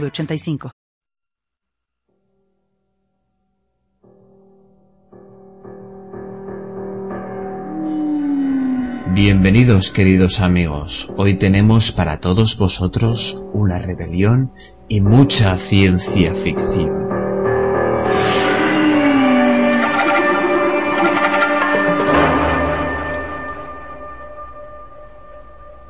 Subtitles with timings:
[0.00, 0.70] 906985.
[9.14, 14.50] Bienvenidos queridos amigos, hoy tenemos para todos vosotros una rebelión
[14.88, 17.03] y mucha ciencia ficción.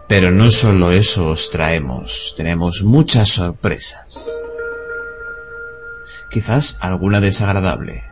[0.07, 4.45] Pero no solo eso os traemos, tenemos muchas sorpresas.
[6.31, 8.05] Quizás alguna desagradable.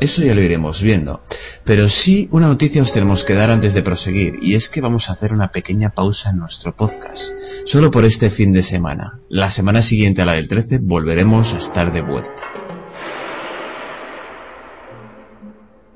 [0.00, 1.22] Eso ya lo iremos viendo.
[1.64, 5.08] Pero sí una noticia os tenemos que dar antes de proseguir, y es que vamos
[5.08, 9.20] a hacer una pequeña pausa en nuestro podcast, solo por este fin de semana.
[9.28, 12.42] La semana siguiente a la del 13 volveremos a estar de vuelta.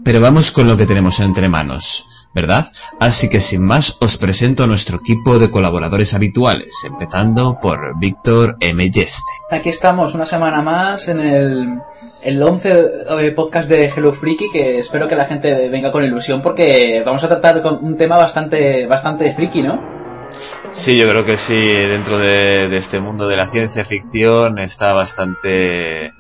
[0.05, 2.07] Pero vamos con lo que tenemos entre manos.
[2.35, 2.67] ¿Verdad?
[3.01, 8.57] Así que sin más os presento a nuestro equipo de colaboradores habituales, empezando por Víctor
[8.61, 8.91] M.
[8.91, 9.31] Yeste.
[9.51, 11.81] Aquí estamos una semana más en el,
[12.23, 12.91] el 11
[13.21, 17.23] eh, podcast de Hello Freaky que espero que la gente venga con ilusión porque vamos
[17.23, 19.95] a tratar con un tema bastante, bastante friki, ¿no?
[20.73, 24.93] Sí, yo creo que sí, dentro de, de este mundo de la ciencia ficción está
[24.93, 26.13] bastante,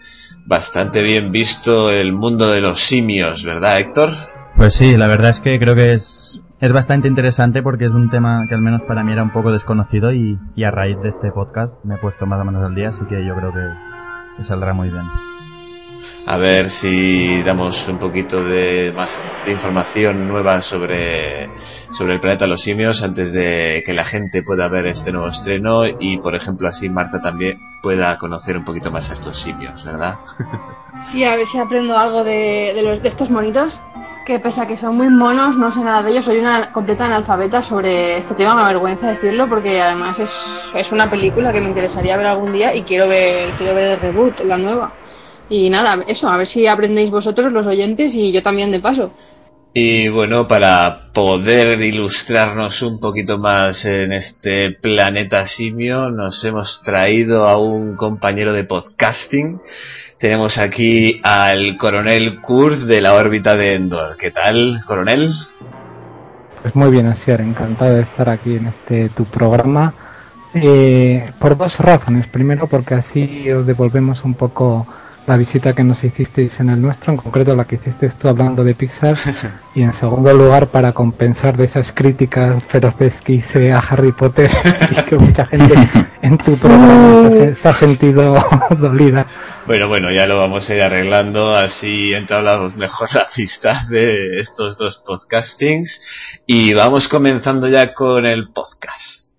[0.44, 4.10] bastante bien visto el mundo de los simios, ¿verdad, Héctor?
[4.56, 8.08] Pues sí, la verdad es que creo que es, es bastante interesante porque es un
[8.08, 11.08] tema que al menos para mí era un poco desconocido y, y a raíz de
[11.08, 14.44] este podcast me he puesto más o menos al día, así que yo creo que,
[14.44, 15.04] saldrá muy bien.
[16.26, 22.46] A ver si damos un poquito de más de información nueva sobre, sobre el planeta
[22.46, 26.68] los simios antes de que la gente pueda ver este nuevo estreno y por ejemplo
[26.68, 30.14] así Marta también pueda conocer un poquito más a estos simios, ¿verdad?
[31.00, 33.78] Sí, a ver si aprendo algo de, de, los, de estos monitos,
[34.24, 37.04] que pese a que son muy monos, no sé nada de ellos, soy una completa
[37.04, 40.30] analfabeta sobre este tema, me avergüenza decirlo, porque además es,
[40.74, 44.00] es una película que me interesaría ver algún día y quiero ver, quiero ver el
[44.00, 44.94] reboot, la nueva.
[45.48, 49.12] Y nada, eso, a ver si aprendéis vosotros los oyentes y yo también de paso.
[49.76, 57.48] Y bueno, para poder ilustrarnos un poquito más en este planeta simio, nos hemos traído
[57.48, 59.60] a un compañero de podcasting.
[60.24, 64.16] Tenemos aquí al coronel Kurz de la órbita de Endor.
[64.16, 65.28] ¿Qué tal, coronel?
[66.62, 69.92] Pues muy bien, Asier, encantado de estar aquí en este tu programa.
[70.54, 72.26] Eh, por dos razones.
[72.26, 74.86] Primero, porque así os devolvemos un poco
[75.26, 78.64] la visita que nos hicisteis en el nuestro, en concreto la que hiciste tú hablando
[78.64, 79.16] de Pixar,
[79.74, 84.50] y en segundo lugar para compensar de esas críticas feroces que hice a Harry Potter
[84.90, 85.74] y que mucha gente
[86.22, 88.34] en tu programa se, se ha sentido
[88.78, 89.26] dolida.
[89.66, 94.78] Bueno, bueno, ya lo vamos a ir arreglando, así entablamos mejor la amistad de estos
[94.78, 99.33] dos podcastings y vamos comenzando ya con el podcast.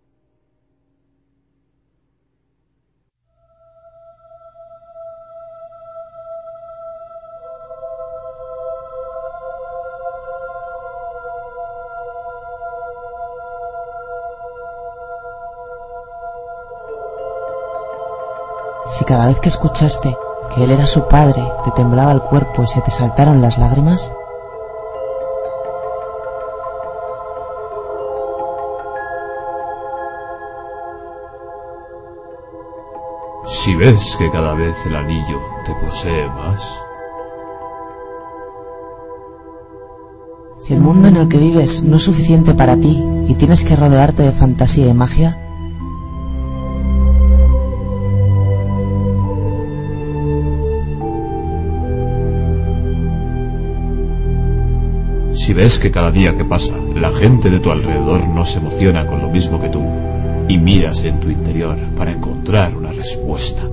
[18.88, 20.16] Si cada vez que escuchaste
[20.54, 24.12] que él era su padre te temblaba el cuerpo y se te saltaron las lágrimas,
[33.48, 36.62] Si ves que cada vez el anillo te posee más,
[40.58, 43.76] si el mundo en el que vives no es suficiente para ti y tienes que
[43.76, 45.45] rodearte de fantasía y magia,
[55.36, 59.06] si ves que cada día que pasa la gente de tu alrededor no se emociona
[59.06, 59.84] con lo mismo que tú
[60.48, 63.64] y miras en tu interior para encontrar una respuesta.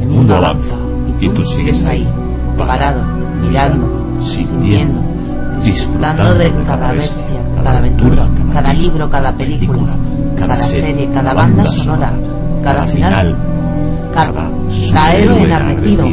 [0.00, 0.76] el mundo avanza
[1.20, 2.06] y tú sigues ahí,
[2.58, 3.02] parado,
[3.40, 5.00] mirando, sintiendo,
[5.62, 9.96] disfrutando de cada bestia, cada aventura, cada libro, cada película,
[10.36, 12.12] cada serie, cada banda sonora,
[12.64, 13.36] cada final,
[14.14, 16.06] cada héroe enardecido,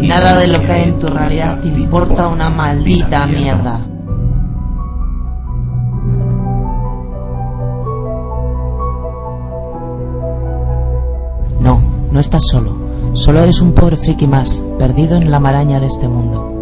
[0.00, 3.80] y nada de lo que hay en tu realidad te importa una maldita mierda.
[11.60, 11.80] No,
[12.12, 12.76] no estás solo,
[13.14, 16.55] solo eres un pobre friki más, perdido en la maraña de este mundo.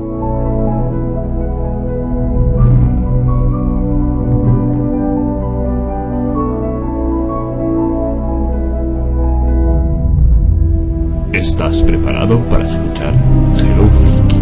[11.46, 13.12] ¿Estás preparado para escuchar
[13.58, 14.38] Hello Freaky?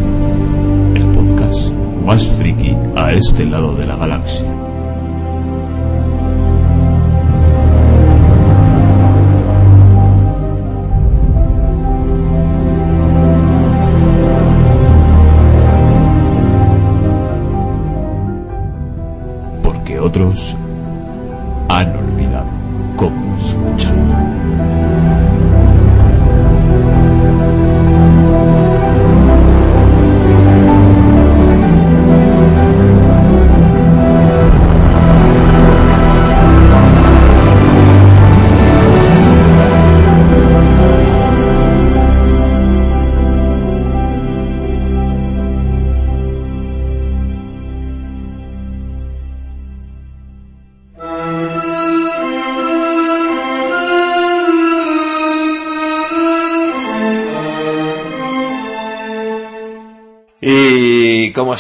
[0.94, 1.75] El podcast
[2.06, 4.49] más friki a este lado de la galaxia.
[19.64, 20.56] Porque otros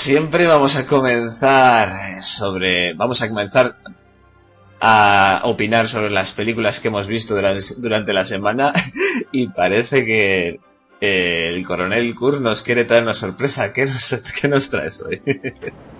[0.02, 3.76] siempre vamos a comenzar sobre, vamos a comenzar
[4.80, 8.72] a opinar sobre las películas que hemos visto durante, la semana
[9.32, 10.58] y parece que
[11.00, 13.72] eh, el coronel Kur nos quiere traer una sorpresa.
[13.72, 15.20] ¿Qué nos, qué nos traes hoy?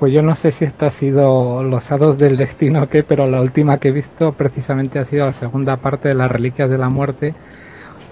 [0.01, 3.29] Pues yo no sé si esta ha sido los hados del destino o qué, pero
[3.29, 6.79] la última que he visto precisamente ha sido la segunda parte de las Reliquias de
[6.79, 7.37] la Muerte.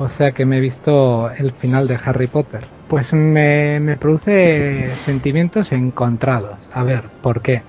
[0.00, 2.67] O sea que me he visto el final de Harry Potter.
[2.88, 6.56] Pues me, produce sentimientos encontrados.
[6.73, 7.62] A ver, ¿por qué?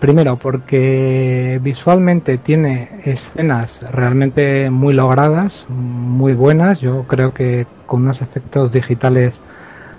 [0.00, 6.80] Primero, porque visualmente tiene escenas realmente muy logradas, muy buenas.
[6.80, 9.38] Yo creo que con unos efectos digitales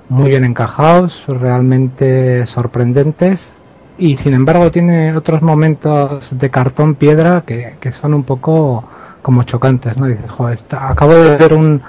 [0.10, 3.54] muy bien encajados, realmente sorprendentes.
[4.00, 8.84] Y sin embargo tiene otros momentos de cartón piedra que, que son un poco
[9.22, 10.08] como chocantes, ¿no?
[10.08, 11.82] Dices, joder, está- acabo de ver un,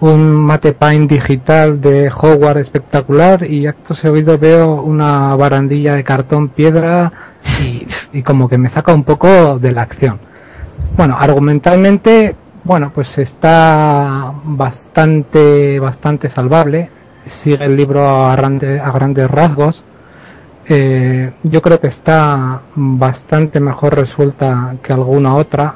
[0.00, 6.48] un mate paint digital de Hogwarts espectacular y acto seguido veo una barandilla de cartón
[6.48, 7.12] piedra
[7.62, 10.18] y, y como que me saca un poco de la acción.
[10.96, 12.34] Bueno, argumentalmente,
[12.64, 16.90] bueno, pues está bastante, bastante salvable.
[17.26, 19.84] Sigue el libro a, grande- a grandes rasgos.
[20.66, 25.74] Eh, yo creo que está bastante mejor resuelta que alguna otra.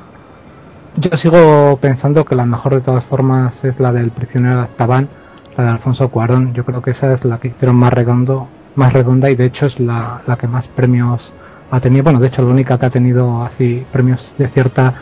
[0.96, 5.08] Yo sigo pensando que la mejor de todas formas es la del prisionero de Azkaban,
[5.56, 6.54] la de Alfonso Cuarón.
[6.54, 9.66] Yo creo que esa es la que hicieron más redondo, más redonda y de hecho
[9.66, 11.32] es la, la que más premios
[11.70, 12.04] ha tenido.
[12.04, 14.94] Bueno, de hecho la única que ha tenido así premios de cierta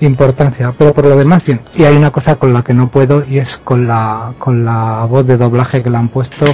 [0.00, 0.74] importancia.
[0.76, 1.60] Pero por lo demás bien.
[1.76, 5.06] Y hay una cosa con la que no puedo y es con la con la
[5.08, 6.44] voz de doblaje que le han puesto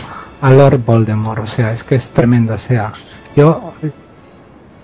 [0.40, 1.44] a Lord Voldemort.
[1.44, 2.54] O sea, es que es tremendo.
[2.54, 2.92] O sea,
[3.34, 3.72] yo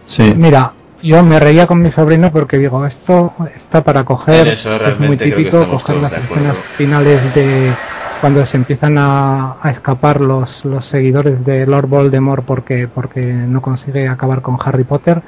[0.09, 0.33] Sí.
[0.35, 0.73] Mira,
[1.03, 4.99] yo me reía con mi sobrino porque digo, esto está para coger, En eso es
[4.99, 7.73] muy típico coger las escenas finales de
[8.21, 13.63] cuando se empiezan a, a escapar los, los seguidores de Lord Voldemort porque, porque no
[13.63, 15.23] consigue acabar con Harry Potter.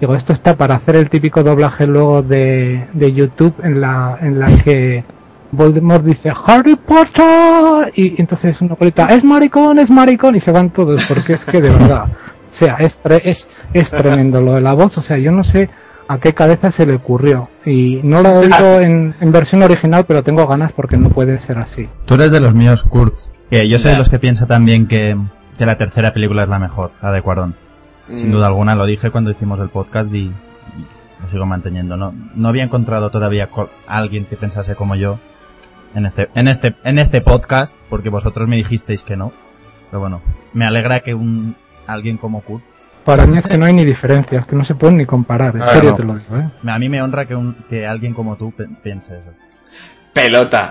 [0.00, 4.38] Digo, esto está para hacer el típico doblaje luego de, de YouTube en la, en
[4.38, 5.04] la que
[5.52, 10.70] Voldemort dice Harry Potter y entonces uno grita es maricón, es maricón y se van
[10.70, 12.06] todos porque es que de verdad,
[12.54, 15.68] sea, es, tre- es, es tremendo lo de la voz, o sea, yo no sé
[16.06, 20.04] a qué cabeza se le ocurrió y no lo he oído en, en versión original
[20.06, 21.88] pero tengo ganas porque no puede ser así.
[22.06, 23.14] Tú eres de los míos, Kurt.
[23.50, 25.16] Que yo soy de los que piensa también que,
[25.58, 27.54] que la tercera película es la mejor, la de Cuarón.
[28.08, 30.32] Sin Mm, duda alguna, lo dije cuando hicimos el podcast y, y
[31.22, 31.96] lo sigo manteniendo.
[31.96, 33.48] No, no había encontrado todavía
[33.86, 35.18] a alguien que pensase como yo
[35.94, 39.32] en este, en este, en este podcast, porque vosotros me dijisteis que no.
[39.90, 40.20] Pero bueno,
[40.52, 41.54] me alegra que un,
[41.86, 42.62] alguien como Kurt,
[43.04, 45.62] Para mí es que no hay ni diferencias, que no se pueden ni comparar, en
[45.62, 45.96] Ah, serio no.
[45.96, 46.50] te lo digo, ¿eh?
[46.66, 49.30] a mí me honra que un, que alguien como tú piense eso.
[50.14, 50.70] Pelota.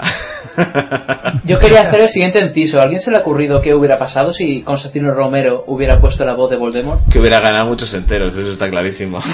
[1.46, 2.80] Yo quería hacer el siguiente inciso.
[2.80, 6.34] ¿A alguien se le ha ocurrido qué hubiera pasado si Constantino Romero hubiera puesto la
[6.34, 7.02] voz de Voldemort?
[7.12, 9.20] que hubiera ganado muchos enteros, eso está clarísimo.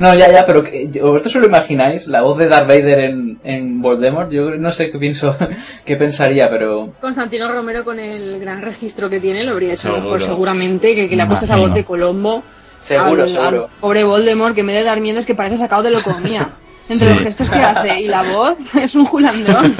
[0.00, 2.06] No, ya, ya, pero que- ¿vosotros se lo imagináis?
[2.06, 4.30] La voz de Darth Vader en, en Voldemort.
[4.30, 5.36] Yo no sé qué pienso,
[5.84, 6.92] qué pensaría, pero...
[7.00, 10.02] Constantino Romero con el gran registro que tiene lo habría hecho Seguro.
[10.02, 12.44] mejor seguramente que, que le ha Me puesto esa voz de Colombo
[12.78, 13.64] Seguro, al, seguro.
[13.64, 16.48] al pobre Voldemort que en vez de dar miedo es que parece sacado de locomía.
[16.88, 17.14] Entre Sí.
[17.14, 19.76] los gestos que hace y la voz es un julandrón.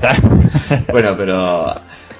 [0.90, 1.74] Bueno, pero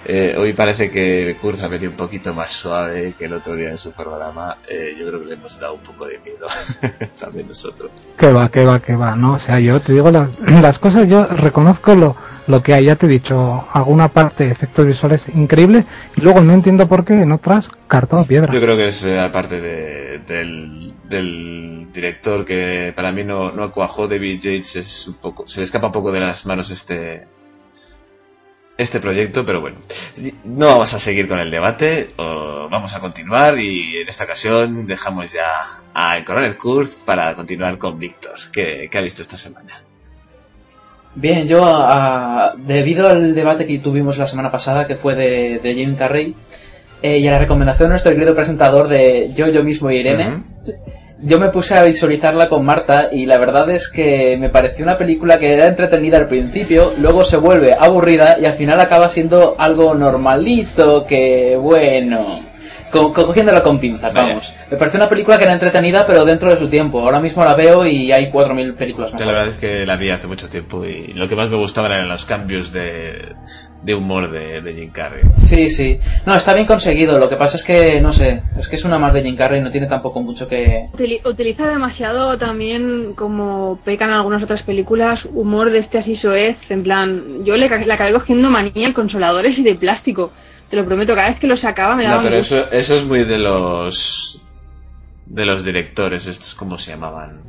[0.07, 3.69] Eh, hoy parece que Kurz ha venido un poquito más suave que el otro día
[3.69, 4.57] en su programa.
[4.69, 6.47] Eh, yo creo que le hemos dado un poco de miedo
[7.19, 7.91] también nosotros.
[8.17, 9.35] Que va, que va, que va, ¿no?
[9.35, 10.31] O sea, yo te digo las,
[10.63, 12.17] las cosas, yo reconozco lo,
[12.47, 15.85] lo que hay, ya te he dicho, alguna parte efectos visuales increíbles
[16.17, 18.53] y luego no entiendo por qué en otras cartón piedra.
[18.53, 23.71] Yo creo que es eh, aparte de, del, del director que para mí no, no
[23.71, 27.29] cuajó, David Yates es un poco, se le escapa un poco de las manos este
[28.83, 29.77] este proyecto, pero bueno,
[30.45, 34.87] no vamos a seguir con el debate, o vamos a continuar y en esta ocasión
[34.87, 35.47] dejamos ya
[35.95, 39.85] al coronel Kurz para continuar con Víctor, que, que ha visto esta semana.
[41.15, 45.75] Bien, yo, a- debido al debate que tuvimos la semana pasada, que fue de, de
[45.75, 46.35] Jim Carrey,
[47.03, 50.43] eh, y a la recomendación de nuestro querido presentador de Yo, Yo Mismo y Irene.
[51.23, 54.99] Yo me puse a visualizarla con Marta y la verdad es que me pareció una
[54.99, 59.57] película que era entretenida al principio, luego se vuelve aburrida y al final acaba siendo
[59.59, 62.50] algo normalito, que bueno...
[62.91, 64.29] co- co- cogiéndola con pinzas, Vaya.
[64.29, 64.53] vamos.
[64.71, 67.01] Me pareció una película que era entretenida, pero dentro de su tiempo.
[67.01, 69.21] Ahora mismo la veo y hay 4.000 películas más.
[69.21, 71.57] Yo la verdad es que la vi hace mucho tiempo y lo que más me
[71.57, 73.35] gustaba eran los cambios de,
[73.83, 75.23] de humor de, de Jim Carrey.
[75.37, 75.99] Sí, sí.
[76.27, 77.19] No, está bien conseguido.
[77.19, 79.61] Lo que pasa es que, no sé, es que es una más de Jim Carrey,
[79.61, 80.87] no tiene tampoco mucho que...
[80.93, 86.57] Utili- Utiliza demasiado también, como pecan algunas otras películas, humor de este así soez.
[86.71, 90.33] En plan, yo le, ca- le acabé cogiendo manía en consoladores y de plástico.
[90.71, 92.95] Te lo prometo, cada vez que lo sacaba me daba No, pero un eso, eso
[92.97, 94.41] es muy de los
[95.27, 97.43] de los directores, estos cómo se llamaban.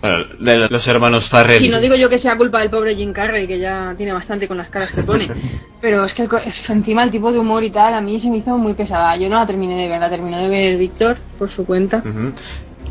[0.00, 1.66] Bueno, de lo- los hermanos Farrelly.
[1.66, 4.48] Y no digo yo que sea culpa del pobre Jim Carrey, que ya tiene bastante
[4.48, 5.28] con las caras que pone.
[5.80, 6.28] Pero es que el
[6.68, 9.16] encima el tipo de humor y tal, a mí se me hizo muy pesada.
[9.16, 12.02] Yo no la terminé de ver, la terminó de ver Víctor por su cuenta.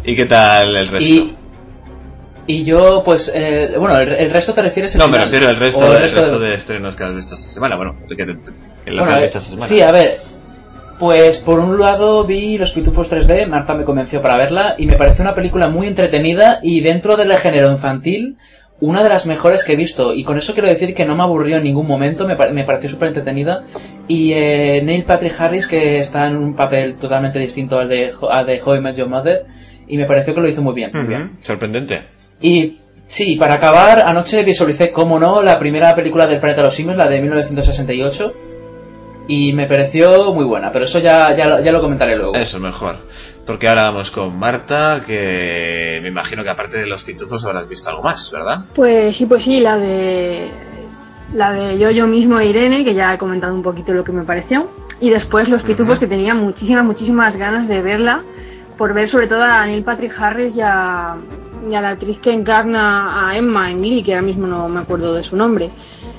[0.05, 1.05] ¿Y qué tal el resto?
[1.09, 1.35] Y,
[2.47, 5.57] y yo, pues, eh, bueno, el, el resto te refieres al no, me refiero al
[5.57, 7.75] resto, ¿O el el resto de- de estrenos que has visto esta semana.
[7.75, 8.37] Bueno, el que, te-
[8.87, 9.65] lo Bueno, que has eh, visto esta semana.
[9.67, 10.15] Sí, a ver.
[10.99, 14.97] Pues por un lado vi Los Pitufos 3D, Marta me convenció para verla y me
[14.97, 18.37] pareció una película muy entretenida y dentro del género infantil
[18.81, 21.23] una de las mejores que he visto y con eso quiero decir que no me
[21.23, 23.63] aburrió en ningún momento, me, pa- me pareció súper entretenida
[24.07, 28.45] y eh, Neil Patrick Harris que está en un papel totalmente distinto al de, al
[28.45, 29.45] de How I Met Your Mother
[29.87, 30.91] y me pareció que lo hizo muy bien.
[30.93, 31.31] muy Ujú, bien.
[31.41, 31.99] Sorprendente.
[32.41, 36.75] Y sí, para acabar, anoche visualicé, como no, la primera película del planeta de los
[36.75, 38.33] simios, la de 1968.
[39.33, 42.33] Y me pareció muy buena, pero eso ya, ya, lo- ya lo comentaré luego.
[42.35, 42.95] Eso, mejor.
[43.45, 47.89] Porque ahora vamos con Marta, que me imagino que aparte de los pitufos habrás visto
[47.89, 48.65] algo más, ¿verdad?
[48.75, 50.51] Pues sí, pues sí, la de
[51.33, 54.11] la de yo yo mismo e Irene, que ya he comentado un poquito lo que
[54.11, 54.69] me pareció.
[54.99, 58.23] Y después los pitufos que tenía muchísimas, muchísimas ganas de verla,
[58.77, 61.15] por ver sobre todo a Neil Patrick Harris y a,
[61.69, 64.81] y a la actriz que encarna a Emma en Glee, que ahora mismo no me
[64.81, 65.71] acuerdo de su nombre.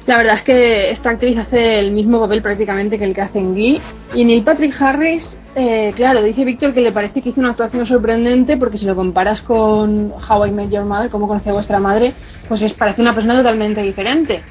[0.07, 3.39] La verdad es que esta actriz hace el mismo papel prácticamente que el que hace
[3.39, 3.81] en Glee.
[4.15, 7.87] Y Neil Patrick Harris, eh, claro, dice Víctor que le parece que hizo una actuación
[7.87, 11.79] sorprendente porque si lo comparas con How I Met Your Mother, cómo conocí a vuestra
[11.79, 12.15] madre,
[12.49, 14.43] pues es, parece una persona totalmente diferente.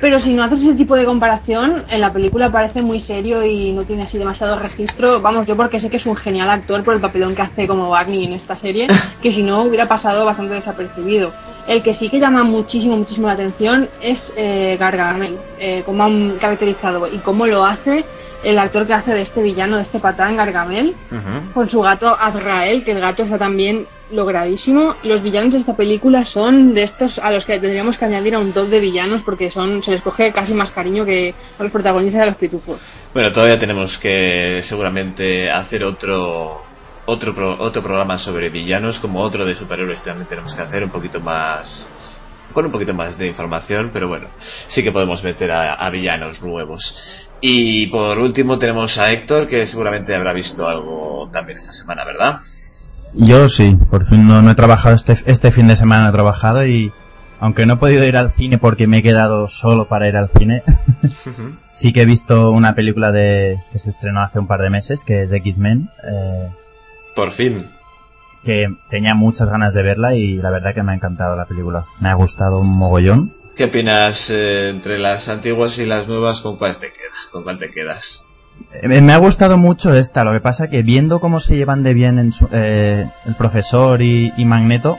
[0.00, 3.72] Pero si no haces ese tipo de comparación, en la película parece muy serio y
[3.72, 5.20] no tiene así demasiado registro.
[5.20, 7.90] Vamos, yo porque sé que es un genial actor por el papelón que hace como
[7.90, 8.86] Barney en esta serie,
[9.22, 11.32] que si no hubiera pasado bastante desapercibido.
[11.66, 16.38] El que sí que llama muchísimo, muchísimo la atención es eh, Gargamel, eh, cómo han
[16.38, 18.04] caracterizado y cómo lo hace
[18.44, 20.94] el actor que hace de este villano, de este patán Gargamel,
[21.52, 24.96] con su gato Azrael, que el gato está también logradísimo.
[25.02, 28.38] Los villanos de esta película son de estos a los que tendríamos que añadir a
[28.38, 31.72] un top de villanos porque son se les coge casi más cariño que a los
[31.72, 32.80] protagonistas de los pitufos.
[33.14, 36.62] Bueno, todavía tenemos que seguramente hacer otro
[37.06, 40.90] otro pro- otro programa sobre villanos, como otro de superhéroes también tenemos que hacer un
[40.90, 42.20] poquito más
[42.52, 46.40] con un poquito más de información, pero bueno, sí que podemos meter a, a villanos
[46.40, 47.30] nuevos.
[47.40, 52.38] Y por último tenemos a Héctor, que seguramente habrá visto algo también esta semana, ¿verdad?
[53.14, 56.66] Yo sí, por fin no, no he trabajado este, este fin de semana, he trabajado
[56.66, 56.92] y
[57.40, 60.28] aunque no he podido ir al cine porque me he quedado solo para ir al
[60.36, 60.62] cine,
[61.72, 65.04] sí que he visto una película de que se estrenó hace un par de meses,
[65.04, 66.48] que es X-Men, eh,
[67.14, 67.66] Por fin.
[68.44, 71.84] que tenía muchas ganas de verla y la verdad que me ha encantado la película.
[72.00, 73.32] Me ha gustado un mogollón.
[73.56, 76.40] ¿Qué opinas eh, entre las antiguas y las nuevas?
[76.42, 77.28] ¿Con cuál te quedas?
[77.32, 78.24] ¿Con cuál te quedas?
[78.72, 81.94] Eh, Me ha gustado mucho esta, lo que pasa que viendo cómo se llevan de
[81.94, 84.98] bien en su- eh, el profesor y, y Magneto,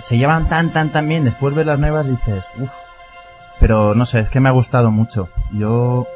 [0.00, 2.70] se llevan tan, tan, tan bien, después ver las nuevas dices, uff,
[3.60, 5.28] pero no sé, es que me ha gustado mucho.
[5.52, 6.06] Yo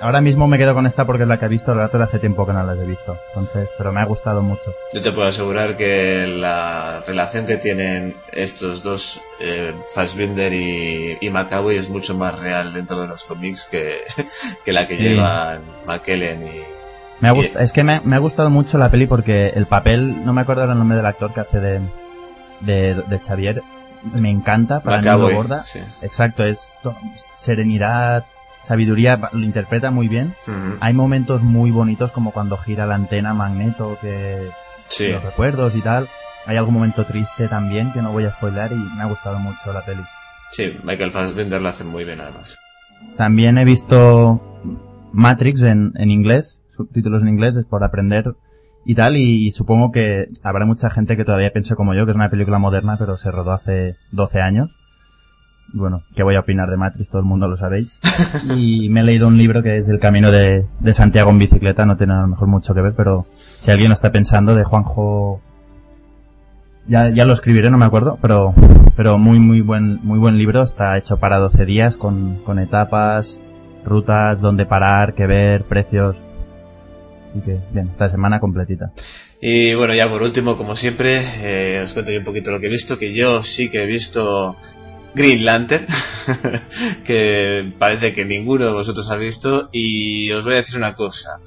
[0.00, 2.18] ahora mismo me quedo con esta porque es la que he visto, el rato hace
[2.18, 3.16] tiempo que no las he visto.
[3.28, 4.74] Entonces, pero me ha gustado mucho.
[4.92, 11.32] Yo te puedo asegurar que la relación que tienen estos dos, eh, Fassbinder y, y
[11.76, 13.98] es mucho más real dentro de los cómics que,
[14.64, 15.02] que la que Sí.
[15.02, 16.60] llevan McKellen y...
[17.20, 20.32] Me ha es que me, me ha gustado mucho la peli porque el papel, no
[20.32, 21.80] me acuerdo el nombre del actor que hace de,
[22.60, 23.62] de, de Xavier,
[24.20, 25.62] me encanta, para mí lo borda.
[25.62, 25.80] sí.
[26.02, 26.78] Exacto, es
[27.34, 28.24] serenidad,
[28.66, 30.34] sabiduría, lo interpreta muy bien.
[30.80, 34.48] Hay momentos muy bonitos como cuando gira la antena Magneto, que
[34.88, 35.10] Sí.
[35.12, 36.08] los recuerdos y tal.
[36.46, 39.72] Hay algún momento triste también que no voy a spoiler y me ha gustado mucho
[39.72, 40.02] la peli.
[40.50, 42.58] Sí, Michael Fassbender lo hace muy bien además.
[43.16, 44.40] También he visto
[45.12, 48.34] Matrix en, en inglés, subtítulos en inglés, es por aprender
[48.86, 52.16] y tal, y, supongo que habrá mucha gente que todavía piense como yo, que es
[52.16, 54.70] una película moderna, pero se rodó hace 12 años.
[55.72, 57.08] Bueno, ¿qué voy a opinar de Matrix?
[57.08, 58.00] Todo el mundo lo sabéis.
[58.56, 61.84] Y me he leído un libro que es El Camino de, de Santiago en bicicleta,
[61.84, 64.64] no tiene a lo mejor mucho que ver, pero si alguien lo está pensando, de
[64.64, 65.40] Juanjo...
[66.86, 68.54] Ya, ya lo escribiré, no me acuerdo, pero,
[68.94, 73.40] pero muy, muy buen, muy buen libro, está hecho para 12 días con, con etapas,
[73.84, 76.14] rutas, dónde parar, qué ver, precios.
[77.30, 78.86] Así que, bien, esta semana completita.
[79.40, 82.66] Y bueno, ya por último, como siempre, eh, os cuento yo un poquito lo que
[82.66, 84.56] he visto, que yo sí que he visto
[85.14, 85.86] Green Lantern,
[87.04, 91.40] que parece que ninguno de vosotros ha visto, y os voy a decir una cosa.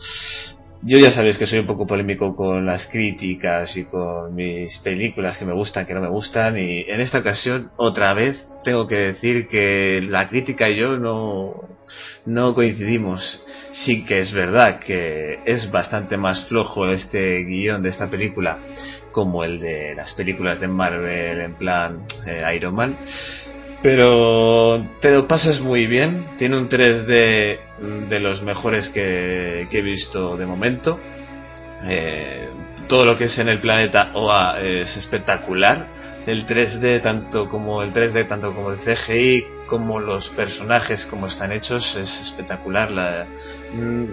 [0.83, 5.38] Yo ya sabéis que soy un poco polémico con las críticas y con mis películas
[5.38, 8.95] que me gustan, que no me gustan, y en esta ocasión, otra vez, tengo que
[8.95, 11.67] decir que la crítica y yo no,
[12.25, 13.43] no coincidimos.
[13.71, 18.59] Sí que es verdad que es bastante más flojo este guion de esta película
[19.12, 22.97] como el de las películas de Marvel en plan eh, Iron Man.
[23.81, 26.25] Pero te lo pasas muy bien.
[26.38, 27.60] Tiene un 3D
[28.10, 31.00] de los mejores que, he visto de momento.
[31.86, 32.50] Eh,
[32.88, 35.88] todo lo que es en el planeta OA es espectacular.
[36.25, 41.51] El 3D, tanto como el 3D, tanto como el CGI, como los personajes, como están
[41.51, 42.89] hechos, es espectacular.
[42.89, 43.27] La,
[43.74, 44.03] mm,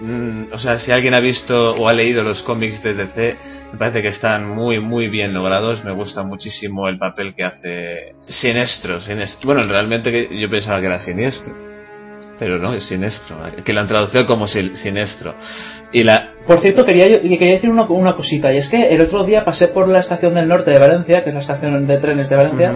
[0.00, 3.36] mm, o sea, si alguien ha visto o ha leído los cómics de DC,
[3.72, 5.84] me parece que están muy, muy bien logrados.
[5.84, 8.98] Me gusta muchísimo el papel que hace Sinestro.
[9.00, 9.46] Sinestro.
[9.54, 11.54] Bueno, realmente yo pensaba que era Siniestro.
[12.38, 13.38] Pero no, es Sinestro.
[13.64, 15.36] Que lo han traducido como Sin- Sinestro.
[15.92, 19.22] Y la, Por cierto, quería, quería decir una, una cosita, y es que el otro
[19.24, 22.28] día pasé por la estación del norte de Valencia, que es la estación de trenes
[22.30, 22.72] de Valencia.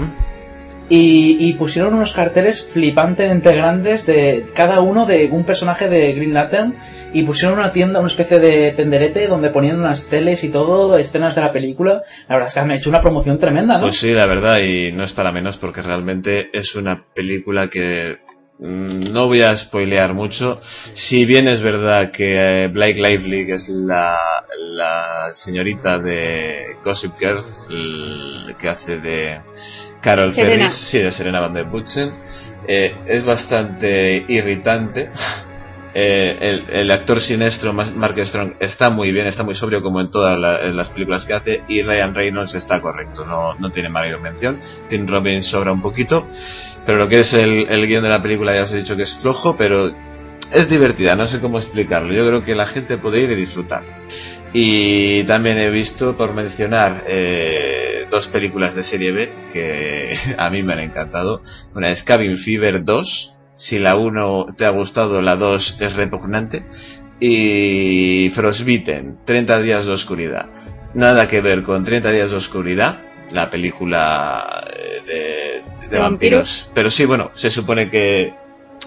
[0.88, 6.35] Y, y pusieron unos carteles flipantemente grandes de cada uno de un personaje de Green
[6.35, 6.75] Lantern,
[7.12, 11.35] y pusieron una tienda, una especie de tenderete donde ponían unas teles y todo, escenas
[11.35, 12.03] de la película.
[12.29, 13.81] La verdad es que me ha hecho una promoción tremenda, ¿no?
[13.81, 18.18] Pues sí, la verdad, y no es para menos porque realmente es una película que
[18.59, 20.61] mm, no voy a spoilear mucho.
[20.62, 24.18] Si bien es verdad que eh, Blake Lively, que es la,
[24.59, 29.40] la señorita de Gossip Girl, que hace de
[30.07, 30.57] Carol Serena.
[30.57, 32.14] Ferris, sí, de Serena Van der Butchen,
[32.69, 35.11] eh, es bastante irritante.
[35.99, 40.11] Eh, el, el actor siniestro Mark Strong está muy bien, está muy sobrio como en
[40.11, 43.88] todas la- en las películas que hace y Ryan Reynolds está correcto, no, no tiene
[43.88, 44.61] mayor mención.
[44.90, 46.29] Tim Robbins sobra un poquito,
[46.85, 49.05] pero lo que es el, el guion de la película ya os he dicho que
[49.05, 49.90] es flojo, pero
[50.53, 52.12] es divertida, no sé cómo explicarlo.
[52.12, 53.83] Yo creo que la gente puede ir y disfrutar.
[54.59, 60.62] Y también he visto, por mencionar, eh, dos películas de serie B que a mí
[60.62, 61.42] me han encantado.
[61.75, 63.37] Una es Cabin Fever 2.
[63.55, 66.64] Si la 1 te ha gustado, la 2 es repugnante.
[67.21, 70.49] Y Frostbitten, 30 días de oscuridad.
[70.95, 76.71] Nada que ver con 30 días de oscuridad, la película eh, de, de ¿De vampiros.
[76.73, 78.33] Pero sí, bueno, se supone que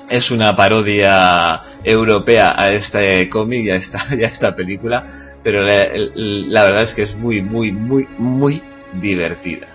[0.10, 5.06] es una parodia europea a este cómic y a esta, a esta película,
[5.44, 8.62] pero la, la verdad es que es muy, muy, muy, muy
[8.94, 9.68] divertida.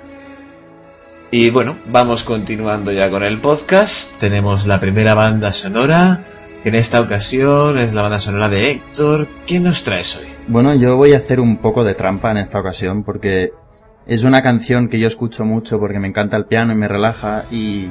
[1.31, 4.21] Y bueno, vamos continuando ya con el podcast.
[4.21, 6.21] Tenemos la primera banda sonora,
[6.63, 9.27] que en esta ocasión es la banda sonora de Héctor.
[9.45, 10.29] ¿Qué nos traes hoy?
[10.47, 13.51] Bueno, yo voy a hacer un poco de trampa en esta ocasión porque
[14.07, 17.47] es una canción que yo escucho mucho porque me encanta el piano y me relaja
[17.51, 17.89] y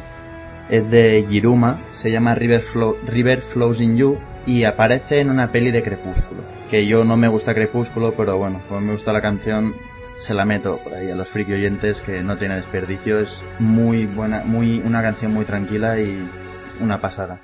[0.73, 5.51] es de Jiruma, se llama River, Flow- River Flows in You y aparece en una
[5.51, 6.41] peli de Crepúsculo.
[6.71, 9.75] Que yo no me gusta Crepúsculo, pero bueno, como me gusta la canción,
[10.17, 13.19] se la meto por ahí a los friki oyentes que no tiene desperdicio.
[13.19, 16.27] Es muy buena, muy, una canción muy tranquila y
[16.81, 17.39] una pasada.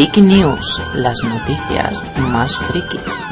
[0.00, 3.26] Freaky News, las noticias más frikis.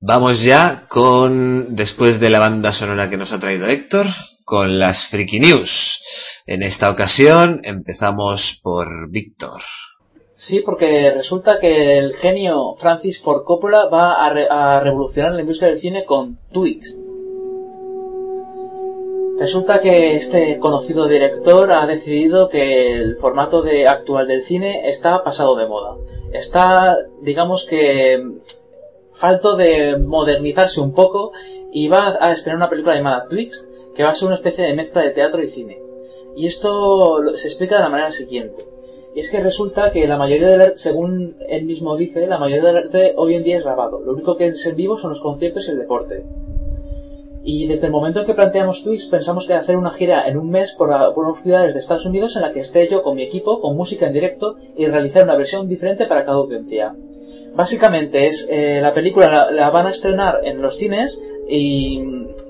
[0.00, 4.06] Vamos ya con, después de la banda sonora que nos ha traído Héctor,
[4.44, 6.42] con las Freaky News.
[6.48, 9.60] En esta ocasión empezamos por Víctor.
[10.34, 15.42] Sí, porque resulta que el genio Francis Ford Coppola va a, re- a revolucionar la
[15.42, 16.98] industria del cine con Twix.
[19.38, 25.22] Resulta que este conocido director ha decidido que el formato de actual del cine está
[25.22, 25.96] pasado de moda.
[26.32, 28.18] Está, digamos que,
[29.12, 31.32] falto de modernizarse un poco
[31.70, 34.74] y va a estrenar una película llamada Twix que va a ser una especie de
[34.74, 35.82] mezcla de teatro y cine.
[36.34, 38.64] Y esto se explica de la manera siguiente.
[39.14, 42.68] Y es que resulta que la mayoría del arte, según él mismo dice, la mayoría
[42.68, 44.00] del arte hoy en día es grabado.
[44.00, 46.24] Lo único que es en vivo son los conciertos y el deporte.
[47.48, 50.50] Y desde el momento en que planteamos Twix pensamos que hacer una gira en un
[50.50, 53.22] mes por, por unas ciudades de Estados Unidos en la que esté yo con mi
[53.22, 56.96] equipo, con música en directo y realizar una versión diferente para cada audiencia.
[57.54, 62.02] Básicamente es eh, la película la, la van a estrenar en los cines y,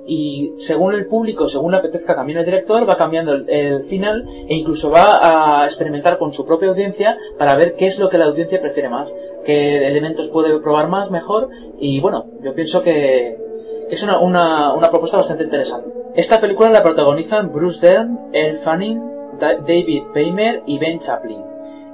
[0.07, 4.27] y según el público, según le apetezca también el director, va cambiando el, el final
[4.49, 8.17] e incluso va a experimentar con su propia audiencia para ver qué es lo que
[8.17, 13.45] la audiencia prefiere más, qué elementos puede probar más, mejor y bueno, yo pienso que
[13.91, 15.89] es una, una, una propuesta bastante interesante.
[16.15, 19.03] Esta película la protagonizan Bruce Dern, Elle Fanning,
[19.39, 21.45] Da- David Paymer y Ben Chaplin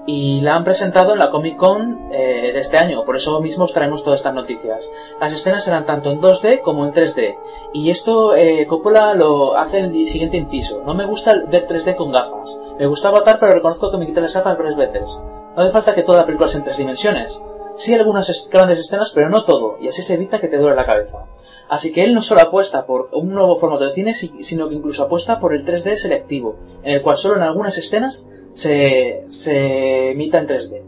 [0.05, 3.64] y la han presentado en la Comic Con eh, de este año, por eso mismo
[3.66, 4.90] os traemos todas estas noticias.
[5.20, 7.37] Las escenas serán tanto en 2D como en 3D,
[7.72, 10.83] y esto eh, Coppola lo hace en el siguiente inciso.
[10.85, 12.59] No me gusta ver 3D con gafas.
[12.81, 15.20] Me gusta Avatar, pero reconozco que me quité las gafas varias veces.
[15.55, 17.40] No hace falta que toda la película sea en tres dimensiones.
[17.76, 20.74] Sí algunas es- grandes escenas, pero no todo, y así se evita que te duele
[20.74, 21.26] la cabeza.
[21.74, 24.74] Así que él no solo apuesta por un nuevo formato de cine, si- sino que
[24.74, 30.11] incluso apuesta por el 3D selectivo, en el cual solo en algunas escenas se, se
[30.11, 30.82] emita en 3D.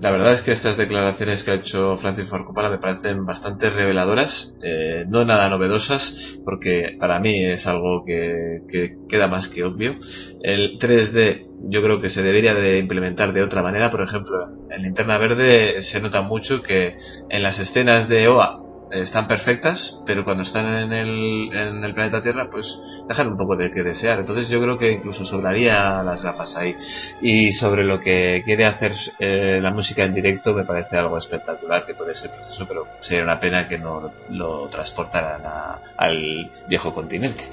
[0.00, 3.68] La verdad es que estas declaraciones que ha hecho Francis Ford Coppola me parecen bastante
[3.70, 9.64] reveladoras, eh, no nada novedosas, porque para mí es algo que, que queda más que
[9.64, 9.96] obvio.
[10.42, 14.36] El 3D yo creo que se debería de implementar de otra manera, por ejemplo,
[14.70, 16.96] en Linterna Verde se nota mucho que
[17.30, 22.22] en las escenas de OA están perfectas, pero cuando están en el, en el planeta
[22.22, 24.20] Tierra, pues dejan un poco de que desear.
[24.20, 26.76] Entonces yo creo que incluso sobraría las gafas ahí.
[27.20, 31.86] Y sobre lo que quiere hacer eh, la música en directo, me parece algo espectacular,
[31.86, 36.92] que puede ser precioso, pero sería una pena que no lo, transportaran a- al viejo
[36.92, 37.44] continente.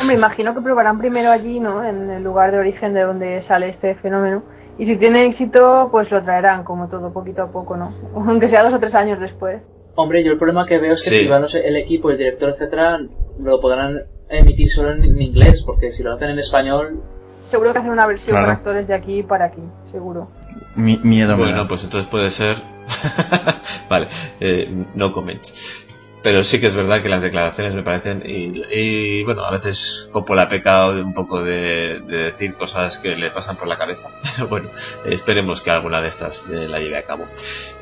[0.00, 1.84] Hombre, imagino que probarán primero allí, ¿no?
[1.84, 4.42] En el lugar de origen de donde sale este fenómeno.
[4.78, 7.94] Y si tiene éxito, pues lo traerán como todo, poquito a poco, ¿no?
[8.14, 9.62] Aunque sea dos o tres años después.
[9.96, 11.16] Hombre, yo el problema que veo es que Sí.
[11.22, 12.98] si van los- el equipo, el director, etcétera,
[13.38, 17.00] lo podrán emitir solo en, en inglés, porque si lo hacen en español,
[17.48, 18.46] Seguro que hacen una versión Claro.
[18.46, 19.60] con actores de aquí para aquí,
[19.92, 20.30] seguro.
[20.76, 21.68] Mi- miedo me Bueno, da.
[21.68, 22.56] pues entonces puede ser.
[23.90, 24.06] vale,
[24.40, 25.86] eh, no comments.
[26.24, 28.22] Pero sí que es verdad que las declaraciones me parecen.
[28.24, 33.30] Y, y, bueno, a veces Coppola peca un poco de, de decir cosas que le
[33.30, 34.08] pasan por la cabeza.
[34.36, 34.70] Pero bueno,
[35.04, 37.28] esperemos que alguna de estas eh, la lleve a cabo.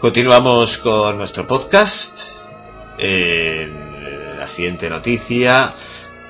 [0.00, 2.30] Continuamos con nuestro podcast.
[2.98, 3.72] Eh,
[4.36, 5.72] la siguiente noticia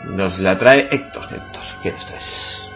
[0.04, 1.24] nos la trae Héctor.
[1.24, 2.70] Héctor, ¿qué nos traes?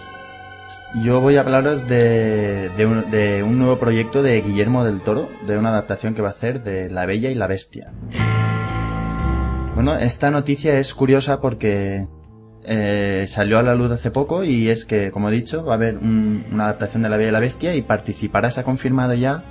[1.03, 5.29] Yo voy a hablaros de, de, un, de un nuevo proyecto de Guillermo del Toro,
[5.47, 7.93] de una adaptación que va a hacer de La Bella y la Bestia.
[9.77, 12.07] Bueno, esta noticia es curiosa porque
[12.65, 15.77] eh, salió a la luz hace poco y es que, como he dicho, va a
[15.77, 19.13] haber un- una adaptación de La Bella y la Bestia y participará, se ha confirmado
[19.13, 19.45] ya,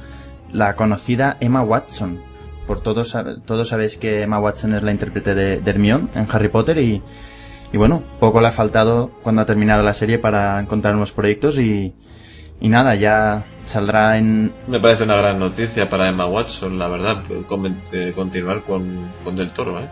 [0.51, 2.19] la conocida Emma Watson.
[2.65, 6.49] Por todos, todos sabéis que Emma Watson es la intérprete de, de Hermione en Harry
[6.49, 7.03] Potter y,
[7.71, 11.59] y bueno, poco le ha faltado cuando ha terminado la serie para encontrar nuevos proyectos
[11.59, 11.93] y,
[12.59, 14.51] y nada, ya saldrá en...
[14.67, 19.51] Me parece una gran noticia para Emma Watson, la verdad, eh, continuar con, con Del
[19.51, 19.88] Toro, ¿eh?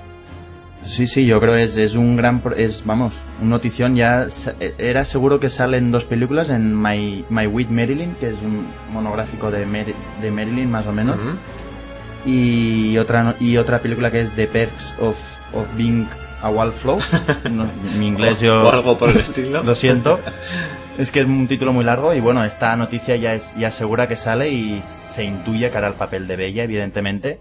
[0.86, 2.42] Sí, sí, yo creo que es, es un gran...
[2.58, 4.28] Es, vamos, un notición ya...
[4.30, 8.66] sa- Era seguro que salen dos películas en My, My With Marilyn, que es un
[8.92, 11.18] monográfico de, Mer- de Marilyn más o menos,
[12.26, 15.18] y, otra, y otra película que es The Perks of,
[15.54, 16.08] of Being
[16.42, 17.02] a Wallflower.
[17.52, 17.68] No,
[18.00, 18.64] mi inglés yo...
[18.64, 19.64] O algo por el estilo.
[19.66, 20.20] Lo siento.
[20.96, 24.08] Es que es un título muy largo y bueno, esta noticia ya es ya segura
[24.08, 27.40] que sale y se intuye que hará el papel de Bella, evidentemente.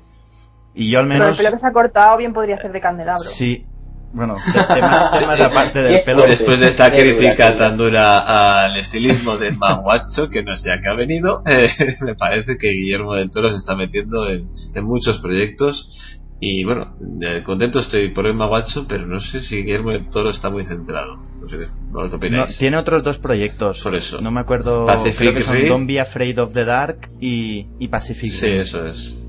[0.75, 1.37] Y yo al Pero el menos...
[1.37, 3.23] pelo que se ha cortado bien podría ser de candelabro.
[3.29, 3.67] Sí.
[4.15, 6.23] Bueno, te- tema- temas aparte del pelo.
[6.27, 9.51] Después de esta crítica tan dura al estilismo de
[9.85, 11.69] Watson, que no sé a qué ha venido, eh,
[12.03, 16.21] me parece que Guillermo del Toro se está metiendo en, en muchos proyectos.
[16.41, 20.29] Y bueno, eh, contento estoy por Emma Watson, pero no sé si Guillermo del Toro
[20.29, 21.17] está muy centrado.
[21.41, 22.59] No sé qué, ¿qué No, opináis?
[22.59, 23.81] tiene otros dos proyectos.
[23.81, 24.21] Por eso.
[24.21, 24.85] No me acuerdo.
[24.85, 25.69] Pacific creo que son.
[25.69, 29.22] Don't Be Afraid of the Dark y, y Pacific Sí, eso es.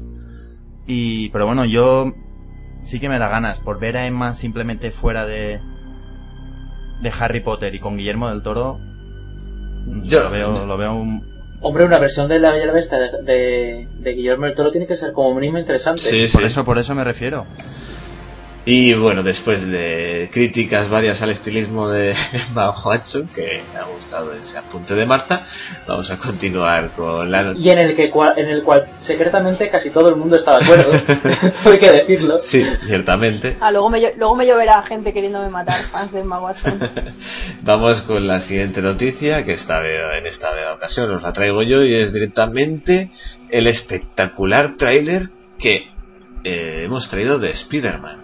[0.87, 2.13] Y, pero bueno, yo
[2.83, 5.59] sí que me da ganas por ver a Emma simplemente fuera de,
[7.01, 8.79] de Harry Potter y con Guillermo del Toro.
[10.03, 12.97] Yo- lo veo, lo veo un- Hombre, una versión de La Bella y la Bestia
[12.97, 16.01] de, de, de Guillermo del Toro tiene que ser como mínimo interesante.
[16.01, 16.47] Sí, por sí.
[16.47, 17.45] eso, por eso me refiero.
[18.65, 22.15] Y bueno, después de críticas varias al estilismo de
[22.55, 25.45] Watson, que me ha gustado ese apunte de Marta,
[25.85, 27.53] vamos a continuar con la...
[27.57, 30.91] Y en el, que, en el cual secretamente casi todo el mundo estaba de acuerdo.
[31.71, 32.39] Hay que decirlo.
[32.39, 33.57] Sí, ciertamente.
[33.59, 36.79] Ah, luego me, luego me lloverá gente queriéndome matar, fans de Watson.
[37.63, 41.83] Vamos con la siguiente noticia, que esta vez, en esta ocasión os la traigo yo,
[41.83, 43.11] y es directamente
[43.49, 45.91] el espectacular tráiler que
[46.45, 48.22] eh, hemos traído de Spider-Man.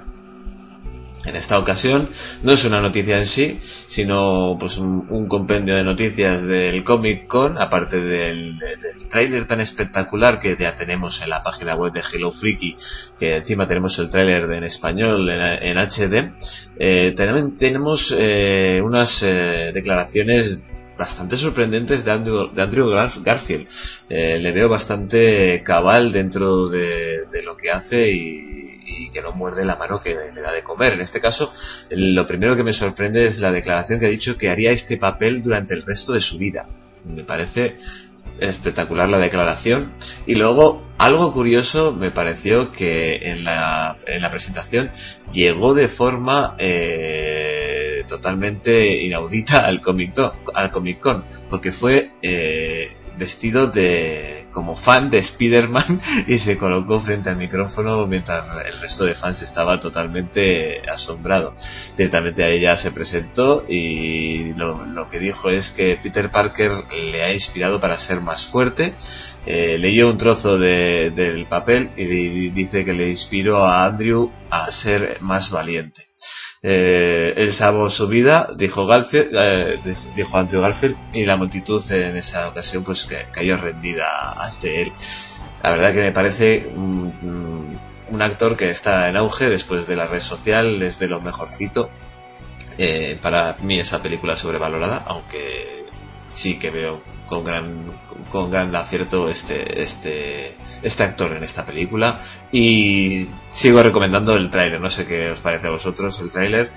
[1.30, 2.10] En esta ocasión
[2.44, 7.58] no es una noticia en sí, sino pues un, compendio de noticias del Comic Con,
[7.58, 12.32] aparte del, del tráiler tan espectacular que ya tenemos en la página web de Hello
[12.32, 12.76] Freaky,
[13.20, 16.34] que encima tenemos el tráiler en español en, HD.
[16.80, 20.66] Eh, también tenemos eh, unas eh, declaraciones
[20.98, 23.68] bastante sorprendentes de Andrew, de Andrew Gar- Garfield.
[24.10, 29.32] Eh, le veo bastante cabal dentro de, de lo que hace y, y que no
[29.34, 30.94] muerde la mano que le da de comer.
[30.94, 31.52] En este caso,
[31.90, 35.42] lo primero que me sorprende es la declaración que ha dicho que haría este papel
[35.42, 36.68] durante el resto de su vida.
[37.06, 37.78] Me parece
[38.40, 39.94] espectacular la declaración.
[40.26, 44.92] Y luego, algo curioso me pareció que en la, en la presentación
[45.32, 50.20] llegó de forma eh, totalmente inaudita al Comic,
[50.54, 57.00] al Comic Con, porque fue eh, vestido de como fan de Spider-Man y se colocó
[57.00, 61.56] frente al micrófono mientras el resto de fans estaba totalmente asombrado.
[61.96, 66.72] Directamente a ella se presentó y lo, que dijo es que Peter Parker
[67.12, 68.96] le ha inspirado para ser más fuerte.
[69.46, 74.32] Eh, leyó un trozo de- del papel y di- dice que le inspiró a Andrew
[74.50, 76.09] a ser más valiente.
[76.62, 79.80] Eh, él salvó su vida, dijo Garfield, eh,
[80.16, 84.92] dijo Andrew Garfield, y la multitud en esa ocasión pues que cayó rendida ante él.
[85.64, 90.08] La verdad que me parece un, un- actor que está en auge después de la
[90.08, 91.90] red social, es de lo mejorcito.
[92.78, 95.79] Eh, para mí esa película sobrevalorada, aunque
[96.34, 97.86] sí que veo con gran
[98.30, 102.20] con gran acierto este este este actor en esta película.
[102.52, 104.80] Y sigo recomendando el tráiler.
[104.82, 106.70] No sé qué os parece a vosotros el tráiler.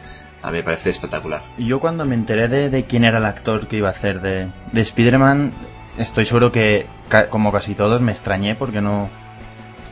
[0.42, 1.42] A mí me parece espectacular.
[1.58, 4.48] Yo cuando me enteré de, de quién era el actor que iba a hacer de,
[4.72, 5.52] de Spider-Man,
[5.98, 9.08] estoy seguro que, ca- como casi todos, me extrañé porque no,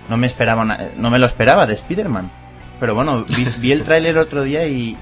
[0.08, 0.64] no me esperaba
[0.96, 2.32] no me lo esperaba de Spider-Man.
[2.80, 3.24] Pero bueno,
[3.60, 4.96] vi, el tráiler otro día y,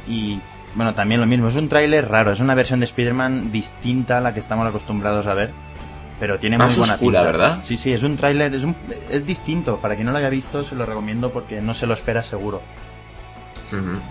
[0.75, 4.21] bueno, también lo mismo, es un tráiler raro, es una versión de Spider-Man distinta a
[4.21, 5.51] la que estamos acostumbrados a ver.
[6.21, 7.33] Pero tiene Más muy buena oscura, pinta.
[7.33, 7.59] ¿verdad?
[7.63, 8.75] Sí, sí, es un tráiler, es, un-
[9.09, 9.77] es distinto.
[9.77, 12.61] Para quien no lo haya visto, se lo recomiendo porque no se lo espera seguro.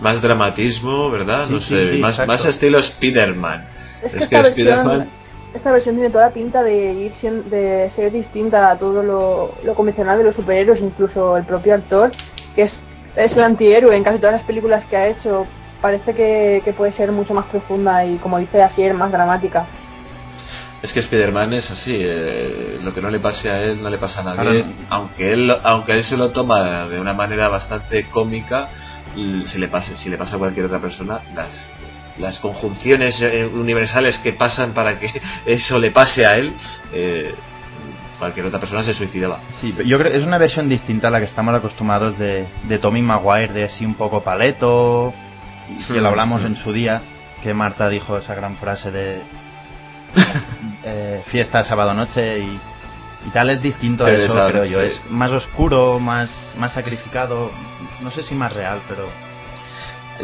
[0.00, 2.32] Más dramatismo verdad Sí, no sí, sé sí, más exacto.
[2.32, 5.10] más estilo Spider-Man Es que, es que esta, versión, Spider-Man
[5.54, 7.12] esta versión tiene toda la pinta de ir
[7.50, 12.10] de ser distinta a todo lo, lo convencional de los superhéroes, incluso el propio actor,
[12.54, 12.84] que es,
[13.16, 15.46] es el antihéroe en casi todas las películas que ha hecho.
[15.80, 19.66] Parece que, que puede ser mucho más profunda y, como dice Asier, más dramática.
[20.82, 23.98] Es que Spider-Man es así, eh, lo que no le pase a él no le
[23.98, 28.04] pasa a nadie, aunque él lo- aunque él se lo toma de una manera bastante
[28.08, 28.70] cómica,
[29.44, 31.70] se le pasa, si le pasa a cualquier otra persona, las
[32.18, 35.08] las conjunciones eh, universales que pasan para que
[35.46, 36.52] eso le pase a él,
[36.92, 37.32] eh,
[38.18, 39.40] cualquier otra persona se suicidaba.
[39.50, 42.46] Sí, pero yo creo que es una versión distinta a la que estamos acostumbrados de,
[42.64, 45.12] de Tommy Maguire, de así un poco paleto,
[45.70, 47.02] y que lo hablamos en su día,
[47.42, 49.20] que Marta dijo esa gran frase de
[50.84, 52.60] eh, fiesta sábado noche y,
[53.26, 57.50] y tal, es distinto a eso, creo yo, es más oscuro, más, más sacrificado,
[58.00, 59.08] no sé si más real, pero...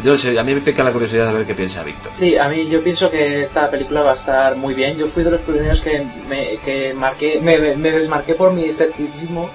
[0.03, 2.11] Yo sé, a mí me pica la curiosidad de ver qué piensa Víctor.
[2.11, 4.97] Sí, a mí yo pienso que esta película va a estar muy bien.
[4.97, 9.49] Yo fui de los primeros que me, que marqué, me, me desmarqué por mi escepticismo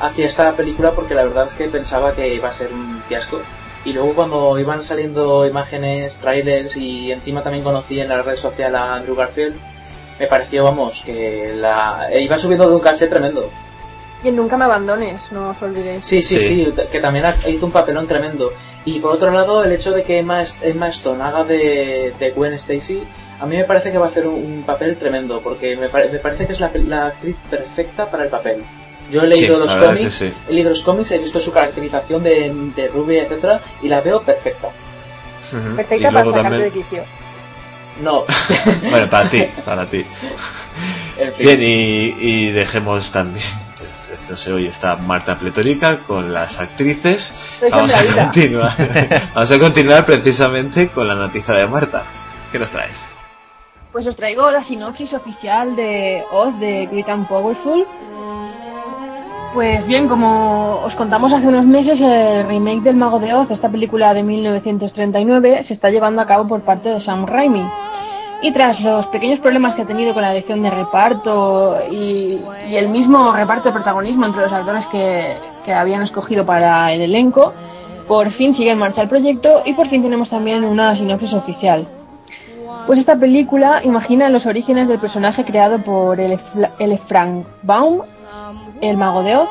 [0.00, 3.40] hacia esta película porque la verdad es que pensaba que iba a ser un fiasco.
[3.84, 8.74] Y luego cuando iban saliendo imágenes, trailers y encima también conocí en la red social
[8.76, 9.56] a Andrew Garfield,
[10.20, 13.50] me pareció, vamos, que la iba subiendo de un caché tremendo.
[14.22, 16.04] Y en Nunca me abandones, no os olvidéis.
[16.04, 16.66] Sí, sí, Sí.
[16.70, 18.52] sí, que también ha- hizo un papelón tremendo.
[18.84, 22.52] Y por otro lado, el hecho de que Emma, Emma Stone haga de, de Gwen
[22.52, 23.02] Stacy,
[23.40, 26.08] a mí me parece que va a hacer un, un papel tremendo, porque me, pare-
[26.12, 28.62] me parece que es la, pe- la actriz perfecta para el papel.
[29.12, 30.32] Yo he leído Sí, los cómics, que sí.
[30.48, 34.22] he leído los cómics, he visto su caracterización de, de rubia, etcétera, y la veo
[34.22, 34.68] perfecta.
[35.76, 37.04] Perfecta Y para sacarte también- de quicio.
[38.00, 38.24] No.
[38.90, 40.04] bueno, para ti, para ti.
[41.38, 43.44] Bien, y, y dejemos también
[44.28, 47.58] no sé, hoy está Marta Pletórica con las actrices.
[47.70, 48.72] Vamos a continuar.
[49.34, 52.02] Vamos a continuar precisamente con la noticia de Marta.
[52.50, 53.10] ¿Qué nos traes?
[53.90, 57.86] Pues os traigo la sinopsis oficial de Oz de Great and Powerful.
[59.54, 63.68] Pues bien, como os contamos hace unos meses, el remake del Mago de Oz, esta
[63.68, 67.62] película de 1939, se está llevando a cabo por parte de Sam Raimi.
[68.40, 72.88] Y tras los pequeños problemas que ha tenido con la elección de reparto y, el
[72.88, 75.36] mismo reparto de protagonismo entre los actores que,
[75.66, 77.52] que habían escogido para el elenco,
[78.08, 81.86] por fin sigue en marcha el proyecto y por fin tenemos también una sinopsis oficial.
[82.86, 86.38] Pues esta película imagina los orígenes del personaje creado por el
[87.06, 88.00] Frank Baum,
[88.88, 89.48] el mago de Oz,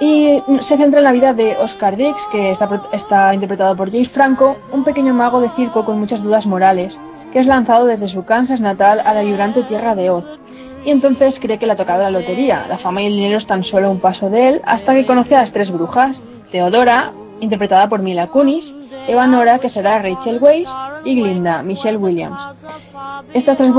[0.00, 4.56] y se centra en la vida de Oscar Dix, que está, interpretado por James Franco,
[4.72, 6.98] un pequeño mago de circo con muchas dudas morales,
[7.32, 10.24] que es lanzado desde su Kansas natal a la vibrante tierra de Oz.
[10.84, 12.66] Y entonces cree que le ha tocado la lotería.
[12.68, 15.42] La fama y el dinero están solo un paso de él, hasta que conoce a
[15.42, 18.74] las tres brujas, Teodora, interpretada por Mila Kunis,
[19.06, 20.70] Eva Nora, que será Rachel Weisz,
[21.04, 22.40] y Glinda, Michelle Williams.
[23.34, 23.72] Estas tres,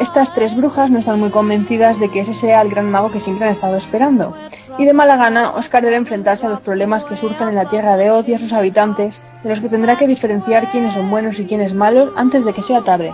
[0.00, 3.20] estas tres brujas no están muy convencidas de que ese sea el gran mago que
[3.20, 4.34] siempre han estado esperando.
[4.78, 7.96] Y de mala gana, Oscar debe enfrentarse a los problemas que surgen en la tierra
[7.96, 11.38] de Oz y a sus habitantes, de los que tendrá que diferenciar quiénes son buenos
[11.38, 13.12] y quiénes malos antes de que sea tarde.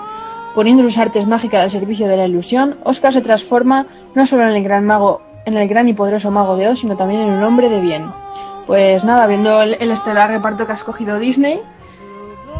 [0.54, 4.50] Poniendo sus artes mágicas al servicio de la ilusión, Oscar se transforma no solo en
[4.50, 7.44] el gran mago, en el gran y poderoso mago de Oz, sino también en un
[7.44, 8.10] hombre de bien.
[8.70, 11.60] Pues nada, viendo el, estelar reparto que ha escogido Disney,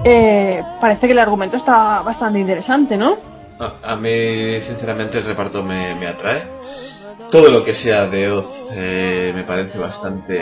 [0.05, 3.17] eh, parece que el argumento está bastante interesante, ¿no?
[3.61, 6.43] A, mí, sinceramente, el reparto me, atrae.
[7.31, 10.41] Todo lo que sea de Oz eh, me parece bastante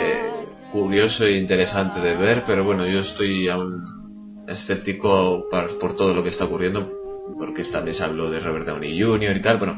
[0.71, 3.83] curioso e interesante de ver, pero bueno, yo estoy aún
[4.47, 6.91] escéptico por, todo lo que está ocurriendo,
[7.37, 9.37] porque también se habló de Robert Downey Jr.
[9.37, 9.77] y tal, bueno,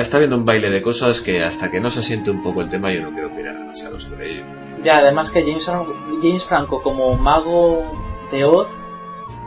[0.00, 2.70] está viendo un baile de cosas que hasta que no se siente un poco el
[2.70, 4.61] tema yo no quiero mirar demasiado sobre ello.
[4.82, 7.84] Ya, además que James, James Franco como mago
[8.30, 8.68] de Oz,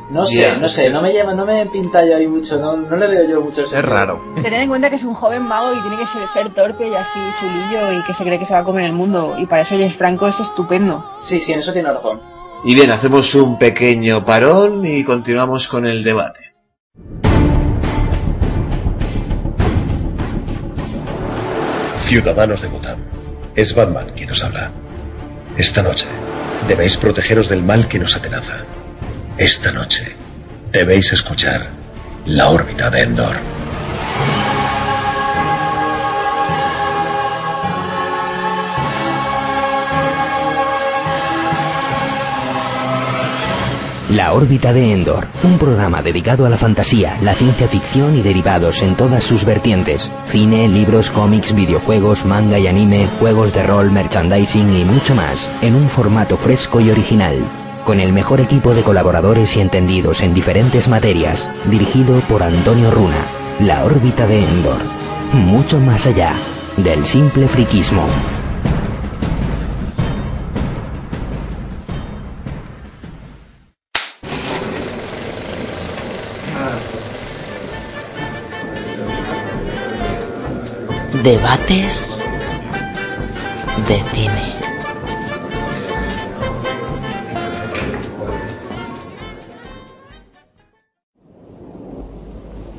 [0.10, 2.96] no sé, no sé, no me llama, no me pinta yo ahí mucho, no, no
[2.96, 4.22] le veo yo mucho Es raro.
[4.36, 6.94] Tened en cuenta que es un joven mago y tiene que ser, ser, torpe y
[6.94, 9.36] así chulillo y que se cree que se va a comer el mundo.
[9.38, 11.04] Y para eso James Franco es estupendo.
[11.20, 12.22] Sí, sí, en eso tiene razón.
[12.64, 16.40] Y bien, hacemos un pequeño parón y continuamos con el debate.
[21.98, 23.00] Ciudadanos de Gotham,
[23.56, 24.85] es Batman quien nos habla.
[25.58, 26.08] Esta noche
[26.68, 28.66] debéis protegeros del mal que nos atenaza.
[29.38, 30.14] Esta noche
[30.72, 31.68] debéis escuchar
[32.26, 33.38] la órbita de Endor.
[44.16, 48.82] La órbita de Endor, un programa dedicado a la fantasía, la ciencia ficción y derivados
[48.82, 50.10] en todas sus vertientes.
[50.28, 55.76] Cine, libros, cómics, videojuegos, manga y anime, juegos de rol, merchandising y mucho más, en
[55.76, 57.36] un formato fresco y original.
[57.84, 63.20] Con el mejor equipo de colaboradores y entendidos en diferentes materias, dirigido por Antonio Runa.
[63.60, 64.80] La órbita de Endor.
[65.34, 66.32] Mucho más allá
[66.78, 68.08] del simple friquismo.
[81.26, 82.24] Debates
[83.88, 84.54] de cine.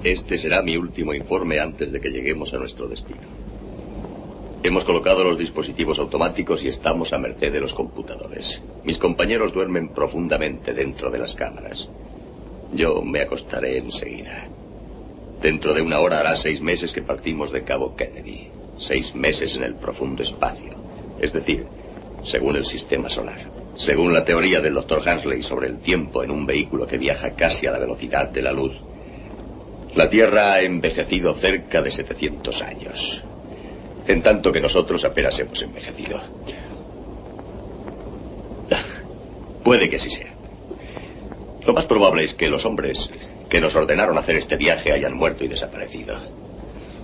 [0.05, 3.26] Este será mi último informe antes de que lleguemos a nuestro destino.
[4.62, 8.62] Hemos colocado los dispositivos automáticos y estamos a merced de los computadores.
[8.84, 11.88] Mis compañeros duermen profundamente dentro de las cámaras.
[12.72, 14.49] Yo me acostaré enseguida.
[15.47, 18.49] Dentro de una hora hará seis meses que partimos de Cabo Kennedy.
[18.80, 20.72] Seis meses en el profundo espacio.
[21.20, 21.68] Es decir,
[22.24, 23.47] según el sistema solar.
[23.76, 27.68] Según la teoría del doctor Hansley sobre el tiempo en un vehículo que viaja casi
[27.68, 28.72] a la velocidad de la luz,
[29.94, 33.22] la Tierra ha envejecido cerca de 700 años.
[34.09, 36.20] En tanto que nosotros apenas hemos envejecido.
[39.62, 40.34] Puede que así sea.
[41.64, 43.12] Lo más probable es que los hombres
[43.49, 46.18] que nos ordenaron hacer este viaje hayan muerto y desaparecido.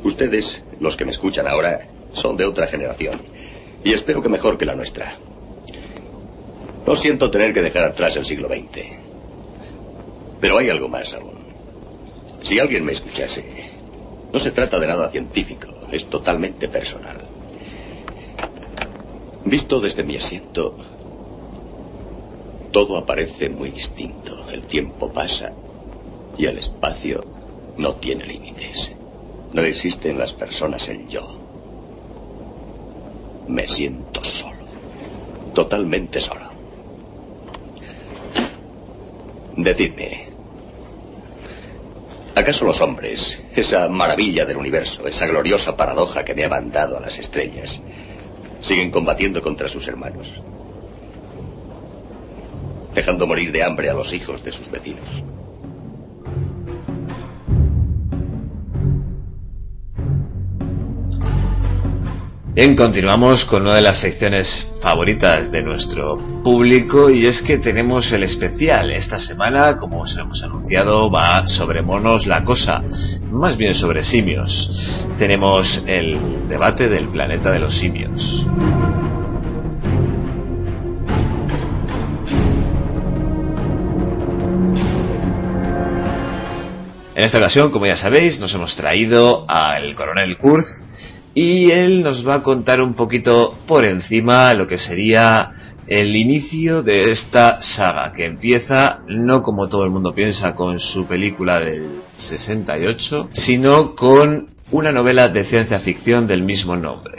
[0.05, 3.23] Ustedes, los que me escuchan ahora, son de otra generación.
[3.85, 5.17] Y espero que mejor que la nuestra.
[6.87, 8.87] No siento tener que dejar atrás el siglo XX.
[10.41, 11.39] Pero hay algo más aún.
[12.43, 13.45] Si alguien me escuchase,
[14.33, 17.19] no se trata de nada científico, es totalmente personal.
[19.45, 20.77] Visto desde mi asiento,
[22.73, 24.49] todo aparece muy distinto.
[24.51, 25.53] El tiempo pasa
[26.39, 27.25] Y el espacio
[27.77, 28.93] no tiene límites.
[29.53, 31.39] No existe en las personas el yo.
[33.49, 34.63] Me siento solo.
[35.55, 36.53] Totalmente solo.
[39.57, 40.31] Decidme,
[42.35, 47.01] ¿acaso los hombres, esa maravilla del universo, esa gloriosa paradoja que me ha mandado a
[47.01, 47.79] las estrellas,
[48.61, 50.33] siguen combatiendo contra sus hermanos?
[52.95, 55.23] Dejando morir de hambre a los hijos de sus vecinos.
[62.55, 68.13] Bien, continuamos con una de las secciones favoritas de nuestro público y es que tenemos
[68.13, 68.91] el especial.
[68.91, 72.85] Esta semana, como os hemos anunciado, va sobre monos la cosa,
[73.31, 75.09] más bien sobre simios.
[75.17, 78.47] Tenemos el debate del planeta de los simios.
[87.15, 90.87] En esta ocasión, como ya sabéis, nos hemos traído al coronel Kurz,
[91.35, 95.53] y él nos va a contar un poquito por encima lo que sería
[95.87, 101.07] el inicio de esta saga, que empieza no como todo el mundo piensa con su
[101.07, 107.19] película del 68, sino con una novela de ciencia ficción del mismo nombre.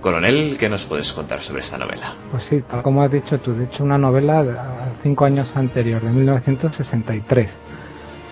[0.00, 2.14] Coronel, ¿qué nos puedes contar sobre esta novela?
[2.30, 4.54] Pues sí, tal como has dicho tú, de hecho una novela de
[5.02, 7.50] cinco años anterior, de 1963.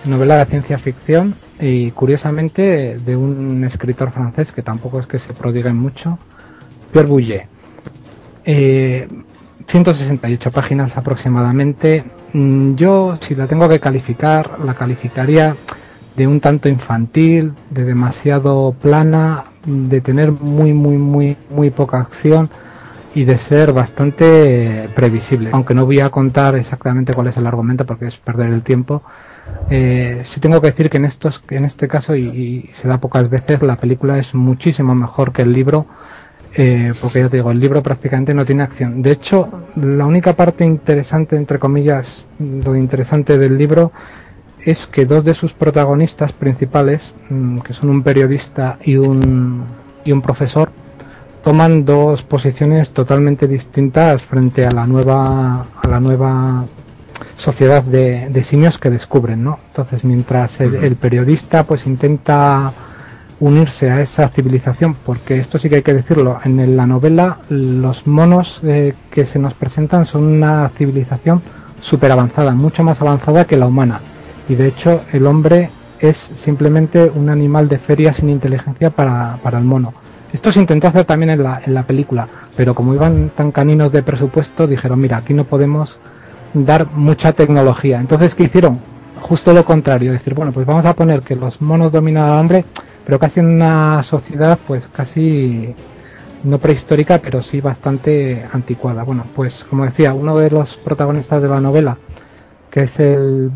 [0.05, 5.33] Novela de ciencia ficción y curiosamente de un escritor francés que tampoco es que se
[5.33, 6.17] prodiguen mucho,
[6.91, 7.47] Pierre Bouillet.
[8.43, 12.03] 168 eh, páginas aproximadamente.
[12.33, 15.55] Mm, yo, si la tengo que calificar, la calificaría
[16.17, 22.49] de un tanto infantil, de demasiado plana, de tener muy, muy, muy, muy poca acción
[23.15, 25.49] y de ser bastante previsible.
[25.51, 29.03] Aunque no voy a contar exactamente cuál es el argumento porque es perder el tiempo,
[29.69, 33.29] eh, sí tengo que decir que en estos, en este caso y, se da pocas
[33.29, 35.85] veces, la película es muchísimo mejor que el libro,
[36.55, 39.01] eh, porque ya te digo, el libro prácticamente no tiene acción.
[39.01, 43.91] De hecho, la única parte interesante, entre comillas, lo interesante del libro
[44.65, 49.65] es que dos de sus protagonistas principales, mm, que son un periodista y un,
[50.05, 50.71] y un profesor,
[51.43, 56.65] toman dos posiciones totalmente distintas frente a la nueva a la nueva
[57.37, 59.59] sociedad de, simios que descubren, ¿no?
[59.67, 62.71] Entonces, mientras el, periodista pues intenta
[63.39, 68.07] unirse a esa civilización, porque esto sí que hay que decirlo, en la novela los
[68.07, 71.41] monos eh, que se nos presentan son una civilización
[71.81, 73.99] súper avanzada, mucho más avanzada que la humana.
[74.47, 75.69] Y de hecho el hombre
[75.99, 79.93] es simplemente un animal de feria sin inteligencia para, para el mono.
[80.33, 82.27] Esto se intentó hacer también en la, película,
[82.57, 85.99] pero como iban tan caninos de presupuesto, dijeron, mira, aquí no podemos
[86.55, 87.99] dar mucha tecnología.
[87.99, 88.79] Entonces, ¿qué hicieron?
[89.21, 92.65] Justo lo contrario, decir, bueno, pues vamos a poner que los monos dominan al hombre,
[93.05, 95.75] pero casi en una sociedad, pues casi
[96.43, 99.03] no prehistórica, pero sí bastante anticuada.
[99.03, 101.97] Bueno, pues como decía, uno de los protagonistas de la novela,
[102.71, 103.51] que es el,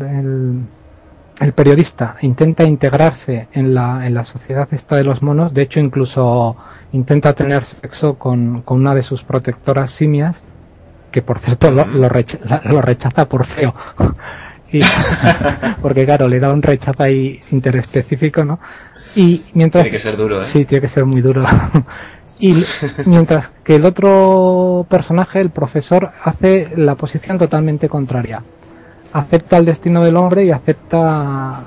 [1.54, 6.56] periodista, intenta integrarse en la, en la sociedad esta de los monos, de hecho incluso
[6.92, 10.42] intenta tener sexo con, con una de sus protectoras simias,
[11.10, 13.74] que por cierto lo, lo, rechaza por feo.
[14.72, 14.80] y,
[15.82, 18.58] porque claro, le da un rechazo ahí interespecífico, ¿no?
[19.14, 19.84] Y mientras...
[19.84, 20.44] Tiene que ser duro, ¿eh?
[20.44, 21.44] Sí, tiene que ser muy duro.
[22.40, 22.54] y
[23.06, 28.42] mientras que el otro personaje, el profesor, hace la posición totalmente contraria.
[29.18, 31.64] Acepta el destino del hombre y acepta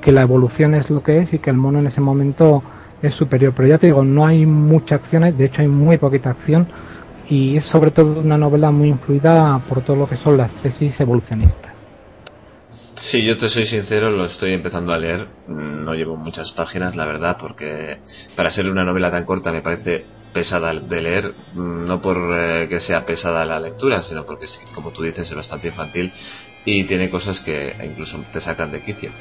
[0.00, 2.62] que la evolución es lo que es y que el mono en ese momento
[3.02, 3.52] es superior.
[3.54, 6.66] Pero ya te digo, no hay mucha acción, de hecho hay muy poquita acción
[7.28, 10.98] y es sobre todo una novela muy influida por todo lo que son las tesis
[11.00, 11.72] evolucionistas.
[12.94, 15.28] Sí, yo te soy sincero, lo estoy empezando a leer.
[15.48, 17.98] No llevo muchas páginas, la verdad, porque
[18.36, 22.80] para ser una novela tan corta me parece pesada de leer, no por eh, que
[22.80, 26.12] sea pesada la lectura, sino porque, como tú dices, es bastante infantil
[26.66, 29.12] y tiene cosas que incluso te sacan de quicio.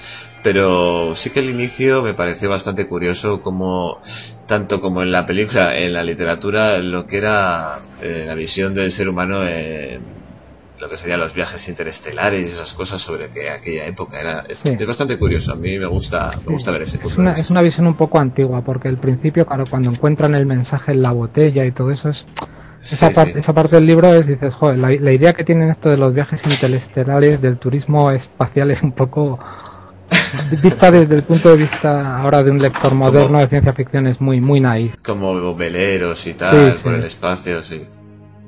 [0.43, 4.01] Pero sí que el inicio me pareció bastante curioso como,
[4.47, 8.91] tanto como en la película, en la literatura, lo que era eh, la visión del
[8.91, 10.01] ser humano en
[10.79, 14.61] lo que serían los viajes interestelares y esas cosas sobre que aquella época era es,
[14.85, 15.53] bastante curioso.
[15.53, 17.95] A mí me gusta me gusta ver ese punto es una, es una visión un
[17.95, 21.91] poco antigua porque el principio claro cuando encuentran el mensaje en la botella y todo
[21.91, 22.25] eso es
[22.85, 26.13] esa, esa parte del libro es, dices, joder, la, idea que tienen esto de los
[26.13, 29.39] viajes interestelares, del turismo espacial es un poco
[30.63, 34.21] vista desde el punto de vista ahora de un lector moderno de ciencia ficción es
[34.21, 37.85] muy muy naif como veleros y tal por el espacio sí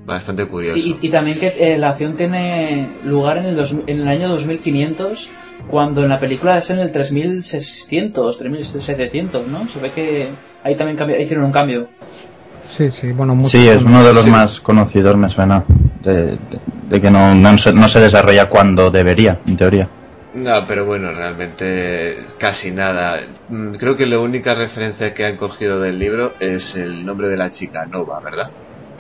[0.08, 0.76] bastante curioso.
[0.80, 4.08] Sí, y, y también que eh, la acción tiene lugar en el, dos- en el
[4.08, 5.30] año 2500,
[5.70, 9.68] cuando en la película es en el 3600, 3700, ¿no?
[9.68, 10.30] Se ve que
[10.64, 11.90] ahí también cambi- hicieron un cambio.
[12.76, 14.30] Sí, sí, bueno, mucho Sí, es uno de los Sí.
[14.30, 15.64] más conocidos, me suena.
[16.04, 16.40] De, de-
[16.90, 19.90] de que no, no, se, no se desarrolla cuando debería, en teoría.
[20.34, 23.18] No, pero bueno, realmente casi nada.
[23.50, 27.38] Mm, Creo que la única referencia que han cogido del libro es el nombre de
[27.38, 28.52] la chica, Nova, ¿verdad?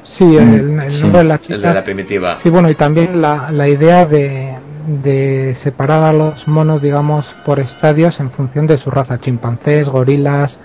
[0.03, 1.01] Sí, el, el Sí.
[1.03, 1.67] nombre de la El chica.
[1.67, 2.37] de la primitiva.
[2.41, 4.55] Sí, bueno, y también la, la idea de,
[5.03, 9.17] de separar a los monos, digamos, por estadios en función de su raza.
[9.19, 10.59] Chimpancés, gorilas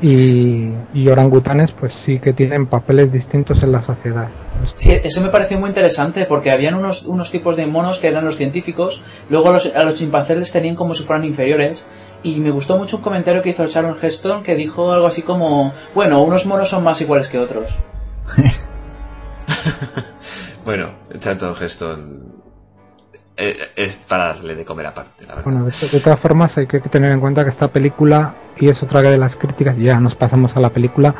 [0.00, 4.28] y, y orangutanes, pues sí que tienen papeles distintos en la sociedad.
[4.74, 8.24] Sí, eso me pareció muy interesante porque habían unos, unos tipos de monos que eran
[8.24, 11.86] los científicos, luego a los, a los chimpancés les tenían como si fueran inferiores,
[12.22, 15.22] y me gustó mucho un comentario que hizo el Sharon Heston que dijo algo así
[15.22, 17.74] como, bueno, unos monos son más iguales que otros.
[20.66, 20.90] Bueno,
[21.20, 22.35] Charlton Heston
[23.36, 25.44] es para darle de comer aparte, la verdad.
[25.44, 29.02] Bueno, de, todas formas hay que tener en cuenta que esta película, y es otra
[29.02, 31.14] de las críticas, ya nos pasamos a la película,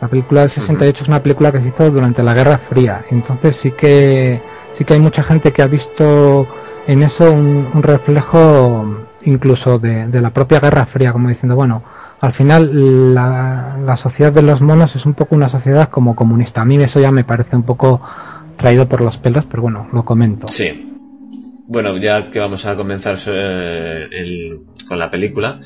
[0.00, 3.56] la película del 68 es una película que se hizo durante la Guerra Fría, entonces
[3.56, 4.40] sí que,
[4.72, 6.46] sí que hay mucha gente que ha visto
[6.86, 11.82] en eso un, un reflejo incluso de, de la propia Guerra Fría, como diciendo, bueno,
[12.20, 16.62] al final la, la sociedad de los monos es un poco una sociedad como comunista.
[16.62, 18.00] A mí eso ya me parece un poco
[18.56, 20.48] traído por los pelos, pero bueno, lo comento.
[20.48, 20.97] Sí.
[21.70, 25.60] Bueno, ya que vamos a comenzar eh, el- con la película,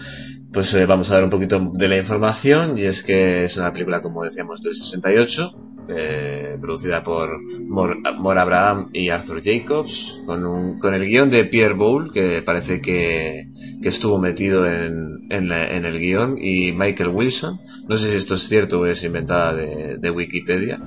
[0.53, 3.73] pues eh, vamos a dar un poquito de la información y es que es una
[3.73, 5.57] película, como decíamos, del 68,
[5.89, 7.99] eh, producida por Mor,
[8.39, 13.49] Abraham y Arthur Jacobs, con, un, con el guion de Pierre Bowl, que parece que,
[13.83, 15.51] que estuvo metido en, en,
[15.85, 17.61] el guion, y Michael Wilson.
[17.89, 20.81] No sé si esto es cierto o es inventada de, Wikipedia.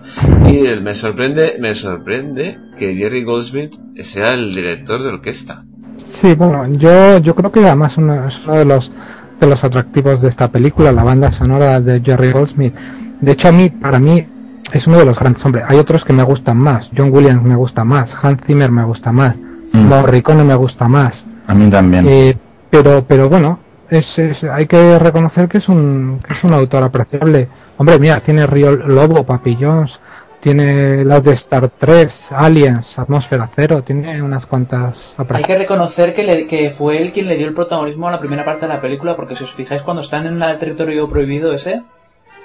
[0.47, 5.65] Y me sorprende, me sorprende que Jerry Goldsmith sea el director de orquesta.
[5.97, 8.91] Sí, bueno, yo, yo creo que además es uno de los,
[9.39, 12.73] de los atractivos de esta película, la banda sonora de Jerry Goldsmith.
[13.21, 14.27] De hecho, a mí, para mí,
[14.71, 15.65] es uno de los grandes hombres.
[15.67, 16.89] Hay otros que me gustan más.
[16.95, 18.15] John Williams me gusta más.
[18.21, 19.35] Hans Zimmer me gusta más.
[19.73, 19.87] Mm.
[19.87, 21.25] Morricone me gusta más.
[21.47, 22.05] A mí también.
[22.07, 22.37] Eh,
[22.69, 23.59] pero, pero bueno,
[23.89, 27.47] es, es- hay que reconocer que es un, que es un autor apreciable.
[27.77, 29.25] Hombre, mira, tiene Río Lobo,
[29.59, 29.99] Jones,
[30.45, 36.23] tiene las de Star 3, Aliens, Atmósfera Cero, tiene unas cuantas Hay que reconocer que,
[36.23, 38.79] le- que fue él quien le dio el protagonismo a la primera parte de la
[38.79, 41.81] película, porque si os fijáis cuando están en el territorio prohibido ese,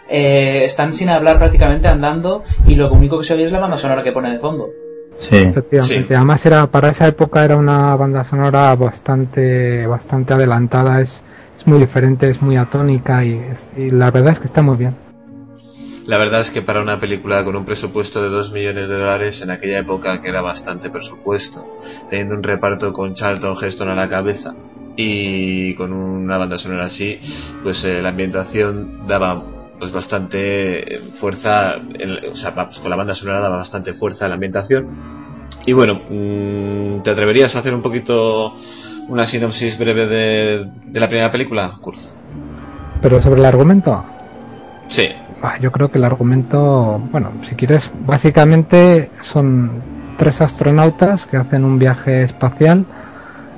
[0.09, 3.77] eh, están sin hablar prácticamente andando y lo único que se oye es la banda
[3.77, 4.67] sonora que pone de fondo.
[5.19, 5.37] Sí.
[5.37, 6.05] Efectivamente.
[6.09, 6.15] Sí.
[6.15, 11.23] Además era para esa época era una banda sonora bastante bastante adelantada, es,
[11.55, 14.77] es muy diferente, es muy atónica y, es- y la verdad es que está muy
[14.79, 14.97] bien.
[16.11, 19.43] La verdad es que para una película con un presupuesto de 2 millones de dólares
[19.43, 21.65] en aquella época que era bastante presupuesto,
[22.09, 24.57] teniendo un reparto con Charlton Heston a la cabeza
[24.97, 27.21] y con una banda sonora así,
[27.63, 29.45] pues eh, la ambientación daba
[29.79, 34.25] pues bastante eh, fuerza, en- o sea, vamos, con la banda sonora daba bastante fuerza
[34.27, 34.89] a la ambientación.
[35.65, 38.53] Y bueno, mm, ¿te atreverías a hacer un poquito
[39.07, 42.15] una sinopsis breve de, de la primera película, Kurz?
[43.01, 44.05] Pero sobre el argumento,
[44.89, 45.09] Sí,
[45.43, 49.71] Ah, Yo creo que el argumento, bueno, si quieres, básicamente son
[50.19, 52.85] tres astronautas que hacen un viaje espacial,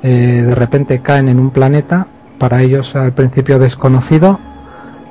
[0.03, 2.07] eh, de repente caen en un planeta,
[2.39, 4.39] para ellos al principio desconocido,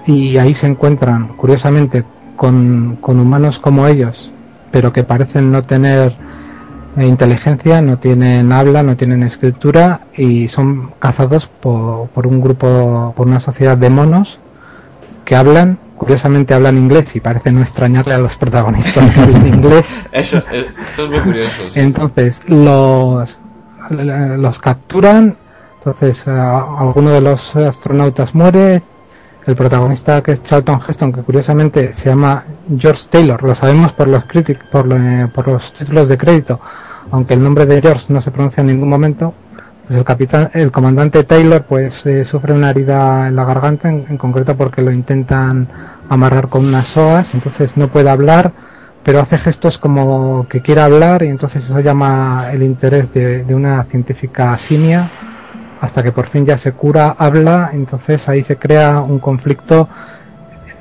[0.06, 2.06] y ahí se encuentran, curiosamente,
[2.38, 4.32] con, con humanos como ellos,
[4.72, 6.16] pero que parecen no tener
[6.98, 13.14] eh, inteligencia, no tienen habla, no tienen escritura, y son cazados por, por un grupo,
[13.16, 14.40] por una sociedad de monos
[15.26, 20.10] que hablan, curiosamente hablan inglés y parece no extrañarle a los protagonistas que hablen inglés.
[20.12, 21.64] eso, eh, eso es muy curioso.
[21.70, 21.80] sí.
[21.80, 23.40] Entonces los
[23.92, 25.38] los capturan,
[25.78, 28.82] entonces eh, alguno de los astronautas muere,
[29.46, 32.44] el protagonista que es Charlton Heston, que curiosamente se llama
[32.80, 34.24] George Taylor, lo sabemos por los
[34.72, 36.60] por, lo- por los títulos de crédito,
[37.12, 39.34] aunque el nombre de George no se pronuncia en ningún momento,
[39.92, 44.18] pues el capitán, el comandante Taylor, pues eh, sufre una herida en la garganta, en,
[44.18, 45.68] concreto porque lo intentan
[46.08, 48.54] amarrar con unas sogas, entonces no puede hablar,
[49.04, 53.54] pero hace gestos como que quiere hablar y entonces eso llama el interés de, de
[53.54, 55.12] una científica simia.
[55.82, 59.90] Hasta que por fin ya se cura, habla, entonces ahí se crea un conflicto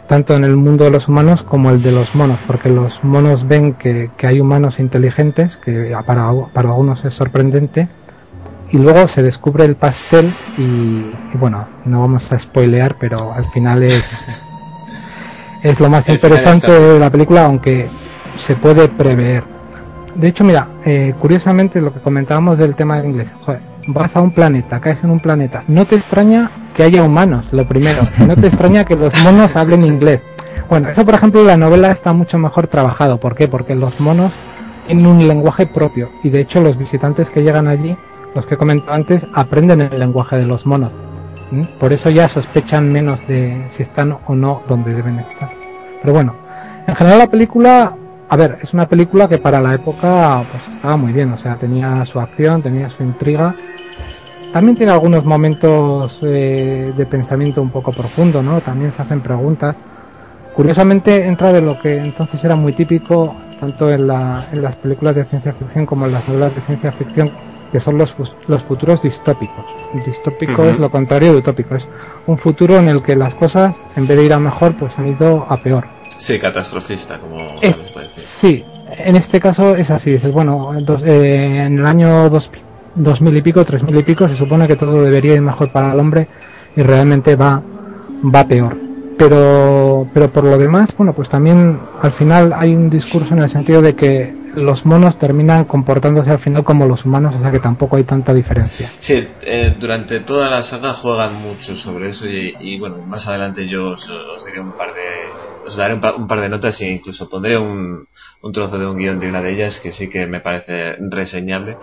[0.07, 3.49] tanto en el mundo de los humanos como el de los monos, porque los monos
[3.49, 7.89] ven que, que hay humanos inteligentes, que para, para algunos es sorprendente,
[8.73, 13.45] y luego se descubre el pastel y, y bueno, no vamos a spoilear, pero al
[13.47, 14.43] final es,
[15.63, 17.89] es lo más El interesante de la película, aunque
[18.37, 19.45] se puede prever.
[20.15, 24.21] de hecho, mira, eh, curiosamente lo que comentábamos del tema del inglés, joder, vas a
[24.21, 28.37] un planeta, caes en un planeta, no te extraña que haya humanos, lo primero, no
[28.37, 30.21] te extraña que los monos hablen inglés.
[30.69, 33.49] Bueno, eso por ejemplo la novela está mucho mejor trabajado, ¿por qué?
[33.49, 34.33] Porque los monos
[34.87, 37.97] tienen un lenguaje propio y de hecho los visitantes que llegan allí,
[38.35, 40.93] los que he comentado antes, aprenden el lenguaje de los monos.
[41.79, 45.51] Por eso ya sospechan menos de si están o no donde deben estar.
[46.01, 46.35] Pero bueno,
[46.87, 47.97] en general la película,
[48.29, 51.57] a ver, es una película que para la época pues estaba muy bien, o sea,
[51.57, 53.55] tenía su acción, tenía su intriga.
[54.53, 58.61] También tiene algunos momentos eh, de pensamiento un poco profundo, ¿no?
[58.61, 59.77] También se hacen preguntas.
[60.55, 65.15] Curiosamente entra de lo que entonces era muy típico tanto en, la, en las películas
[65.15, 67.31] de ciencia ficción como en las novelas de ciencia ficción,
[67.71, 68.15] que son los,
[68.49, 69.65] los futuros distópicos.
[70.05, 71.87] Distópico es lo contrario de utópico, es
[72.27, 75.09] un futuro en el que las cosas, en vez de ir a mejor, pues han
[75.09, 75.87] ido a peor.
[76.17, 77.79] Sí, catastrofista, como es,
[78.13, 78.65] Sí,
[78.97, 80.73] en este caso es así, dices, bueno,
[81.05, 82.31] eh, en el año
[82.95, 86.01] 2000 y pico, 3000 y pico, se supone que todo debería ir mejor para el
[86.01, 86.29] hombre
[86.75, 87.63] y realmente va,
[88.35, 88.90] va peor
[89.21, 93.51] pero pero por lo demás bueno pues también al final hay un discurso en el
[93.51, 97.61] sentido de que los monos terminan comportándose al final como los humanos o sea que
[97.61, 98.91] tampoco hay tanta diferencia.
[98.99, 103.91] Sí eh, durante toda la saga juegan mucho sobre eso y, bueno más adelante yo
[103.91, 104.09] os,
[104.47, 108.09] diré un par de os daré un, par de notas e incluso pondré un,
[108.41, 111.77] un trozo de un guion de una de ellas que sí que me parece reseñable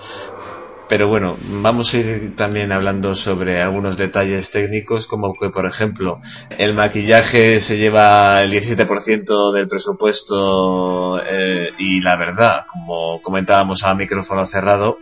[0.90, 6.20] pero bueno, vamos a ir también hablando sobre algunos detalles técnicos, como que, por ejemplo,
[6.58, 13.96] el maquillaje se lleva el 17% del presupuesto eh, y la verdad, como comentábamos a
[13.96, 15.00] micrófono cerrado,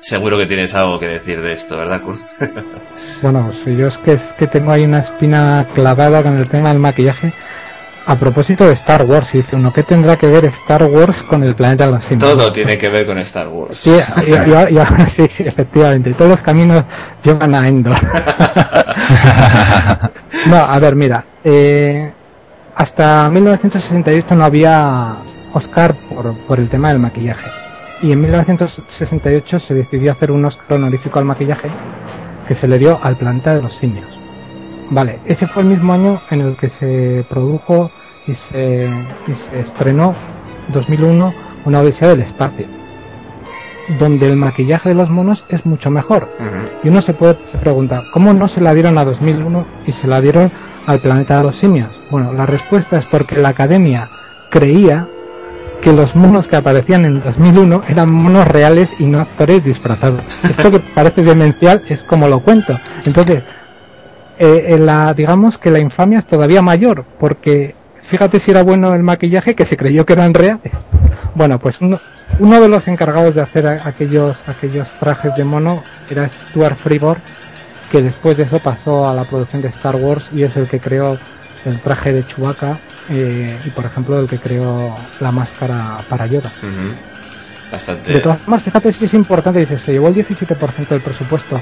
[0.00, 2.20] seguro que tienes algo que decir de esto, ¿verdad, Kurt?
[3.22, 6.68] bueno, si yo es que, es que tengo ahí una espina clavada con el tema
[6.68, 7.32] del maquillaje
[8.06, 11.54] a propósito de Star Wars, dice uno, ¿qué tendrá que ver Star Wars con el
[11.54, 12.30] planeta de los simios?
[12.30, 13.78] Todo tiene que ver con Star Wars.
[13.78, 13.96] Sí,
[15.14, 16.14] sí, sí, efectivamente.
[16.14, 16.84] Todos los caminos
[17.22, 17.96] llevan a Endor.
[20.48, 21.24] no, a ver, mira.
[21.44, 22.10] Eh,
[22.74, 25.16] hasta 1968 no había
[25.52, 27.48] Oscar por, por el tema del maquillaje.
[28.02, 31.68] Y en 1968 se decidió hacer un Oscar honorífico al maquillaje
[32.48, 34.19] que se le dio al planeta de los simios.
[34.90, 37.90] Vale, ese fue el mismo año en el que se produjo
[38.26, 38.88] y se,
[39.26, 40.14] y se estrenó
[40.72, 41.32] 2001
[41.64, 42.66] una odisea del espacio
[43.98, 46.28] donde el maquillaje de los monos es mucho mejor.
[46.84, 50.06] Y uno se puede se pregunta cómo no se la dieron a 2001 y se
[50.06, 50.52] la dieron
[50.86, 54.08] al planeta de los simios bueno la respuesta es porque la academia
[54.50, 55.06] creía
[55.80, 60.22] que los monos que aparecían en 2001 eran monos reales y no actores disfrazados.
[60.44, 62.78] Esto que parece demencial es como lo cuento.
[63.06, 63.42] Entonces
[64.42, 67.74] eh, la, digamos que la infamia es todavía mayor, porque
[68.04, 70.72] fíjate si era bueno el maquillaje que se creyó que eran reales.
[71.34, 72.00] Bueno, pues uno,
[72.38, 77.20] uno de los encargados de hacer aquellos, aquellos trajes de mono era Stuart Freeborn,
[77.92, 80.80] que después de eso pasó a la producción de Star Wars y es el que
[80.80, 81.18] creó
[81.66, 82.80] el traje de Chewbacca
[83.10, 86.50] eh, y por ejemplo el que creó la máscara para Yoda.
[87.70, 88.14] Bastante.
[88.14, 91.60] De todas formas, fíjate si es importante, dice, se llevó el 17% del presupuesto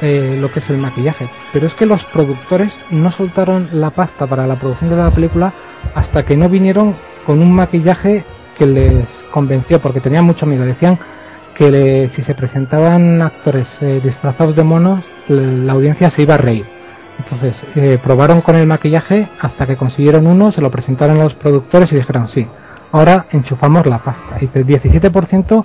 [0.00, 1.28] eh, lo que es el maquillaje.
[1.52, 5.52] Pero es que los productores no soltaron la pasta para la producción de la película
[5.94, 6.96] hasta que no vinieron
[7.26, 8.24] con un maquillaje
[8.56, 10.64] que les convenció, porque tenían mucho miedo.
[10.64, 10.98] Decían
[11.54, 16.64] que si se presentaban actores eh, disfrazados de monos, la audiencia se iba a reír.
[17.18, 21.34] Entonces eh, probaron con el maquillaje hasta que consiguieron uno, se lo presentaron a los
[21.34, 22.46] productores y dijeron sí,
[22.92, 24.38] ahora enchufamos la pasta.
[24.40, 25.64] Y el 17%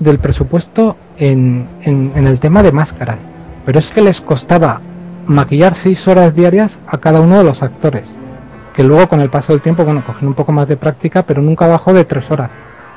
[0.00, 3.18] del presupuesto en, en el tema de máscaras
[3.66, 4.80] pero es que les costaba
[5.26, 8.08] maquillar seis horas diarias a cada uno de los actores,
[8.74, 11.42] que luego con el paso del tiempo, bueno, cogen un poco más de práctica, pero
[11.42, 12.50] nunca bajó de tres horas,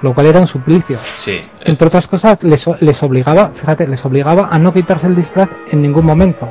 [0.04, 0.98] lo cual era un suplicio.
[1.02, 1.42] Sí.
[1.66, 5.82] Entre otras cosas, les, les obligaba, fíjate, les obligaba a no quitarse el disfraz en
[5.82, 6.48] ningún momento.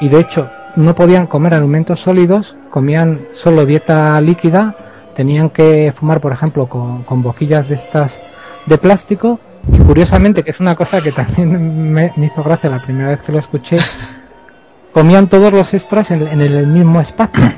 [0.00, 4.74] Y de hecho, no podían comer alimentos sólidos, comían solo dieta líquida,
[5.14, 8.18] tenían que fumar, por ejemplo, con, con boquillas de estas
[8.64, 9.40] de plástico
[9.72, 13.32] y curiosamente, que es una cosa que también me, hizo gracia la primera vez que
[13.32, 13.76] lo escuché,
[14.92, 17.52] comían todos los extras en, el mismo espacio.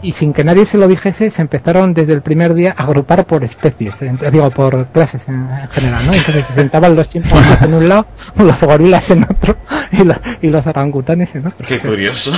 [0.00, 3.26] Y sin que nadie se lo dijese, se empezaron desde el primer día a agrupar
[3.26, 3.94] por especies,
[4.30, 6.12] digo, por clases en, general, ¿no?
[6.12, 9.56] Entonces se sentaban los chimpancés en un lado, los gorilas en otro
[9.90, 11.66] y, y los orangutanes en otro.
[11.66, 12.30] Qué curioso.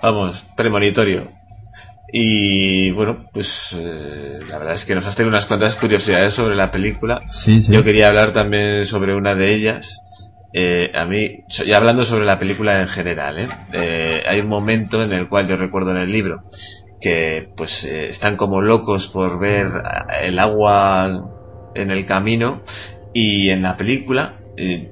[0.00, 1.35] Vamos, premonitorio.
[2.18, 6.56] Y bueno, pues eh, la verdad es que nos has tenido unas cuantas curiosidades sobre
[6.56, 7.20] la película.
[7.68, 10.00] Yo quería hablar también sobre una de ellas.
[10.54, 13.48] Eh, a mí, y hablando sobre la película en general, ¿eh?
[13.74, 14.22] ¿eh?
[14.26, 16.42] hay un momento en el cual yo recuerdo en el libro
[17.02, 19.68] que pues están como locos por ver
[20.22, 21.30] el agua
[21.74, 22.62] en el camino
[23.12, 24.90] y en la película, eh,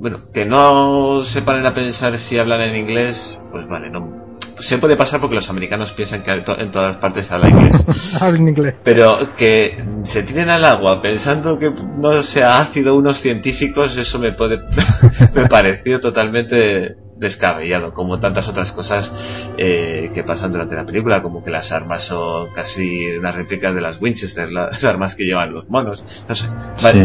[0.00, 4.25] bueno, que no se paren a pensar si hablan en inglés, pues vale, no,
[4.58, 8.16] se puede pasar porque los americanos piensan que en todas partes habla inglés.
[8.20, 8.74] Hablan inglés.
[8.82, 14.32] Pero que se tiren al agua pensando que no sea ácido unos científicos, eso me
[14.32, 14.60] puede,
[15.34, 21.42] me pareció totalmente descabellado, como tantas otras cosas eh, que pasan durante la película, como
[21.42, 25.70] que las armas son casi unas réplicas de las Winchester, las armas que llevan los
[25.70, 26.48] monos, no sé,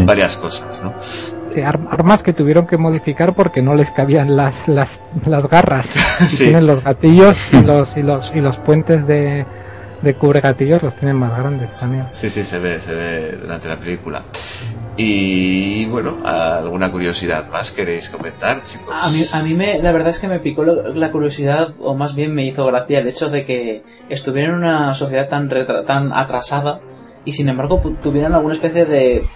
[0.04, 0.94] varias cosas, ¿no?
[1.56, 5.88] Armas que tuvieron que modificar porque no les cabían las, las, las garras.
[6.38, 9.44] Tienen los gatillos y los, y los, y los puentes de,
[10.02, 12.04] de cubre gatillos los tienen más grandes también.
[12.10, 14.22] Sí, sí, se ve, se ve durante la película.
[14.96, 18.94] Y bueno, ¿alguna curiosidad más queréis comentar, chicos?
[18.94, 22.14] A mí, a mí me, la verdad es que me picó la curiosidad, o más
[22.14, 25.48] bien me hizo gracia el hecho de que estuvieran en una sociedad tan,
[25.86, 26.80] tan atrasada
[27.24, 29.28] y sin embargo tuvieran alguna especie de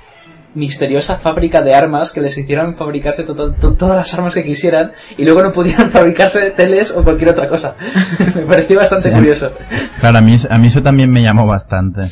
[0.57, 5.43] misteriosa fábrica de armas que les hicieron fabricarse todas las armas que quisieran y luego
[5.43, 7.77] no pudieran fabricarse teles o cualquier otra cosa.
[8.35, 9.53] me pareció bastante curioso.
[10.01, 12.03] Claro, a mí, a mí eso también me llamó bastante.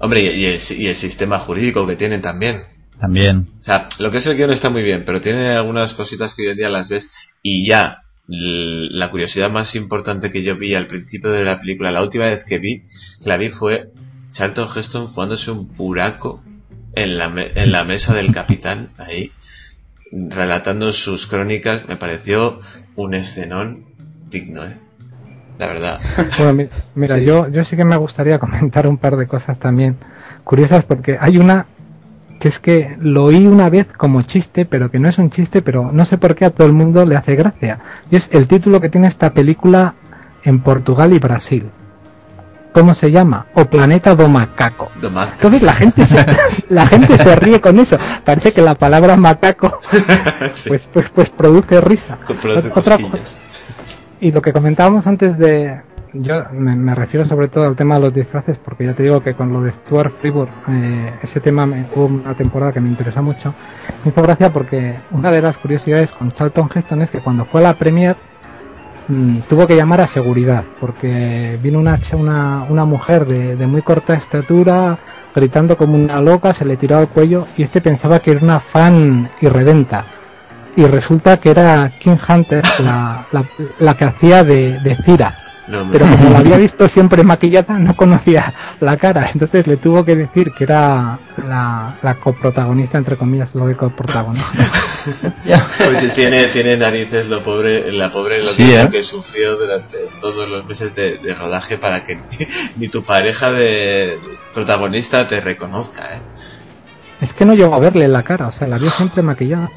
[0.00, 2.62] Hombre, y el, y el sistema jurídico que tienen también.
[3.00, 3.50] También.
[3.60, 6.42] O sea, lo que es el guion está muy bien, pero tiene algunas cositas que
[6.42, 10.86] hoy en día las ves y ya la curiosidad más importante que yo vi al
[10.86, 12.84] principio de la película, la última vez que vi,
[13.24, 13.90] la vi fue
[14.30, 16.44] Charlton Heston fumándose un puraco
[17.02, 19.32] en la, en la mesa del capitán, ahí,
[20.12, 22.60] relatando sus crónicas, me pareció
[22.96, 23.86] un escenón
[24.30, 24.76] digno, ¿eh?
[25.58, 26.00] La verdad.
[26.38, 29.96] Bueno, mira, yo, yo sí que me gustaría comentar un par de cosas también
[30.44, 31.66] curiosas, porque hay una
[32.40, 35.60] que es que lo oí una vez como chiste, pero que no es un chiste,
[35.60, 37.80] pero no sé por qué a todo el mundo le hace gracia.
[38.10, 39.94] Y es el título que tiene esta película
[40.44, 41.68] en Portugal y Brasil.
[42.78, 43.46] ¿Cómo se llama?
[43.54, 44.92] O Planeta do Macaco.
[44.94, 46.24] Entonces la gente se,
[46.68, 47.98] la gente se ríe con eso.
[48.24, 49.80] Parece que la palabra macaco
[50.68, 52.20] pues, pues, pues produce risa.
[52.72, 52.96] Otra,
[54.20, 55.80] y lo que comentábamos antes de,
[56.12, 59.34] yo me, refiero sobre todo al tema de los disfraces, porque ya te digo que
[59.34, 63.20] con lo de Stuart Freeburg, eh, ese tema me, hubo una temporada que me interesa
[63.20, 63.56] mucho.
[64.04, 67.60] Me hizo gracia porque una de las curiosidades con Charlton Heston es que cuando fue
[67.60, 68.16] a la premier
[69.08, 73.82] mm, tuvo que llamar a seguridad, porque vino una, una, una mujer de, de, muy
[73.82, 74.98] corta estatura,
[75.34, 78.60] gritando como una loca, se le tiró al cuello y este pensaba que era una
[78.60, 80.06] fan irredenta.
[80.76, 83.26] Y resulta que era King Hunter, la,
[83.80, 85.34] la, que hacía de, de Cira
[85.92, 89.30] pero como la había visto siempre maquillada, no conocía la cara.
[89.32, 94.48] Entonces le tuvo que decir que era la, coprotagonista, entre comillas, lo de coprotagonista.
[95.78, 98.88] pues tiene, tiene narices lo pobre, la pobre lo ¿eh?
[98.90, 102.18] que, sufrió durante todos los meses de, rodaje para que
[102.76, 104.18] ni, tu pareja de
[104.54, 106.02] protagonista te reconozca.
[106.16, 106.20] ¿eh?
[107.20, 109.70] Es que no llegó a verle la cara, o sea, la vio siempre maquillada.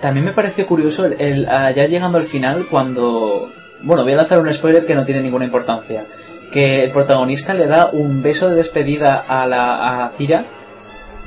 [0.00, 3.50] También me pareció curioso el, ya llegando al final cuando
[3.84, 6.06] bueno, voy a lanzar un spoiler que no tiene ninguna importancia.
[6.50, 10.46] Que el protagonista le da un beso de despedida a la a Cira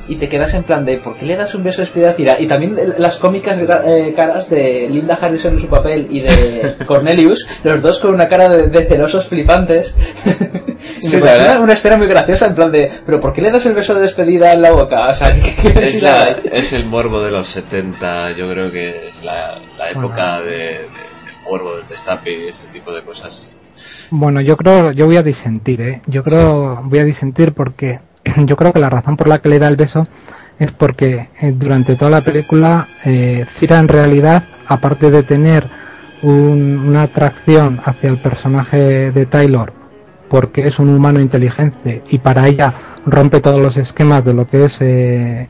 [0.09, 2.13] y te quedas en plan de ¿por qué le das un beso de despedida a
[2.13, 2.39] Cira?
[2.39, 7.47] Y también las cómicas eh, caras de Linda Harrison en su papel y de Cornelius,
[7.63, 9.95] los dos con una cara de, celosos flipantes.
[11.01, 13.65] y me parece una escena muy graciosa en plan de ¿pero por qué le das
[13.65, 15.09] el beso de despedida en la boca?
[15.09, 15.29] O sea,
[15.75, 20.87] es, el morbo de los 70, yo creo que es la, época de
[21.51, 23.49] del destape este tipo de cosas.
[24.11, 26.01] Bueno, yo creo, yo voy a disentir, ¿eh?
[26.07, 27.99] Yo creo, voy a disentir porque
[28.37, 30.07] yo creo que la razón por la que le da el beso
[30.59, 35.69] es porque eh, durante toda la película eh, Cira en realidad, aparte de tener
[36.23, 39.71] una atracción hacia el personaje de Taylor,
[40.29, 42.73] porque es un humano inteligente y para ella
[43.05, 45.47] rompe todos los esquemas de lo que es eh,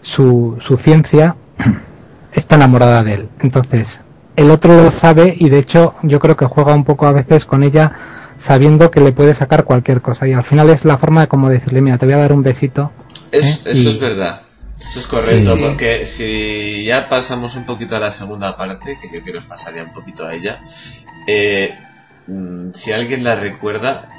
[0.00, 1.36] su, su ciencia,
[2.32, 3.28] está enamorada de él.
[3.40, 4.00] Entonces,
[4.36, 7.44] el otro lo sabe y de hecho yo creo que juega un poco a veces
[7.44, 7.92] con ella
[8.38, 10.28] sabiendo que le puede sacar cualquier cosa.
[10.28, 12.42] Y al final es la forma de como decirle mira te voy a dar un
[12.42, 12.92] besito
[13.32, 13.38] ¿eh?
[13.40, 14.42] eso es verdad.
[14.86, 19.24] Eso es correcto porque si ya pasamos un poquito a la segunda parte que yo
[19.24, 20.62] quiero pasar ya un poquito a ella
[21.26, 21.74] eh,
[22.26, 24.15] mm, si alguien la recuerda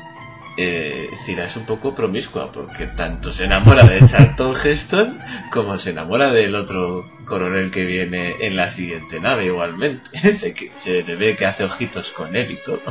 [0.58, 5.20] eh, Cira es un poco promiscua porque tanto se enamora de Charlton Heston
[5.51, 10.10] como se enamora del otro coronel que viene en la siguiente nave igualmente.
[10.18, 12.82] se, se le ve que hace ojitos con él y todo.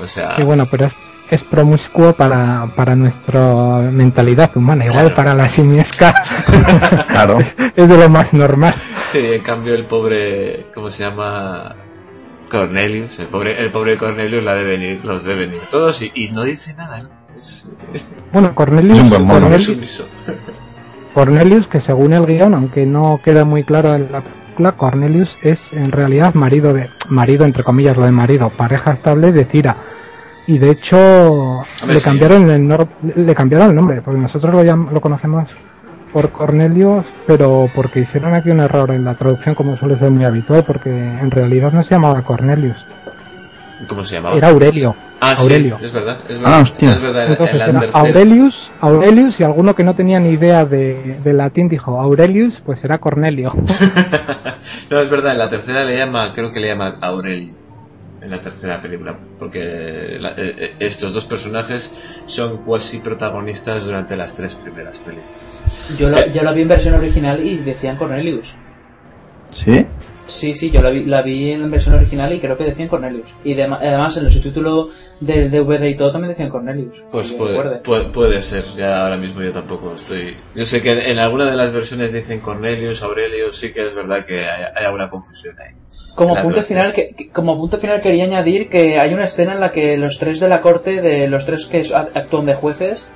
[0.00, 0.34] O sea...
[0.38, 0.90] Y bueno, pero
[1.30, 6.14] es, promiscuo para, para nuestra mentalidad humana, igual para la simiesca.
[7.08, 7.38] claro.
[7.76, 8.74] es de lo más normal.
[9.06, 11.85] Sí, en cambio el pobre, ¿cómo se llama?
[12.50, 16.44] Cornelius, el pobre, el pobre Cornelius la de venir, los ve venir todos y, no
[16.44, 17.02] dice nada.
[18.32, 18.98] Bueno, Cornelius,
[21.14, 25.72] Cornelius, que según el guion, aunque no queda muy claro en la película, Cornelius es
[25.72, 29.76] en realidad marido de, marido entre comillas lo de marido, pareja estable de Cira.
[30.46, 32.04] Y de hecho le sí.
[32.04, 35.48] cambiaron el le cambiaron el nombre, porque nosotros lo, llam- lo conocemos
[36.16, 40.24] por Cornelius, pero porque hicieron aquí un error en la traducción como suele ser muy
[40.24, 42.78] habitual, porque en realidad no se llamaba Cornelius,
[43.86, 44.34] ¿Cómo se llamaba?
[44.34, 44.96] era Aurelio.
[45.20, 45.76] ah, Aurelio.
[45.78, 46.16] sí, es verdad.
[46.26, 46.88] Es Ah, verdad, hostia.
[46.88, 50.64] es verdad, en- en Entonces era Aurelius, Aurelius y alguno que no tenía ni idea
[50.64, 53.52] de, de latín dijo Aurelius, pues era Cornelio.
[54.90, 57.52] no, es verdad, en la tercera le llama, creo que le llama Aurelio.
[58.26, 64.16] En la tercera película, porque la- eh, eh, estos dos personajes son cuasi protagonistas durante
[64.16, 65.62] las tres primeras películas.
[65.96, 66.10] Yo, Eh.
[66.10, 68.56] la, yo la vi en versión original y decían Cornelius.
[69.52, 69.86] ¿Sí?
[70.28, 73.34] Sí, sí, yo la vi, la vi en versión original y creo que decían Cornelius.
[73.44, 74.88] Y de- además en el subtítulo
[75.20, 77.04] del DVD y todo también decían Cornelius.
[77.10, 80.36] Pues puede, puede, puede ser, ya ahora mismo yo tampoco estoy...
[80.54, 83.94] Yo sé que en, en alguna de las versiones dicen Cornelius, Aurelio, sí que es
[83.94, 85.74] verdad que hay, hay alguna confusión ahí.
[86.16, 89.52] Como La punto final que, que- como punto final quería añadir que hay una escena
[89.52, 91.82] en la que los tres de la corte, de los tres que
[92.14, 93.06] actúan de jueces,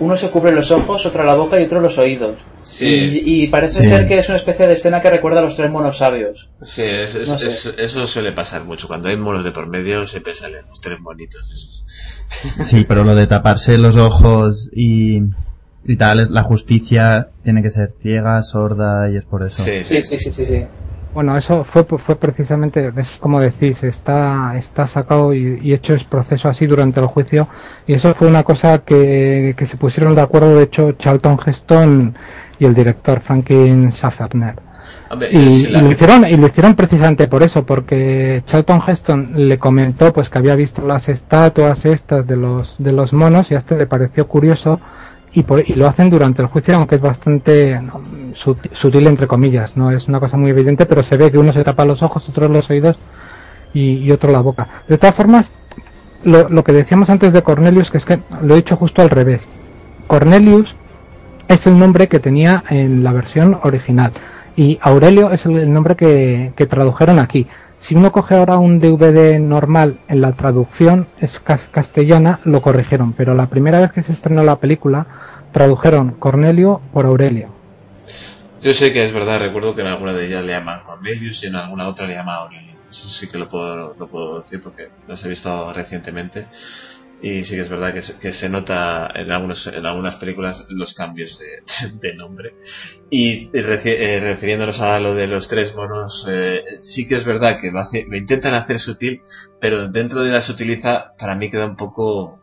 [0.00, 2.40] uno se cubre los ojos, otro la boca y otro los oídos.
[2.62, 3.22] Sí.
[3.24, 3.88] Y, y parece Sí.
[3.90, 6.48] ser que es una especie de escena que recuerda a los tres monos sabios.
[6.62, 7.46] Sí, es- es- No sé.
[7.48, 8.88] es- eso suele pasar mucho.
[8.88, 11.40] Cuando hay monos de por medio siempre salen los tres monitos.
[11.52, 11.84] esos.
[12.66, 15.18] Sí, pero lo de taparse los ojos y,
[15.84, 19.62] y tal, es- la justicia tiene que ser ciega, sorda y es por eso.
[19.62, 20.64] Sí, Sí, sí, sí, sí, sí.
[21.12, 26.04] Bueno, eso fue, fue precisamente, es como decís, está, está sacado y, y hecho el
[26.04, 27.48] proceso así durante el juicio.
[27.86, 32.14] Y eso fue una cosa que, que se pusieron de acuerdo, de hecho, Charlton Heston
[32.60, 34.54] y el director Franklin Schaffner.
[35.32, 40.28] Y, lo hicieron y lo hicieron precisamente por eso porque Charlton Heston le comentó pues
[40.28, 43.86] que había visto las estatuas estas de los de los monos y a este le
[43.86, 44.80] pareció curioso
[45.32, 47.80] y, por- y lo hacen durante el juicio aunque es bastante
[48.34, 51.62] sutil entre comillas no es una cosa muy evidente pero se ve que uno se
[51.64, 52.96] tapa los ojos otro los oídos
[53.72, 54.66] y, y otro la boca.
[54.88, 55.52] De todas formas
[56.24, 59.10] lo, lo que decíamos antes de Cornelius que es que lo he dicho justo al
[59.10, 59.48] revés.
[60.08, 60.74] Cornelius
[61.48, 64.12] es el nombre que tenía en la versión original
[64.56, 67.46] y Aurelio es el, el nombre que, que tradujeron aquí.
[67.80, 73.14] Si uno coge ahora un DVD normal en la traducción es cas- castellana, lo corrigieron,
[73.14, 75.06] pero la primera vez que se estrenó la película
[75.52, 77.48] tradujeron Cornelio por Aurelio.
[78.62, 81.46] Yo sé que es verdad, recuerdo que en alguna de ellas le llaman Cornelius y
[81.46, 82.74] en alguna otra le llaman Aurelio.
[82.90, 86.46] Eso sí que lo puedo, lo puedo decir porque las he visto recientemente.
[87.22, 90.64] Y sí que es verdad que se, que se nota en, algunos, en algunas películas
[90.70, 91.46] los cambios de,
[92.00, 92.54] de nombre.
[93.10, 97.60] Y reci- eh, refiriéndonos a lo de los tres monos, eh, sí que es verdad
[97.60, 99.22] que lo, hace, lo intentan hacer sutil,
[99.60, 102.38] pero dentro de la sutileza para mí queda un poco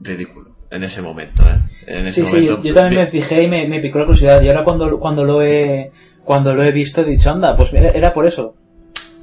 [0.00, 1.42] ridículo en ese momento.
[1.42, 1.58] ¿eh?
[1.86, 4.06] En ese Sí, sí, momento, yo, yo también me fijé y me, me picó la
[4.06, 4.40] curiosidad.
[4.42, 5.90] Y ahora cuando, cuando lo he
[6.24, 8.54] cuando lo he visto he dicho, anda, pues mira, era por eso.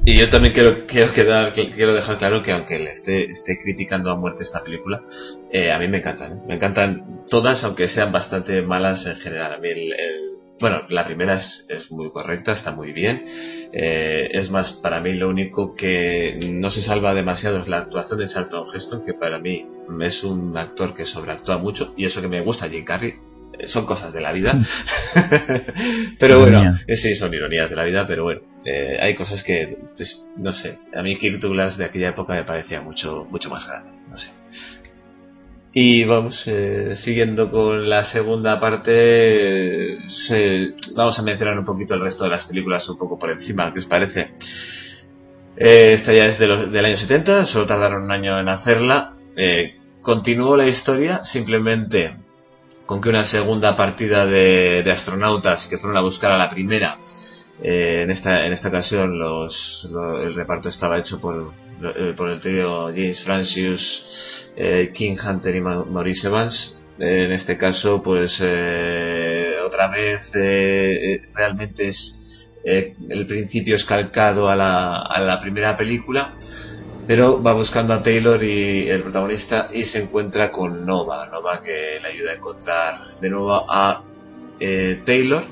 [0.08, 4.10] Y yo también quiero, quiero, quedar, quiero dejar claro que aunque le esté, esté criticando
[4.10, 5.04] a muerte esta película,
[5.52, 6.32] eh, a mí me encantan.
[6.32, 6.42] ¿eh?
[6.48, 9.52] Me encantan todas, aunque sean bastante malas en general.
[9.52, 10.32] A mí el, el-
[10.62, 13.22] bueno, la primera es, es muy correcta, está muy bien.
[13.74, 18.20] Eh, es más, para mí lo único que no se salva demasiado es la actuación
[18.20, 19.68] de Charlton Heston, que para mí
[20.02, 23.14] es un actor que sobreactúa mucho, y eso que me gusta Jim Carrey,
[23.60, 24.58] eh, son cosas de la vida.
[26.20, 29.78] pero bueno, eh, sí, son ironías de la vida, pero bueno, eh, hay cosas que,
[29.96, 33.66] pues, no sé, a mí Kirk Douglas de aquella época me parecía mucho, mucho más
[33.66, 34.32] grande, no sé.
[35.72, 40.00] Y vamos, eh, siguiendo con la segunda parte,
[40.98, 43.80] vamos a mencionar un poquito el resto de las películas un poco por encima, ¿qué
[43.80, 44.36] os parece?
[45.56, 49.16] Eh, esta ya es de del año 70, solo tardaron un año en hacerla.
[49.38, 52.18] Eh, continuó la historia simplemente
[52.86, 57.00] con que una segunda partida de astronautas que fueron a buscar a la primera,
[57.64, 61.54] eh, en, esta, en esta ocasión los, lo- el reparto estaba hecho por,
[61.96, 66.82] eh, por el trío James Francis, eh, King Hunter y Ma- Maurice Evans.
[67.00, 68.42] Eh, en este caso, pues
[69.66, 70.32] otra vez
[71.36, 76.36] realmente es el principio es calcado a la, a la primera película,
[77.06, 82.00] pero va buscando a Taylor y el protagonista y se encuentra con Nova, Nova que
[82.02, 84.04] le ayuda a encontrar de nuevo a
[85.06, 85.44] Taylor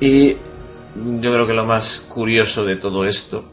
[0.00, 0.36] y
[1.22, 3.44] yo creo que lo más curioso de todo esto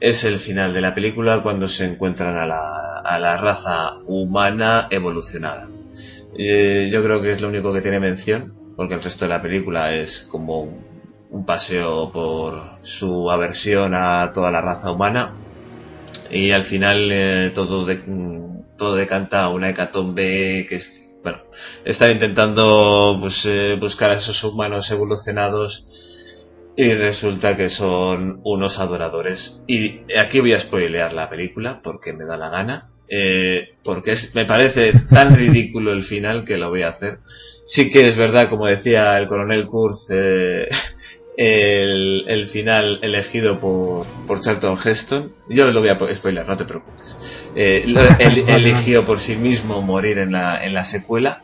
[0.00, 4.88] es el final de la película cuando se encuentran a la, a la raza humana
[4.90, 5.68] evolucionada.
[6.36, 9.42] Eh, yo creo que es lo único que tiene mención, porque el resto de la
[9.42, 10.86] película es como un,
[11.30, 15.38] un paseo por su aversión a toda la raza humana
[16.30, 18.02] y al final eh, todo, de-
[18.76, 21.38] todo decanta una hecatombe que es bueno,
[21.86, 25.93] están intentando pues, eh, buscar a esos humanos evolucionados
[26.76, 29.62] y resulta que son unos adoradores.
[29.66, 32.90] Y aquí voy a spoilear la película porque me da la gana.
[33.08, 37.18] Eh, porque es, me parece tan ridículo el final que lo voy a hacer.
[37.24, 40.68] Sí que es verdad, como decía el coronel Kurz, eh,
[41.36, 45.32] el, el, final elegido por, por Charlton Heston.
[45.48, 47.50] Yo lo voy a spoiler, no te preocupes.
[47.54, 47.84] Eh,
[48.48, 51.42] eligió por sí mismo morir en la, en la secuela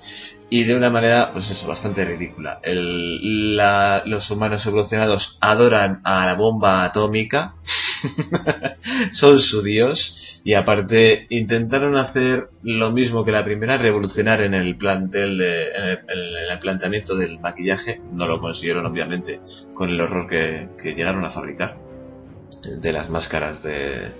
[0.51, 2.61] y de una manera, pues eso, bastante ridícula.
[2.65, 7.55] El, la, los humanos evolucionados adoran a la bomba atómica,
[9.13, 14.77] son su dios y aparte intentaron hacer lo mismo que la primera, revolucionar en el
[14.77, 18.01] plantel, de, en, el, en el planteamiento del maquillaje.
[18.13, 19.41] No lo consiguieron obviamente
[19.73, 21.79] con el horror que, llegaron a fabricar
[22.65, 24.13] de las máscaras de,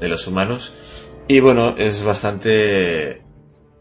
[0.00, 0.72] de los humanos.
[1.28, 3.23] Y bueno, es bastante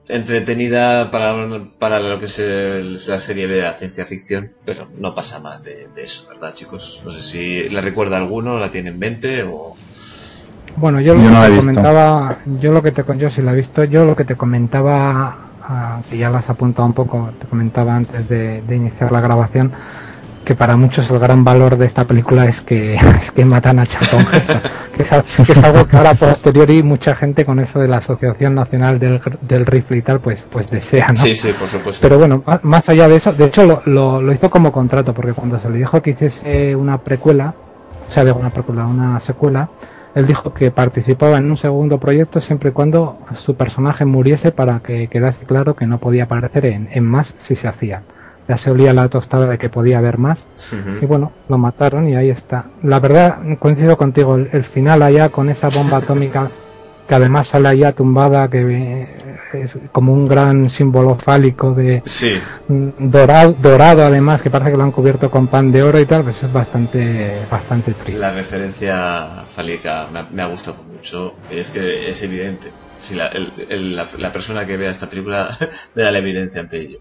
[0.10, 1.34] entretenida para,
[1.80, 5.88] para lo que es la serie de la ciencia ficción, pero no pasa más de,
[5.90, 7.02] de, eso, ¿verdad, chicos?
[7.06, 9.76] No sé si la recuerda alguno, la tiene en mente o.
[10.76, 13.52] Bueno, yo lo yo que no te comentaba, yo lo que te yo sí la
[13.52, 15.38] he visto, yo lo que te comentaba,
[15.70, 19.22] uh, que ya las has apuntado un poco, te comentaba antes de, de iniciar la
[19.22, 19.72] grabación,
[20.44, 23.88] que para muchos el gran valor de esta película es que, es que matan a
[23.88, 24.26] Charlton
[24.96, 25.10] que, es,
[25.46, 29.22] que es algo que ahora posteriori mucha gente con eso de la Asociación Nacional del,
[29.42, 31.16] del Rifle y tal, pues, pues desea, ¿no?
[31.16, 32.08] Sí, sí, por supuesto.
[32.08, 35.34] Pero bueno, más allá de eso, de hecho lo, lo, lo hizo como contrato, porque
[35.34, 37.56] cuando se le dijo que hiciese una precuela,
[38.10, 39.70] o sea, de una precuela, una secuela,
[40.16, 44.80] él dijo que participaba en un segundo proyecto siempre y cuando su personaje muriese para
[44.80, 48.04] que quedase claro que no podía aparecer en, en más si se hacía
[48.48, 50.46] ya se olía la tostada de que podía haber más.
[50.72, 51.04] Uh -huh.
[51.04, 52.66] Y bueno, lo mataron y ahí está.
[52.82, 56.50] La verdad, coincido contigo, el, el, final allá con esa bomba atómica
[57.08, 59.06] que además sale allá tumbada, que
[59.54, 62.40] es como un gran símbolo fálico de sí.
[62.68, 66.24] dorado, dorado además, que parece que lo han cubierto con pan de oro y tal,
[66.24, 68.20] pues es bastante, bastante triste.
[68.20, 72.72] La referencia fálica me ha, me ha gustado mucho, es que es evidente.
[72.96, 75.58] Si la, el, el, la, la persona que vea esta película
[75.96, 77.00] da la evidencia ante ello.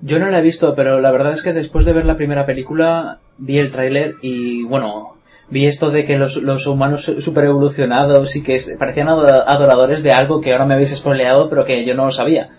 [0.00, 2.46] Yo no la he visto, pero la verdad es que después de ver la primera
[2.46, 5.16] película vi el tráiler y bueno,
[5.48, 10.40] vi esto de que los, los humanos super evolucionados y que parecían adoradores de algo
[10.40, 12.50] que ahora me habéis spoileado pero que yo no lo sabía.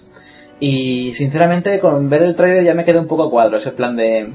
[0.60, 3.96] Y sinceramente con ver el tráiler ya me quedé un poco a cuadro, ese plan
[3.96, 4.34] de...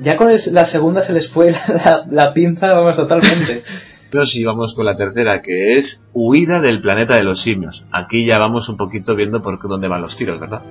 [0.00, 1.52] Ya con la segunda se les fue
[1.84, 3.62] la, la pinza, vamos, totalmente.
[4.22, 7.86] Si vamos con la tercera, que es Huida del planeta de los simios.
[7.90, 10.64] Aquí ya vamos un poquito viendo por dónde van los tiros, ¿verdad?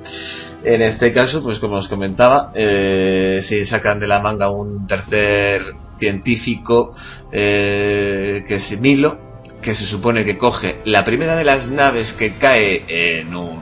[0.64, 5.76] En este caso, pues como os comentaba, eh, si sacan de la manga un tercer
[6.00, 6.96] científico
[7.34, 9.20] eh, que es Milo,
[9.62, 13.60] que se supone que coge la primera de las naves que cae en un,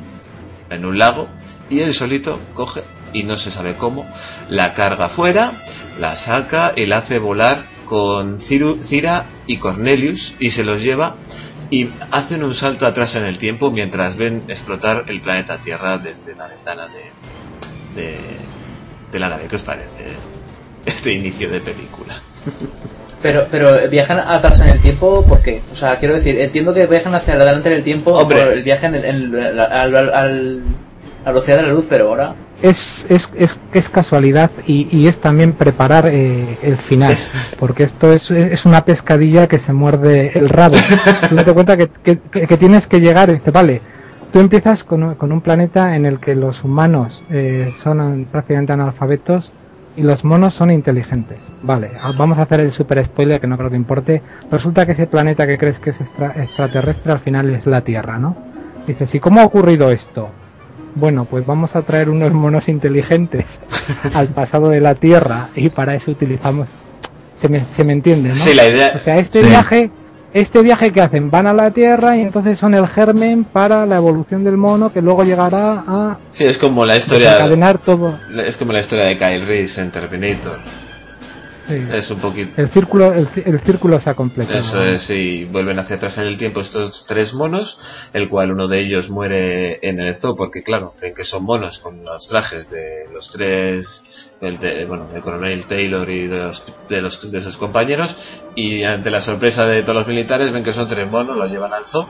[0.69, 1.27] en un lago
[1.71, 4.07] y él solito coge y no se sabe cómo,
[4.47, 5.51] la carga fuera,
[5.99, 11.17] la saca y la hace volar con Cira y Cornelius y se los lleva
[11.69, 16.35] y hacen un salto atrás en el tiempo mientras ven explotar el planeta Tierra desde
[16.35, 18.17] la ventana de, de,
[19.11, 19.47] de la nave.
[19.49, 20.05] ¿Qué os parece
[20.85, 22.21] este inicio de película?
[23.21, 25.61] Pero, pero viajan atrás en el tiempo, ¿por qué?
[25.71, 28.41] O sea, quiero decir, entiendo que viajan hacia adelante en el tiempo Hombre.
[28.41, 30.63] por el viaje en el, en el, al, al, al,
[31.23, 32.33] velocidad de la luz, pero ahora...
[32.61, 37.13] Es, es, es, es casualidad y, y, es también preparar eh, el final,
[37.59, 40.75] porque esto es, es, una pescadilla que se muerde el rabo.
[41.29, 43.81] Tú te cuenta que, que, que, tienes que llegar y dices, vale,
[44.31, 49.53] tú empiezas con, con, un planeta en el que los humanos eh, son prácticamente analfabetos
[49.95, 51.39] y los monos son inteligentes.
[51.63, 54.21] Vale, vamos a hacer el super spoiler que no creo que importe.
[54.49, 58.17] Resulta que ese planeta que crees que es extra, extraterrestre al final es la Tierra,
[58.17, 58.35] ¿no?
[58.87, 60.29] Dices, ¿y cómo ha ocurrido esto?
[60.95, 63.45] Bueno, pues vamos a traer unos monos inteligentes
[64.13, 66.69] al pasado de la Tierra y para eso utilizamos,
[67.35, 68.35] se me, se me entiende, ¿no?
[68.35, 68.93] Sí, la idea.
[68.95, 69.47] O sea, este sí.
[69.47, 69.91] viaje,
[70.33, 73.97] este viaje que hacen, van a la Tierra y entonces son el germen para la
[73.97, 76.19] evolución del mono que luego llegará a...
[76.31, 77.37] Sí, es como la historia...
[77.83, 78.19] todo.
[78.45, 80.59] Es como la historia de Kyle Reese en Terminator.
[81.67, 81.79] Sí.
[81.91, 82.59] Es un poquito.
[82.59, 84.59] El círculo, el, el círculo se ha completado.
[84.59, 88.67] Eso es, y vuelven hacia atrás en el tiempo estos tres monos, el cual uno
[88.67, 92.69] de ellos muere en el zoo, porque claro, ven que son monos con los trajes
[92.71, 97.41] de los tres, el de, bueno, el coronel Taylor y de los, de los, de
[97.41, 101.37] sus compañeros, y ante la sorpresa de todos los militares ven que son tres monos,
[101.37, 102.09] los llevan al zoo,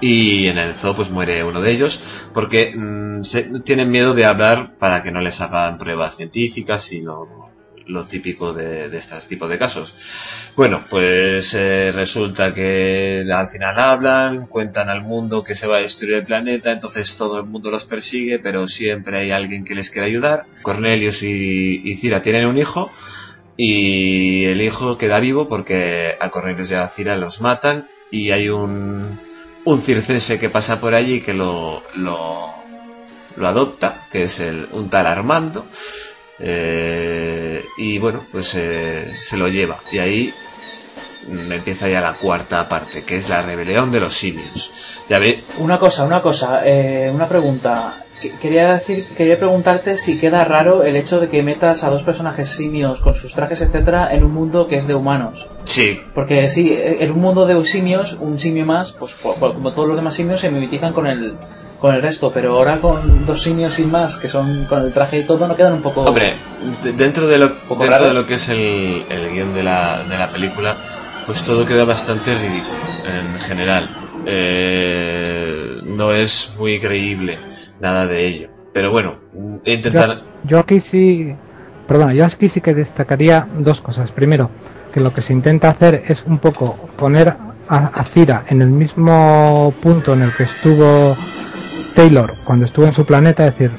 [0.00, 2.00] y en el zoo pues muere uno de ellos
[2.32, 7.02] porque mmm, se, tienen miedo de hablar para que no les hagan pruebas científicas y
[7.02, 7.49] lo
[7.90, 9.94] lo típico de, de este tipo de casos.
[10.56, 15.80] Bueno, pues eh, resulta que al final hablan, cuentan al mundo que se va a
[15.80, 19.90] destruir el planeta, entonces todo el mundo los persigue, pero siempre hay alguien que les
[19.90, 20.46] quiere ayudar.
[20.62, 22.90] Cornelius y, Cira tienen un hijo
[23.56, 28.48] y el hijo queda vivo porque a Cornelius y a Cira los matan y hay
[28.48, 29.18] un,
[29.64, 32.52] un circense que pasa por allí que lo, lo,
[33.36, 35.66] lo adopta, que es el, un tal Armando,
[36.40, 39.78] eh, y bueno, pues eh, se lo lleva.
[39.92, 40.34] Y ahí
[41.28, 45.02] empieza ya la cuarta parte, que es la rebelión de los simios.
[45.08, 48.04] Ya ve, Una cosa, una cosa, eh, una pregunta.
[48.20, 52.02] Que- Quería decir, quería preguntarte si queda raro el hecho de que metas a dos
[52.02, 55.48] personajes simios con sus trajes, etcétera, en un mundo que es de humanos.
[55.64, 59.96] sí, Porque sí, en un mundo de simios, un simio más, pues como todos los
[59.96, 61.36] demás simios se mimetizan con el
[61.80, 65.18] con el resto, pero ahora con dos simios sin más, que son con el traje
[65.20, 66.02] y todo, no quedan un poco...
[66.02, 66.34] Hombre,
[66.82, 70.18] de- dentro de lo, dentro de lo que es el, el guion de la, de
[70.18, 70.76] la película,
[71.26, 72.76] pues todo queda bastante ridículo
[73.06, 73.96] en general.
[74.26, 77.38] Eh, no es muy creíble
[77.80, 78.48] nada de ello.
[78.72, 79.18] Pero bueno,
[79.64, 80.20] he intentado...
[80.44, 81.34] Yo aquí sí,
[81.88, 84.10] perdona, yo aquí sí que destacaría dos cosas.
[84.12, 84.50] Primero,
[84.92, 87.36] que lo que se intenta hacer es un poco poner
[87.68, 91.16] a, a Cira en el mismo punto en el que estuvo
[91.94, 93.70] Taylor cuando estuvo en su planeta, es decir,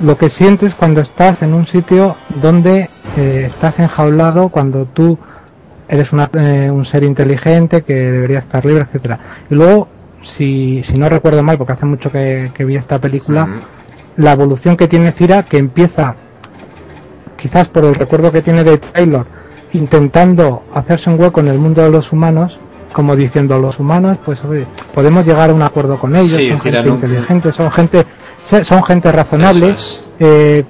[0.00, 5.18] lo que sientes cuando estás en un sitio donde eh, estás enjaulado, cuando tú
[5.88, 9.18] eres una- eh, un ser inteligente que debería estar libre, etcétera.
[9.50, 9.88] Y luego,
[10.22, 13.46] si, si no recuerdo mal, porque hace mucho que, que vi esta película,
[14.16, 16.16] la evolución que tiene Cira, que empieza
[17.36, 19.26] quizás por el recuerdo que tiene de Taylor,
[19.72, 22.58] intentando hacerse un hueco en el mundo de los humanos,
[22.94, 26.60] como diciendo los humanos, pues oye, podemos llegar a un acuerdo con ellos, Sí, son
[26.60, 28.06] gente inteligente, son gente,
[28.62, 29.68] son gente razonable.
[29.70, 30.06] Es.
[30.18, 30.64] eh,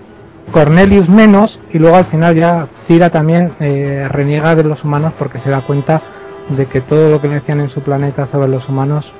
[0.50, 5.38] Cornelius menos y luego al final ya Cira también eh, reniega de los humanos porque
[5.40, 6.02] se da cuenta
[6.50, 9.10] de que todo lo que le decían en su planeta sobre los humanos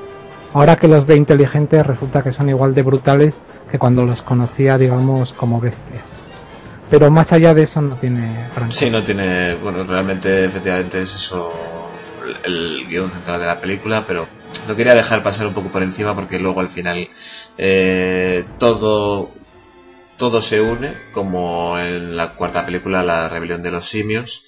[0.53, 3.35] ahora que los ve inteligentes resulta que son igual de brutales
[3.71, 6.03] que cuando los conocía digamos como bestias
[6.91, 11.51] pero más allá de eso no tiene Sí, no tiene, bueno, realmente efectivamente es eso
[12.45, 14.27] el, guion central de la película, pero
[14.69, 17.09] lo quería dejar pasar un poco por encima porque luego al final
[17.59, 19.31] eh, todo
[20.17, 24.45] todo se une, como en la cuarta película, La rebelión de los simios.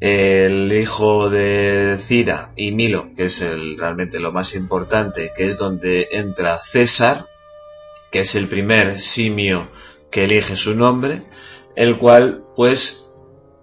[0.00, 5.58] El hijo de Cira y Milo, que es el, realmente lo más importante, que es
[5.58, 7.26] donde entra César,
[8.10, 9.70] que es el primer simio
[10.10, 11.22] que elige su nombre,
[11.76, 13.12] el cual pues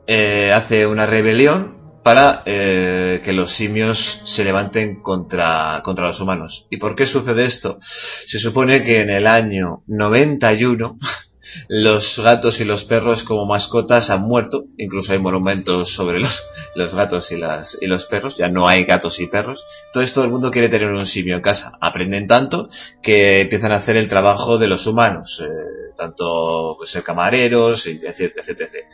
[0.08, 1.79] eh, hace una rebelión
[2.10, 6.66] para eh, que los simios se levanten contra, contra los humanos.
[6.72, 7.78] ¿Y por qué sucede esto?
[7.82, 10.98] Se supone que en el año 91
[11.68, 16.96] los gatos y los perros como mascotas han muerto, incluso hay monumentos sobre los, los
[16.96, 20.32] gatos y, las, y los perros, ya no hay gatos y perros, entonces todo el
[20.32, 22.70] mundo quiere tener un simio en casa, aprenden tanto
[23.04, 28.34] que empiezan a hacer el trabajo de los humanos, eh, tanto pues, ser camareros, etc,
[28.36, 28.86] etc,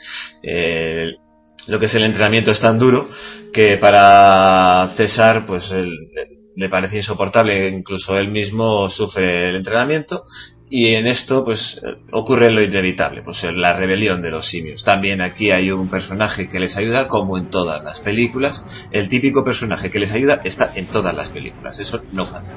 [1.68, 3.08] lo que es el entrenamiento es tan duro
[3.54, 6.10] que para César pues él-
[6.58, 10.24] le parece insoportable, incluso él mismo sufre el entrenamiento
[10.70, 11.82] y en esto pues
[12.12, 14.86] ocurre lo inevitable, pues la rebelión de los simios.
[14.86, 19.44] También aquí hay un personaje que les ayuda como en todas las películas, el típico
[19.44, 22.56] personaje que les ayuda está en todas las películas, eso no falta.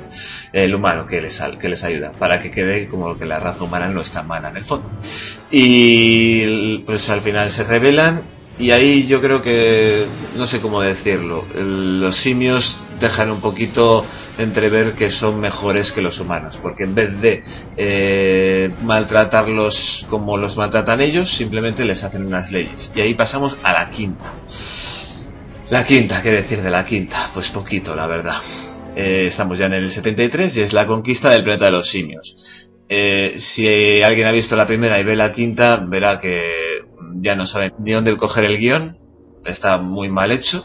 [0.53, 3.89] El humano que les, que les ayuda, para que quede como que la raza humana
[3.89, 4.89] no es tan mala en el fondo.
[5.51, 8.23] Y pues al final se rebelan
[8.59, 10.07] y ahí yo creo que,
[10.37, 14.05] no sé cómo decirlo, los simios dejan un poquito
[14.39, 17.43] entrever que son mejores que los humanos, porque en vez de
[17.77, 22.93] eh, maltratarlos como los maltratan ellos, simplemente les hacen unas leyes.
[22.97, 24.33] Y ahí pasamos a la quinta.
[25.71, 27.31] La quinta, ¿qué decir de la quinta?
[27.35, 28.37] Pues poquito, la verdad.
[28.97, 32.71] Eh, estamos ya en el 73 y es la conquista del planeta de los simios.
[32.89, 36.78] Eh, si alguien ha visto la primera y ve la quinta, verá que
[37.17, 38.99] ya no sabe ni dónde coger el guion.
[39.47, 40.65] Está muy mal hecho.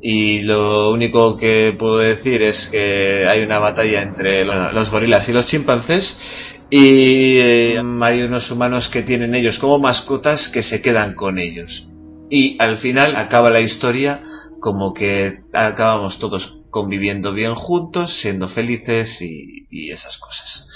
[0.00, 5.28] Y lo único que puedo decir es que hay una batalla entre lo- los gorilas
[5.28, 6.60] y los chimpancés.
[6.70, 11.90] Y eh, hay unos humanos que tienen ellos como mascotas que se quedan con ellos.
[12.30, 14.22] Y al final acaba la historia
[14.60, 20.68] como que acabamos todos conviviendo bien juntos, siendo felices y esas cosas.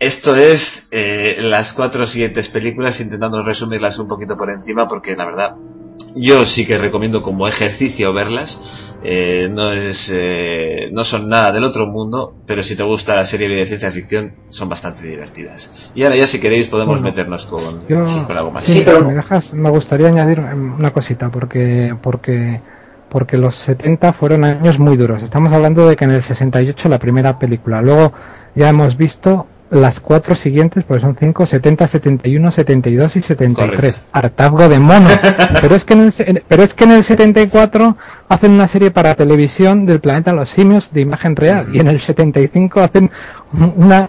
[0.00, 5.24] Esto es eh, las cuatro siguientes películas, intentando resumirlas un poquito por encima, porque la
[5.26, 5.56] verdad
[6.14, 8.84] yo sí que recomiendo como ejercicio verlas.
[9.04, 13.24] Eh, no es eh, no son nada del otro mundo, pero si te gusta la
[13.24, 15.92] serie de ciencia ficción son bastante divertidas.
[15.94, 18.64] Y ahora ya si queréis podemos Bueno, meternos con, Yo- con algo más.
[18.64, 22.60] sí, me dejas, me gustaría añadir una cosita porque porque
[23.08, 25.22] porque los 70 fueron años muy duros.
[25.22, 28.12] Estamos hablando de que en el 68 la primera película, luego
[28.54, 34.04] ya hemos visto las cuatro siguientes, pues son 5, 70, 71, 72 y 73.
[34.12, 35.08] Hartazgo de mono.
[35.60, 37.96] pero es que en el, se- pero es que en el 74
[38.28, 42.00] hacen una serie para televisión del planeta Los Simios de imagen real y en el
[42.00, 43.10] 75 hacen
[43.76, 44.08] una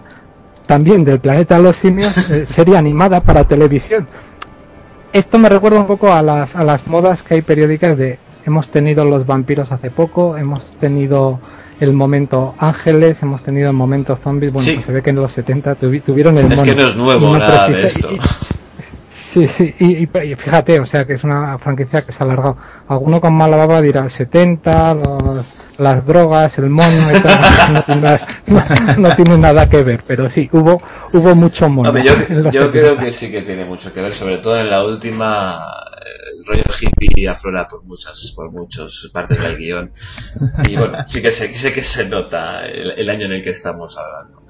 [0.66, 4.08] también del planeta Los Simios eh, serie animada para televisión.
[5.12, 8.70] Esto me recuerda un poco a las, a las modas que hay periódicas de hemos
[8.70, 11.40] tenido los vampiros hace poco, hemos tenido
[11.80, 14.74] el momento ángeles, hemos tenido el momento zombies, bueno, Sí.
[14.76, 17.32] pues se ve que en los 70 tuvi- tuvieron el Es que no es nuevo
[17.32, 18.08] no nada de esto.
[19.32, 22.56] Sí, sí, y, y- fíjate, o sea que es una franquicia que se ha alargado.
[22.88, 27.40] Alguno con mala baba dirá 70, los- las drogas, el mono, y tal,
[27.72, 30.78] no, tiene nada, no- no tiene nada que ver, pero sí, hubo
[31.12, 31.96] hubo mucho mono.
[31.98, 32.70] Yo, en los yo 70.
[32.72, 35.60] creo que sí que tiene mucho que ver, sobre todo en la última,
[36.00, 39.92] eh, el rollo hippie aflora por muchas, por muchas partes del guion.
[40.68, 43.50] Y bueno, sí que sé, sé que se nota el, el año en el que
[43.50, 44.42] estamos hablando.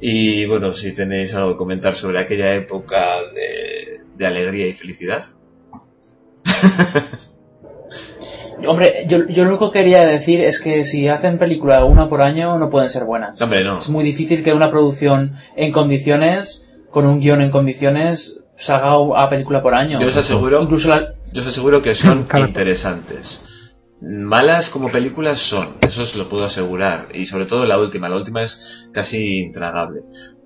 [0.00, 5.24] Y bueno, si tenéis algo que comentar sobre aquella época de, de alegría y felicidad.
[8.66, 12.22] Hombre, yo, yo lo único que quería decir es que si hacen película una por
[12.22, 13.40] año no pueden ser buenas.
[13.40, 13.80] Hombre, no.
[13.80, 19.28] Es muy difícil que una producción en condiciones, con un guion en condiciones, salga a
[19.28, 19.98] película por año.
[19.98, 23.48] Yo os aseguro, Incluso la- yo os aseguro que son interesantes.
[24.00, 27.08] Malas como películas son, eso os lo puedo asegurar.
[27.14, 30.02] Y sobre todo la última, la última es casi intragable.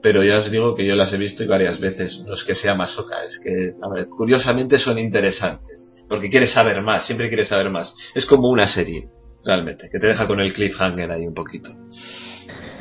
[0.07, 2.23] Pero ya os digo que yo las he visto y varias veces.
[2.24, 6.07] No es que sea masoca, es que, a ver, curiosamente son interesantes.
[6.09, 8.12] Porque quieres saber más, siempre quieres saber más.
[8.15, 9.11] Es como una serie,
[9.45, 11.70] realmente, que te deja con el cliffhanger ahí un poquito.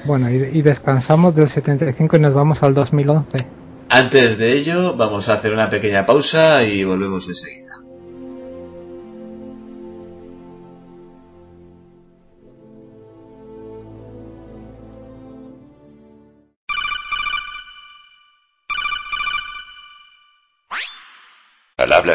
[0.04, 3.48] Bueno, y, y descansamos del 75 y nos vamos al 2011.
[3.90, 7.65] Antes de ello, vamos a hacer una pequeña pausa y volvemos enseguida.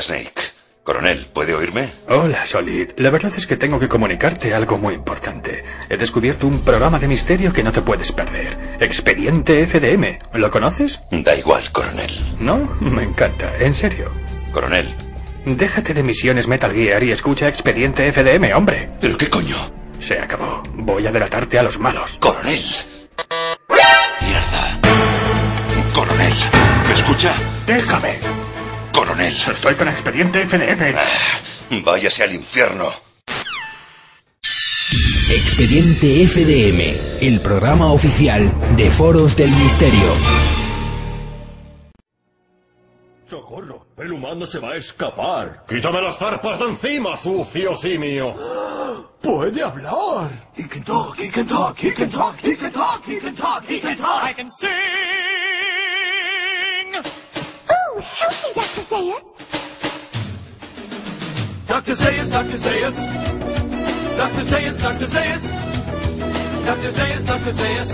[0.02, 0.32] Snake.
[0.82, 1.93] Coronel, ¿puede oírme?
[2.09, 2.90] Hola, Solid.
[2.97, 5.62] La verdad es que tengo que comunicarte algo muy importante.
[5.89, 8.77] He descubierto un programa de misterio que no te puedes perder.
[8.81, 10.18] Expediente FDM.
[10.39, 11.01] ¿Lo conoces?
[11.10, 12.10] Da igual, coronel.
[12.40, 12.56] ¿No?
[12.81, 13.56] Me encanta.
[13.59, 14.10] En serio.
[14.52, 14.89] Coronel.
[15.44, 18.90] Déjate de misiones Metal Gear y escucha Expediente FDM, hombre.
[19.01, 19.56] ¿Pero qué coño?
[19.98, 20.62] Se acabó.
[20.74, 22.16] Voy a delatarte a los malos.
[22.20, 22.64] Coronel.
[23.68, 24.81] Mierda.
[25.94, 26.32] Coronel.
[26.89, 27.32] ¿Me escucha?
[27.66, 28.40] Déjame.
[29.20, 29.32] Coronel.
[29.32, 31.82] Estoy con Expediente FDM.
[31.84, 32.90] Váyase al infierno.
[35.30, 40.14] Expediente FDM, el programa oficial de Foros del Misterio.
[43.28, 43.86] ¡Socorro!
[43.97, 45.64] ¡El humano se va a escapar!
[45.68, 48.34] ¡Quítame las zarpas de encima, sucio simio!
[49.22, 50.51] ¡Puede hablar!
[50.56, 53.64] He can talk, he can talk, he can talk, he can talk, he can talk,
[53.68, 54.24] he can talk.
[54.28, 54.70] I can sing.
[58.01, 58.81] Oh, help me, Dr.
[58.81, 59.27] Zayas.
[61.66, 61.93] Dr.
[61.93, 62.56] Zayas, Dr.
[62.56, 62.97] Zayas.
[64.16, 64.40] Dr.
[64.40, 65.06] Zayas, Dr.
[65.06, 65.52] Zayas.
[66.64, 66.90] Dr.
[66.90, 67.52] Zayas, Dr.
[67.52, 67.90] Zayas.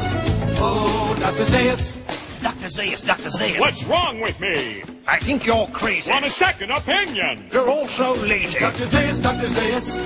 [0.61, 1.43] Oh, Dr.
[1.43, 1.93] Zayas.
[2.41, 2.69] Dr.
[2.69, 3.31] Zayas, Dr.
[3.31, 3.59] Zayas.
[3.59, 4.85] What's wrong with me?
[5.09, 6.13] I think you're crazy.
[6.13, 7.49] Want a second opinion?
[7.53, 8.61] You're all so lazy.
[8.61, 8.85] Dr.
[8.85, 9.49] Zayas, Dr.
[9.49, 9.97] Zayas.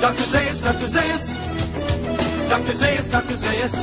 [0.00, 0.24] Dr.
[0.24, 0.88] Zayas, Dr.
[0.88, 1.34] Zayas.
[2.48, 2.72] Dr.
[2.72, 3.34] Zayas, Dr.
[3.34, 3.74] Zayas.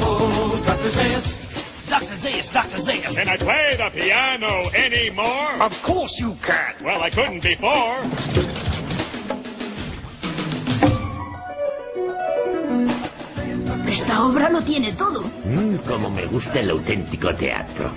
[0.00, 0.88] Oh, Dr.
[0.88, 1.43] Zayas.
[1.88, 2.16] Dr.
[2.16, 2.78] Zayas, Dr.
[2.78, 3.14] Zayas.
[3.14, 5.62] Can I play the piano anymore?
[5.62, 6.74] Of course you can.
[6.82, 8.00] Well, I couldn't before.
[13.88, 15.22] Esta obra lo tiene todo.
[15.44, 17.92] Mm, como me gusta el auténtico teatro.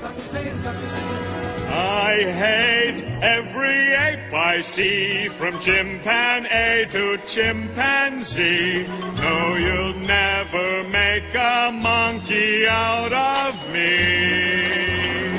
[1.69, 8.83] I hate every ape I see, from chimpanzee to chimpanzee.
[8.83, 15.37] No, you'll never make a monkey out of me.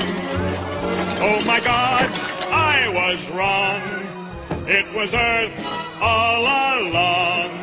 [1.21, 2.09] Oh my God,
[2.51, 3.81] I was wrong.
[4.67, 7.59] It was Earth all along.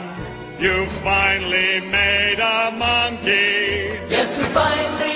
[0.58, 4.00] You finally made a monkey.
[4.10, 5.15] Yes, we finally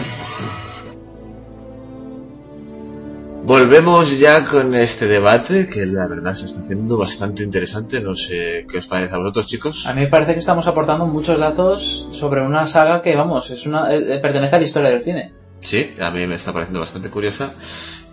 [3.51, 7.99] Volvemos ya con este debate que la verdad se está haciendo bastante interesante.
[7.99, 9.87] No sé qué os parece a vosotros, chicos.
[9.87, 13.65] A mí me parece que estamos aportando muchos datos sobre una saga que, vamos, es
[13.65, 15.33] una eh, pertenece a la historia del cine.
[15.59, 17.53] Sí, a mí me está pareciendo bastante curiosa.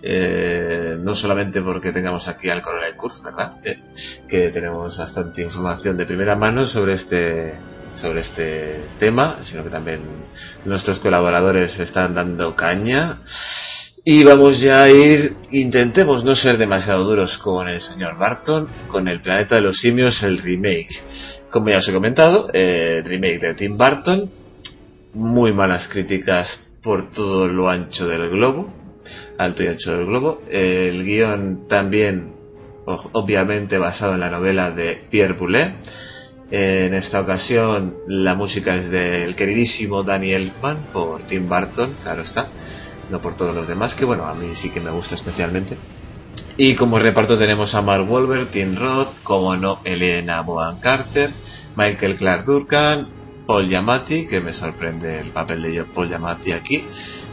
[0.03, 3.61] Eh, no solamente porque tengamos aquí al coronel Kurz, ¿verdad?
[3.63, 3.81] Eh,
[4.27, 7.53] que tenemos bastante información de primera mano sobre este
[7.93, 10.01] sobre este tema, sino que también
[10.65, 13.19] nuestros colaboradores están dando caña.
[14.11, 19.07] Y vamos ya a ir, intentemos no ser demasiado duros con el señor Barton, con
[19.07, 21.03] el planeta de los simios, el remake.
[21.51, 24.33] Como ya os he comentado, el remake de Tim Burton,
[25.13, 28.73] muy malas críticas por todo lo ancho del globo,
[29.37, 30.41] alto y ancho del globo.
[30.49, 32.33] El guion también,
[32.87, 35.75] obviamente basado en la novela de Pierre Boulet.
[36.51, 42.51] En esta ocasión la música es del queridísimo Danny Elfman por Tim Burton, claro está
[43.11, 45.79] no por todos los demás, que bueno, a mí sí que me gusta especialmente.
[46.57, 51.31] Y como reparto tenemos a Mark Wahlberg, Tim Roth, como no, Elena Bohan Carter,
[51.77, 53.09] Michael Clark Durkan,
[53.47, 56.85] Paul Giamatti, que me sorprende el papel de Paul Giamatti aquí,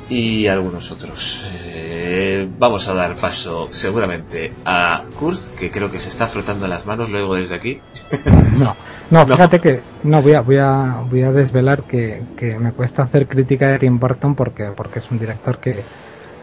[0.10, 1.44] y algunos otros.
[1.66, 6.86] Eh, vamos a dar paso seguramente a Kurt, que creo que se está frotando las
[6.86, 7.82] manos luego desde aquí.
[8.58, 8.76] no.
[9.16, 13.04] No, fíjate que no voy a voy a voy a desvelar que, que, me cuesta
[13.04, 15.84] hacer crítica de Tim Burton porque porque es un director que,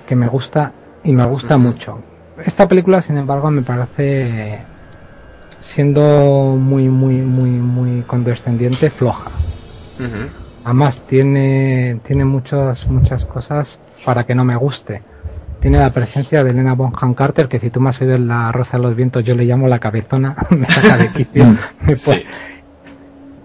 [0.06, 0.72] que me gusta
[1.04, 2.00] y me gusta mucho.
[2.42, 4.62] Esta película, sin embargo, me parece
[5.60, 9.30] siendo muy muy muy muy condescendiente floja.
[10.64, 15.02] Además tiene tiene muchas muchas cosas para que no me guste.
[15.60, 18.50] Tiene la presencia de Elena Bonham Carter, que si tú me has oído en La
[18.50, 21.44] Rosa de los Vientos, yo le llamo la cabezona, me saca de quicio.
[21.94, 22.24] sí.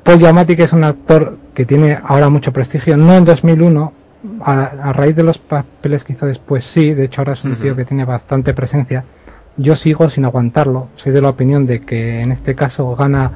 [0.07, 3.91] Paul Giamatti, que es un actor que tiene ahora mucho prestigio, no en 2001,
[4.39, 7.75] a, raíz de los papeles que hizo después sí, de hecho ahora es un tío
[7.75, 9.03] que tiene bastante presencia.
[9.57, 13.33] Yo sigo sin aguantarlo, soy de la opinión de que en este caso gana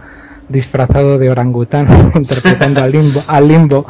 [0.47, 3.85] disfrazado de orangután, interpretando al limbo, al limbo.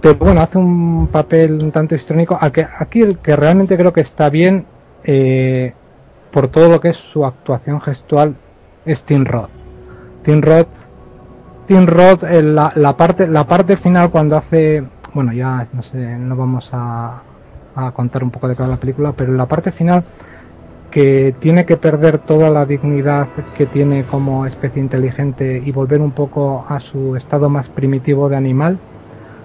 [0.00, 2.38] Pero bueno, hace un papel un tanto histrónico.
[2.40, 4.64] Aquí el que realmente creo que está bien,
[5.04, 5.74] eh,
[6.32, 8.34] por todo lo que es su actuación gestual,
[8.86, 9.50] es Tim Roth.
[10.22, 10.68] Tim Roth
[11.68, 14.82] Tim Roth, eh, la, la, parte, la parte final cuando hace,
[15.12, 17.22] bueno, ya no sé, no vamos a,
[17.76, 20.02] a contar un poco de cada la película, pero la parte final
[20.90, 26.12] que tiene que perder toda la dignidad que tiene como especie inteligente y volver un
[26.12, 28.78] poco a su estado más primitivo de animal,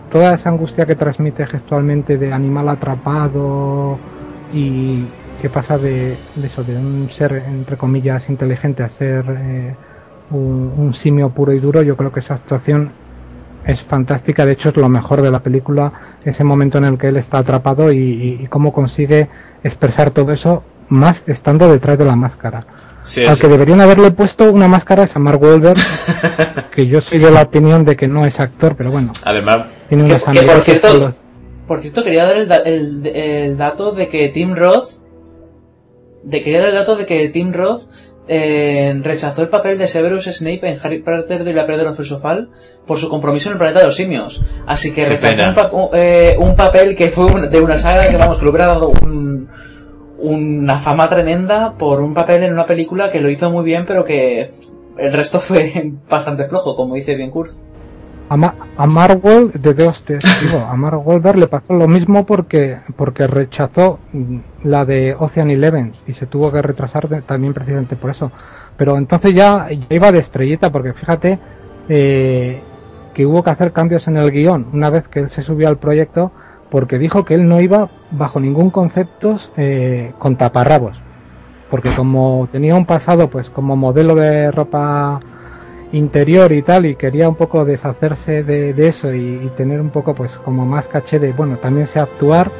[0.10, 3.98] toda esa angustia que transmite gestualmente de animal atrapado
[4.54, 5.04] y
[5.42, 9.76] que pasa de, de eso, de un ser entre comillas inteligente a ser eh,
[10.38, 12.92] un, simio puro y duro, yo creo que esa actuación
[13.66, 17.08] es fantástica, de hecho es lo mejor de la película, ese momento en el que
[17.08, 19.30] él está atrapado y, cómo consigue
[19.64, 22.60] expresar todo eso más estando detrás de la máscara.
[23.28, 25.78] Al que deberían haberle puesto una máscara es a Mark Wahlberg,
[26.76, 29.12] que yo soy de la opinión de que no es actor, pero bueno.
[29.26, 31.14] Además, tiene unos que, por cierto,
[31.68, 35.00] por cierto, quería dar el, el, dato de que Tim Roth,
[36.24, 37.84] de, quería dar el dato de que Tim Roth
[38.28, 42.50] eh, rechazó el papel de Severus Snape en Harry Potter de la Piedra Filosofal
[42.88, 44.42] por su compromiso en el planeta de los simios.
[44.66, 48.50] Así que rechazó eh, un, papel que fue de una saga que vamos que le
[48.50, 48.94] hubiera dado
[50.20, 54.06] una fama tremenda por un papel en una película que lo hizo muy bien, pero
[54.06, 54.50] que
[54.98, 57.52] el resto fue bastante flojo, como dice bien Kurt
[58.34, 64.00] a, Marvel de dos digo, a Mark Wahlberg le pasó lo mismo porque porque rechazó
[64.64, 68.32] la de Ocean Eleven y se tuvo que retrasar también precisamente por eso.
[68.76, 71.40] Pero entonces ya, iba de estrellita porque fíjate
[71.90, 72.62] eh,
[73.14, 75.78] que hubo que hacer cambios en el guion una vez que él se subió al
[75.78, 76.32] proyecto
[76.72, 80.98] porque dijo que él no iba bajo ningún concepto eh, con taparrabos.
[81.70, 85.20] Porque como tenía un pasado pues como modelo de ropa
[85.94, 90.38] interior y tal y quería un poco deshacerse de, eso y, tener un poco pues
[90.38, 92.52] como más caché de bueno también sé actuar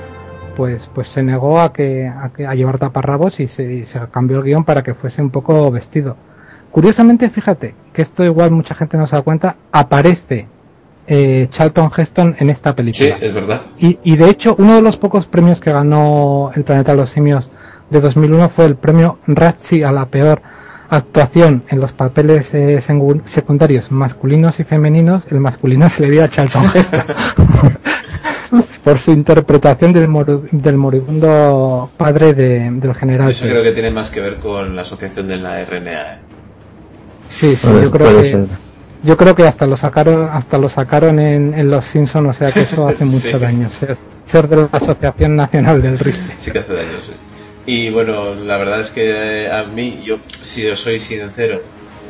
[0.56, 4.64] pues pues se negó a que a, llevar taparrabos y se, se, cambió el guion
[4.64, 6.16] para que fuese un poco vestido.
[6.72, 10.48] Curiosamente fíjate que esto igual mucha gente no se da cuenta aparece
[11.08, 13.18] eh, Charlton Heston en esta película.
[13.18, 13.62] Sí es verdad.
[13.80, 17.10] Y, y de hecho uno de los pocos premios que ganó el planeta de los
[17.10, 17.50] simios
[17.90, 20.42] de 2001 fue el premio Razzie a la peor
[20.96, 22.82] actuación en los papeles eh,
[23.26, 27.78] secundarios masculinos y femeninos, el masculino se le dio a Charlton Heston
[28.84, 30.10] por su interpretación del,
[30.52, 33.32] del moribundo padre de, del general.
[33.32, 35.92] Eso creo que tiene más que ver con la asociación de la RNA.
[35.92, 36.18] ¿eh?
[37.28, 38.46] Sí, sí, yo creo que
[39.04, 42.52] yo creo que hasta lo sacaron hasta lo sacaron en, en los Simpsons, o sea
[42.52, 43.98] que eso hace mucho daño ser,
[44.32, 46.36] ser de la Asociación Nacional del Rifle.
[46.38, 47.12] Sí que hace daño, sí.
[47.66, 51.62] Y bueno, la verdad es que eh, a mí, yo, si yo soy sincero,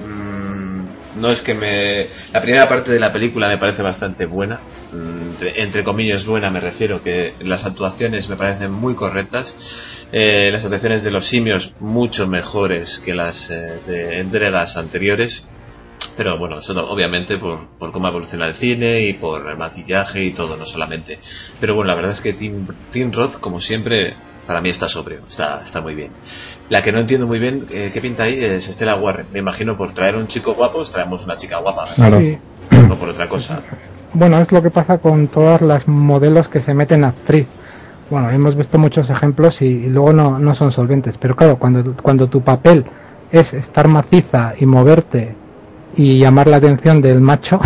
[0.03, 2.07] mm, no es que me...
[2.33, 4.61] La primera parte de la película me parece bastante buena,
[4.91, 10.49] mm, entre, entre comillas buena me refiero, que las actuaciones me parecen muy correctas, eh,
[10.51, 15.47] las actuaciones de los simios mucho mejores que las eh, de entregas anteriores,
[16.17, 20.33] pero bueno, eso obviamente por, por cómo evoluciona el cine y por el maquillaje y
[20.33, 21.19] todo, no solamente.
[21.59, 25.19] Pero bueno, la verdad es que Tim, Tim Roth, como siempre, para mí está sobrio,
[25.27, 26.11] está, está muy bien.
[26.69, 29.27] La que no entiendo muy bien eh, qué pinta ahí es Estela Warren.
[29.31, 31.89] Me imagino por traer un chico guapo, os traemos una chica guapa.
[31.95, 32.37] Sí.
[32.71, 33.61] No por otra cosa.
[34.13, 37.47] Bueno, es lo que pasa con todas las modelos que se meten a actriz.
[38.09, 41.17] Bueno, hemos visto muchos ejemplos y, y luego no, no son solventes.
[41.17, 42.85] Pero claro, cuando, cuando tu papel
[43.31, 45.35] es estar maciza y moverte
[45.95, 47.59] y llamar la atención del macho,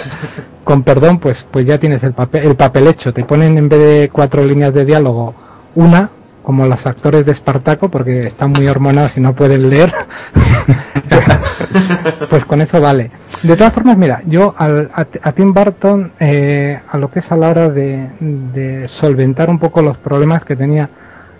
[0.64, 3.12] con perdón, pues, pues ya tienes el papel, el papel hecho.
[3.12, 5.34] Te ponen en vez de cuatro líneas de diálogo,
[5.74, 6.10] una,
[6.42, 9.92] como los actores de Espartaco, porque están muy hormonados y no pueden leer.
[12.30, 13.10] pues con eso vale.
[13.42, 17.30] De todas formas, mira, yo al- a, a Tim Burton, eh, a lo que es
[17.32, 20.88] a la hora de, de solventar un poco los problemas que tenía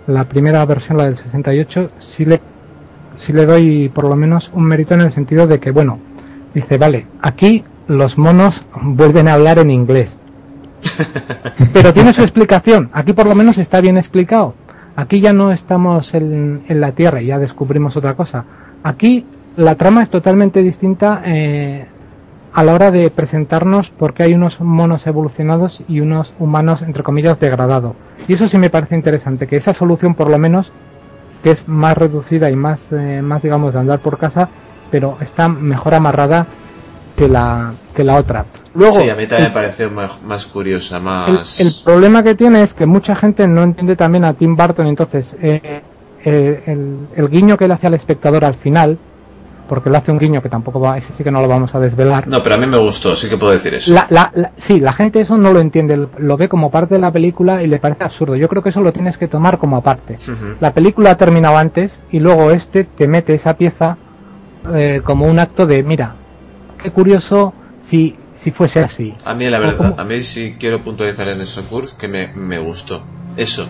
[0.07, 2.39] la primera versión, la del 68, sí le,
[3.15, 5.99] sí le doy por lo menos un mérito en el sentido de que, bueno,
[6.53, 10.17] dice, vale, aquí los monos vuelven a hablar en inglés.
[11.73, 12.89] Pero tiene su explicación.
[12.93, 14.53] Aquí por lo menos está bien explicado.
[14.95, 18.43] Aquí ya no estamos en, la Tierra y ya descubrimos otra cosa.
[18.83, 19.25] Aquí
[19.55, 21.85] la trama es totalmente distinta eh,
[22.53, 27.39] a la hora de presentarnos porque hay unos monos evolucionados y unos humanos, entre comillas,
[27.39, 27.95] degradados.
[28.27, 30.71] Y eso sí me parece interesante, que esa solución por lo menos,
[31.43, 34.49] que es más reducida y más, eh, más digamos, de andar por casa,
[34.91, 36.45] pero está mejor amarrada
[37.19, 38.45] que la, que la otra.
[38.73, 41.59] Luego, sí, a mí también me pareció más, más curiosa, más...
[41.59, 45.35] el problema que tiene es que mucha gente no entiende también a Tim Burton, entonces
[45.41, 45.81] eh,
[46.23, 48.97] eh, el, el guiño que le hace al espectador al final,
[49.67, 51.79] porque le hace un guiño que tampoco va, ese sí que no lo vamos a
[51.79, 52.27] desvelar.
[52.27, 53.93] No, pero a mí me gustó, sí que puedo decir eso.
[53.93, 57.01] La, la, la- sí, la gente eso no lo entiende, lo ve como parte de
[57.01, 58.35] la película y le parece absurdo.
[58.35, 60.15] Yo creo que eso lo tienes que tomar como aparte.
[60.61, 63.97] La película ha terminado antes y luego este te mete esa pieza
[64.73, 66.15] eh, como un acto de, mira,
[66.81, 67.53] qué curioso
[67.87, 69.13] si, si fuese así.
[69.25, 72.57] A mí, la verdad, a mí sí quiero puntualizar en eso, Kurt, que me, me
[72.59, 73.03] gustó.
[73.37, 73.67] Eso.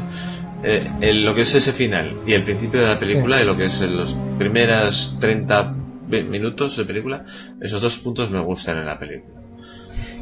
[0.64, 3.44] Eh, el- lo que es ese final y el principio de la película, Sí.
[3.44, 5.73] y lo que es los primeras 30
[6.07, 7.23] ve- minutos de película,
[7.61, 9.36] esos dos puntos me gustan en la película.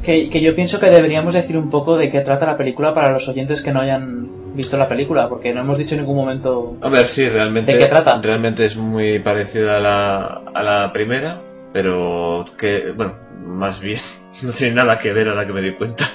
[0.03, 3.11] Que, que yo pienso que deberíamos decir un poco de qué trata la película para
[3.11, 6.77] los oyentes que no hayan visto la película, porque no hemos dicho en ningún momento...
[6.81, 8.19] A ver, sí, realmente, ¿De qué trata?
[8.22, 11.41] realmente es muy parecida a la, a la primera,
[11.73, 13.14] pero que, bueno,
[13.48, 13.99] más bien,
[14.44, 16.03] no tiene nada que ver a la que me di cuenta.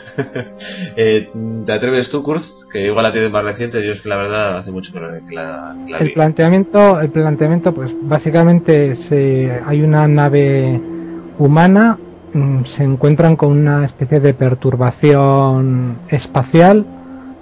[0.94, 1.30] Eh,
[1.64, 2.42] ¿Te atreves tú, Kurt?
[2.70, 5.00] Que igual la tienes más reciente, yo es que la verdad hace mucho que
[5.34, 10.78] la, que El planteamiento, el planteamiento, pues básicamente se, hay una nave
[11.38, 11.98] humana,
[12.34, 16.84] mm, se encuentran con una especie de perturbación espacial,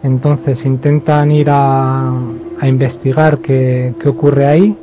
[0.05, 2.13] entonces intentan ir a,
[2.61, 4.79] a investigar qué, qué ocurre ahí,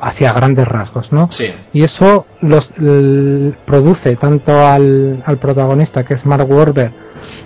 [0.00, 1.28] hacia grandes rasgos, ¿no?
[1.30, 1.52] Sí.
[1.72, 2.72] Y eso los
[3.64, 6.92] produce tanto al, al protagonista, que es Mark Wahlberg,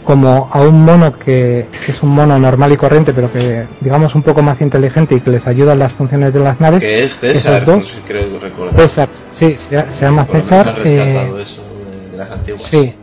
[0.04, 4.14] como a un mono que, que es un mono normal y corriente, pero que digamos
[4.14, 6.82] un poco más inteligente y que les ayuda en las funciones de las naves.
[6.82, 8.74] Que es César, dos- creo recordar.
[8.74, 10.66] César, sí, se, se llama Por César.
[10.80, 12.62] han eh, eso de, de las antiguas.
[12.64, 12.94] Sí.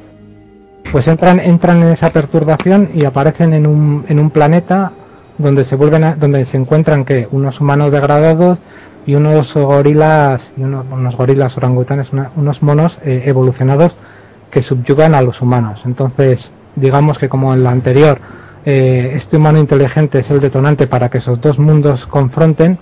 [0.92, 4.92] Pues entran, entran en esa perturbación y aparecen en un, en un planeta
[5.38, 8.58] donde se vuelven a- donde se encuentran que unos humanos degradados
[9.08, 13.96] y unos gorilas y unos, gorilas orangutanes, unos monos eh, evolucionados
[14.52, 15.82] que subyugan a los humanos.
[15.86, 18.20] Entonces, digamos que como en la anterior,
[18.66, 22.78] eh, este humano inteligente es el detonante para que esos dos mundos confronten.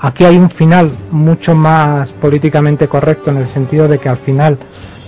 [0.00, 4.58] Aquí hay un final mucho más políticamente correcto en el sentido de que al final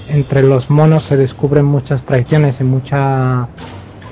[0.09, 3.49] entre los monos se descubren muchas traiciones y mucha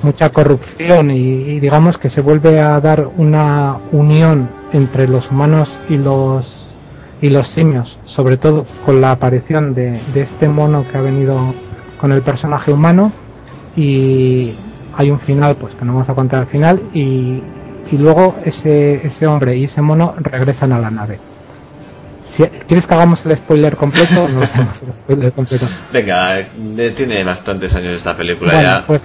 [0.02, 5.68] mucha corrupción y, y digamos que se vuelve a dar una unión entre los humanos
[5.88, 6.56] y los
[7.22, 11.38] y los simios, sobre todo con la aparición de, de este mono que ha venido
[12.00, 13.12] con el personaje humano
[13.76, 14.52] y
[14.96, 17.42] hay un final pues que no vamos a contar al final y,
[17.92, 21.18] y luego ese, ese hombre y ese mono regresan a la nave.
[22.26, 24.26] Si, ¿Quieres que hagamos el spoiler completo?
[24.32, 25.66] No hacemos el spoiler completo.
[25.92, 26.46] Venga, eh,
[26.96, 28.84] tiene bastantes años esta película Bueno, ya.
[28.86, 29.00] pues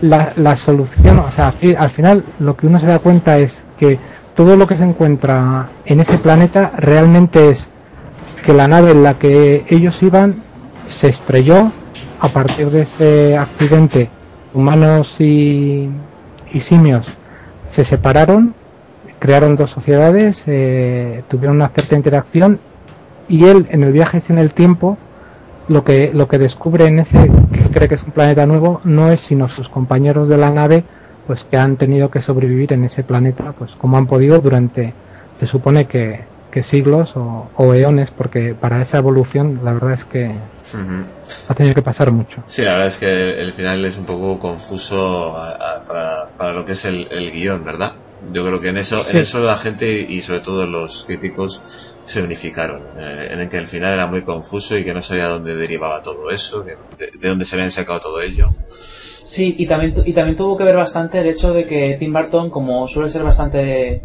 [0.00, 3.98] la, la solución, o sea, al final lo que uno se da cuenta es que
[4.34, 7.68] todo lo que se encuentra en ese planeta realmente es
[8.44, 10.42] que la nave en la que ellos iban
[10.86, 11.72] se estrelló
[12.20, 14.10] a partir de ese accidente.
[14.54, 15.88] Humanos y,
[16.52, 17.06] y simios
[17.68, 18.54] se separaron
[19.18, 22.60] crearon dos sociedades, eh, tuvieron una cierta interacción
[23.28, 24.98] y él en el viaje en el tiempo
[25.68, 27.18] lo que lo que descubre en ese
[27.52, 30.84] que cree que es un planeta nuevo no es sino sus compañeros de la nave
[31.26, 34.92] pues que han tenido que sobrevivir en ese planeta pues como han podido durante
[35.40, 36.20] se supone que,
[36.52, 41.04] que siglos o, o eones porque para esa evolución la verdad es que Ujú.
[41.48, 44.38] ha tenido que pasar mucho Sí, la verdad es que el final es un poco
[44.38, 47.92] confuso a- a- para, para lo que es el, el guion, ¿verdad?
[48.32, 52.22] Yo creo que en eso, en eso la gente y sobre todo los críticos se
[52.22, 55.54] unificaron, eh, en el que el final era muy confuso y que no sabía dónde
[55.56, 58.50] derivaba todo eso, que- de, de dónde se habían sacado todo ello.
[58.64, 62.48] Sí, y también, y también tuvo que ver bastante el hecho de que Tim Burton,
[62.50, 64.00] como suele ser bastante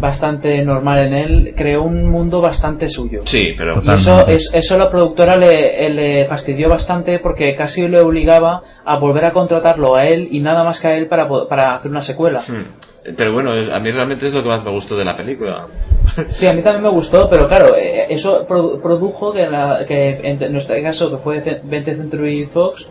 [0.00, 3.20] bastante normal en él, creó un mundo bastante suyo.
[3.24, 7.88] Sí, pero Y eso, es- eso a la productora le, le fastidió bastante porque casi
[7.88, 11.28] le obligaba a volver a contratarlo a él y nada más que a él para,
[11.48, 12.38] para hacer una secuela.
[12.40, 12.78] Hmm.
[13.16, 15.66] Pero bueno, a mí realmente es lo que más me gustó de la película.
[16.28, 20.20] Sí, a mí también me gustó, pero claro, eh, eso produ- produjo que, la, que
[20.22, 22.86] en nuestro caso, que fue ce- 20th Century Fox,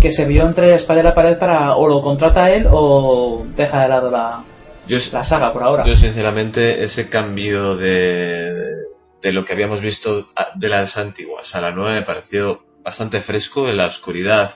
[0.00, 3.44] que se vio entre la espada y la pared para o lo contrata él o
[3.56, 4.44] deja de lado la,
[4.88, 5.84] la saga por ahora.
[5.84, 8.54] Yo sinceramente ese cambio de,
[9.22, 10.24] de lo que habíamos visto
[10.54, 14.50] de las antiguas a la nueva me pareció bastante fresco en la oscuridad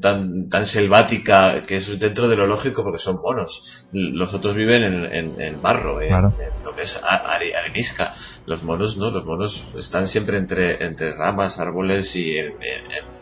[0.00, 3.88] tan, tan selvática que es dentro de lo lógico porque son monos.
[3.92, 6.32] Los otros viven en, en, en barro, en, Claro.
[6.40, 8.12] en lo que es arenisca.
[8.46, 12.52] Los monos no, los monos están siempre entre, entre ramas, árboles y en, en-
[12.92, 13.18] en-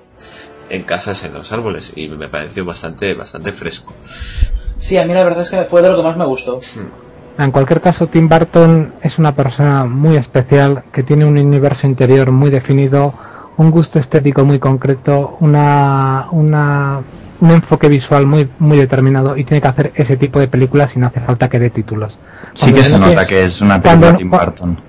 [0.68, 3.94] en casas en los árboles y me pareció bastante, bastante fresco.
[4.78, 6.56] Sí, a mí la verdad es que fue de lo que más me gustó.
[7.38, 12.32] En cualquier caso, Tim Burton es una persona muy especial que tiene un universo interior
[12.32, 13.14] muy definido,
[13.58, 17.00] un gusto estético muy concreto, una, una,
[17.40, 20.98] un enfoque visual muy, muy determinado y tiene que hacer ese tipo de películas y
[20.98, 22.18] no hace falta que dé títulos.
[22.54, 24.80] Sí que se nota que es una película de Tim cuando- Burton.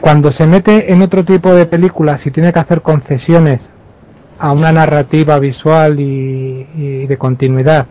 [0.00, 3.60] Cuando se mete en otro tipo de películas y tiene que hacer concesiones
[4.38, 7.86] a una narrativa visual y, y de continuidad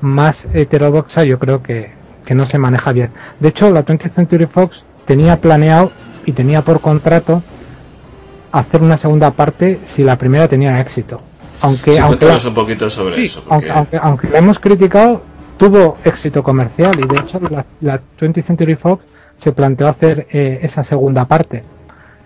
[0.00, 1.90] más heterodoxa, yo creo que,
[2.24, 3.10] que no se maneja bien.
[3.40, 5.92] De hecho, la 20th Century Fox tenía planeado
[6.24, 7.42] y tenía por contrato
[8.52, 11.16] hacer una segunda parte si la primera tenía éxito.
[11.62, 13.42] Aunque, Sí, aunque, un poquito sobre Sí, eso.
[13.46, 15.22] porque- aunque, aunque, aunque la hemos criticado,
[15.58, 19.04] tuvo éxito comercial y de hecho la, la 20th Century Fox
[19.38, 21.62] se planteó hacer eh, esa segunda parte.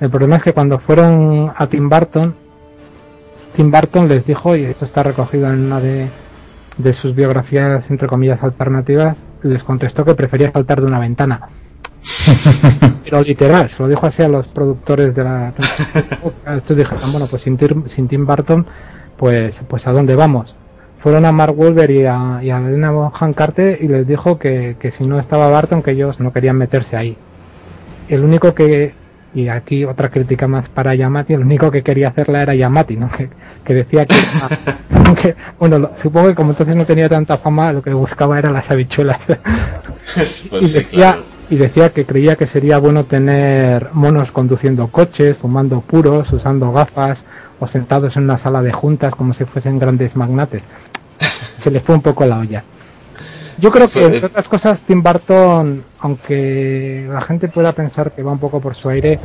[0.00, 2.34] El problema es que cuando fueron a Tim Burton,
[3.56, 6.08] Tim Burton les dijo, y esto está recogido en una de,
[6.76, 11.48] de sus biografías, entre comillas, alternativas, les contestó que prefería saltar de una ventana.
[13.04, 15.52] Pero literal, se lo dijo así a los productores de la...
[16.56, 18.66] Estos dijeron, bueno, pues sin Tim, sin Tim Burton,
[19.16, 20.54] pues, pues a dónde vamos.
[20.98, 24.76] Fueron a Mark Wolver y a, y a Elena Bonham Carter y les dijo que,
[24.80, 27.16] que si no estaba Barton, que ellos no querían meterse ahí.
[28.08, 28.94] El único que,
[29.34, 33.08] y aquí otra crítica más para Yamati, el único que quería hacerla era Yamati, ¿no?
[33.16, 33.28] Que,
[33.64, 34.14] que decía que,
[35.20, 38.50] que- bueno, lo- supongo que como entonces no tenía tanta fama, lo que buscaba era
[38.50, 39.18] las habichuelas.
[39.26, 41.33] Pues y, sí, decía, claro.
[41.50, 47.22] Y decía que creía que sería bueno tener monos conduciendo coches, fumando puros, usando gafas
[47.60, 50.62] o sentados en una sala de juntas como si fuesen grandes magnates.
[51.18, 52.64] Se le fue un poco la olla.
[53.58, 58.32] Yo creo que, entre otras cosas, Tim Burton, aunque la gente pueda pensar que va
[58.32, 59.20] un poco por su aire,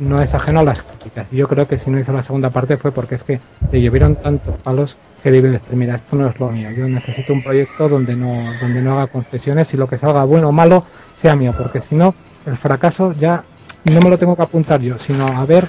[0.00, 1.26] no es ajeno a las críticas.
[1.30, 3.40] Yo creo que si no hizo la segunda parte fue porque es que
[3.72, 6.70] le llovieron tantos palos que decir, mira, esto no es lo mío.
[6.70, 10.48] Yo necesito un proyecto donde no, donde no haga concesiones y lo que salga bueno
[10.48, 10.84] o malo
[11.16, 12.14] sea mío, porque si no,
[12.46, 13.44] el fracaso ya
[13.84, 15.68] no me lo tengo que apuntar yo, sino haber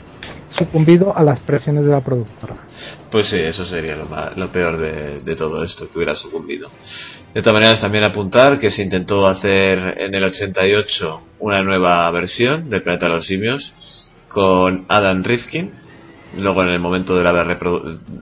[0.49, 2.55] sucumbido a las presiones de la productora.
[3.09, 6.69] Pues sí, eso sería lo, ma- lo peor de, de todo esto, que hubiera sucumbido.
[7.33, 12.69] De todas maneras, también apuntar que se intentó hacer en el 88 una nueva versión
[12.69, 15.71] del Planeta de los Simios con Adam Rifkin.
[16.37, 17.59] Luego, en el momento de la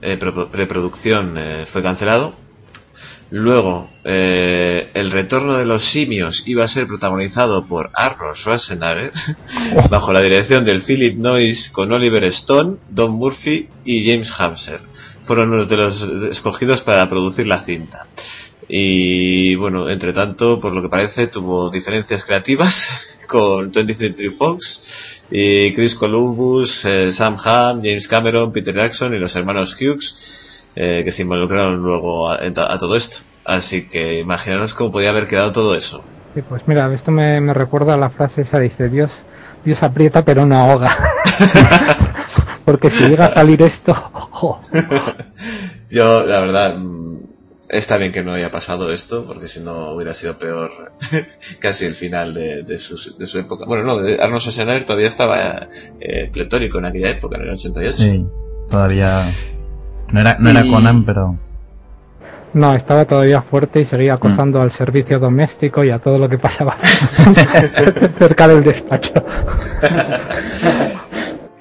[0.02, 0.18] eh,
[0.50, 2.34] preproducción, eh, fue cancelado.
[3.30, 9.12] Luego, eh, el retorno de los simios iba a ser protagonizado por Arnold Schwarzenegger,
[9.90, 14.80] bajo la dirección del Philip Noyce con Oliver Stone, Don Murphy y James Hamser.
[15.22, 18.08] Fueron unos de los escogidos para producir la cinta.
[18.72, 25.24] Y bueno, entre tanto, por lo que parece, tuvo diferencias creativas con 20th Century Fox
[25.28, 31.02] y Chris Columbus, eh, Sam Hunt, James Cameron, Peter Jackson y los hermanos Hughes eh,
[31.04, 33.24] que se involucraron luego a, a todo esto.
[33.44, 36.04] Así que imaginaros cómo podía haber quedado todo eso.
[36.34, 39.10] Sí, pues mira, esto me, me recuerda a la frase esa, dice Dios,
[39.64, 40.96] Dios aprieta pero no ahoga.
[42.64, 44.60] Porque si llega a salir esto, ojo.
[45.88, 46.78] Yo, la verdad,
[47.70, 50.92] está bien que no haya pasado esto, porque si no hubiera sido peor
[51.60, 53.64] casi el final de, de, su, de su época.
[53.66, 55.68] Bueno, no, Arnold Schwarzenegger todavía estaba
[56.00, 57.96] eh, pletórico en aquella época, en el 88.
[57.98, 58.26] Sí,
[58.68, 59.22] todavía...
[60.12, 61.38] No era, no era Y- Conan, pero...
[62.52, 64.62] No, estaba todavía fuerte y seguía acosando Mm.
[64.62, 66.76] al servicio doméstico y a todo lo que pasaba
[68.18, 69.12] cerca del despacho.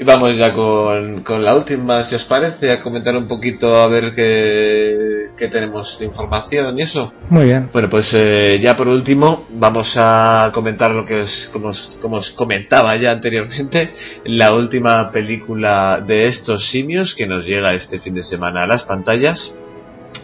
[0.01, 3.87] Y vamos ya con, con la última, si os parece, a comentar un poquito a
[3.89, 7.13] ver qué, qué tenemos de información y eso.
[7.29, 7.69] Muy bien.
[7.73, 12.15] Bueno, pues eh, ya por último vamos a comentar lo que es, como os, como
[12.15, 13.91] os comentaba ya anteriormente,
[14.23, 18.85] la última película de estos simios que nos llega este fin de semana a las
[18.85, 19.59] pantallas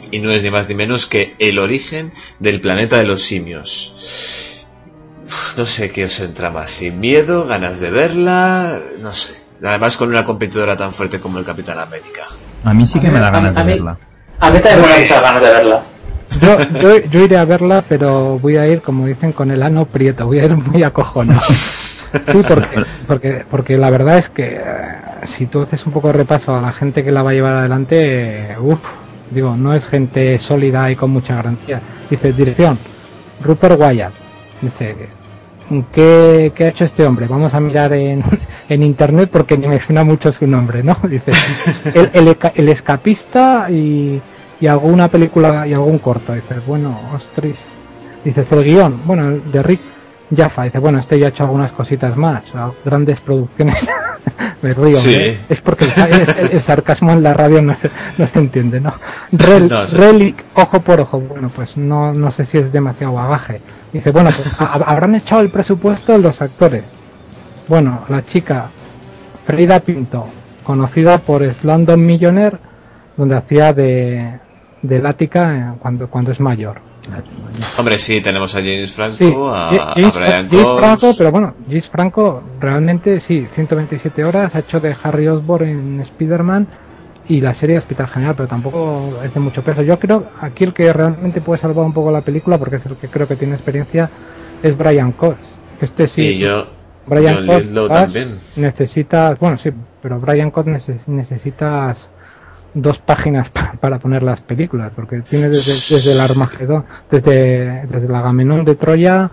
[0.09, 4.65] y no es ni más ni menos que El origen del planeta de los simios.
[5.25, 9.44] Uf, No sé qué os entra más, sin miedo, ganas de verla, no sé.
[9.63, 12.21] Además con una competidora tan fuerte como el Capitán América.
[12.63, 13.97] A mí sí que me da ganas de a mí- verla.
[14.39, 15.81] A mí también me da muchas ganas de verla.
[16.41, 19.85] Yo, yo, yo iré a verla, pero voy a ir, como dicen, con el ano
[19.85, 20.25] prieto.
[20.25, 21.41] Voy a ir muy acojonado.
[22.27, 24.61] Sí, porque, porque, porque la verdad es que eh,
[25.25, 27.57] si tú haces un poco de repaso a la gente que la va a llevar
[27.57, 28.79] adelante, eh, uff,
[29.31, 31.81] digo, no es gente sólida y con mucha garantía.
[32.09, 32.79] Dice, dirección,
[33.41, 34.13] Rupert Wyatt.
[34.61, 35.09] Dice,
[35.91, 37.27] ¿qué, qué ha hecho este hombre?
[37.27, 38.23] Vamos a mirar en,
[38.69, 40.97] en internet porque ni me suena mucho su nombre, ¿no?
[41.09, 41.31] Dice,
[42.13, 44.21] el, el, el escapista y,
[44.59, 46.33] y alguna película y algún corto.
[46.33, 47.55] Dices, bueno, ostras.
[48.23, 49.81] Dices, el guion, bueno, de Rick
[50.35, 50.63] Jaffa.
[50.63, 52.43] Dice, bueno, este ya ha hecho algunas cositas más,
[52.83, 53.87] grandes producciones.
[54.61, 55.13] Me río, Sí.
[55.13, 55.39] ¿eh?
[55.49, 58.93] es porque el, el- el sarcasmo en la radio no se, no se entiende, ¿no?
[59.31, 59.97] Rel- No, sí.
[59.97, 63.61] Relic, ojo por ojo, bueno, pues no, no sé si es demasiado bagaje.
[63.93, 66.83] Dice, bueno, pues ha- habrán echado el presupuesto los actores.
[67.67, 68.67] Bueno, la chica
[69.45, 70.25] Frida Pinto,
[70.63, 72.57] conocida por Slumdog Millionaire,
[73.17, 74.39] donde hacía de,
[74.87, 76.79] de lática eh, cuando, cuando es mayor.
[77.77, 80.67] Hombre, sí, tenemos a James Franco, Sí, a, James, a Brian James.
[80.79, 85.99] Franco, pero bueno, James Franco realmente sí, 127 horas, ha hecho de Harry Osborn en
[85.99, 86.67] Spider-Man
[87.27, 89.81] y la serie Hospital General, pero tampoco es de mucho peso.
[89.81, 92.95] Yo creo aquí el que realmente puede salvar un poco la película, porque es el
[92.97, 94.09] que creo que tiene experiencia,
[94.63, 95.37] es Brian Cox.
[95.81, 96.21] Este sí.
[96.21, 96.67] Y yo,
[97.07, 99.69] Brian Cox necesitas, bueno sí,
[100.01, 102.09] pero Brian Cox neces- necesitas
[102.75, 108.05] dos páginas pa- para poner las películas, porque tiene desde, desde el Armagedón, desde, desde
[108.05, 109.31] el Agamenón de Troya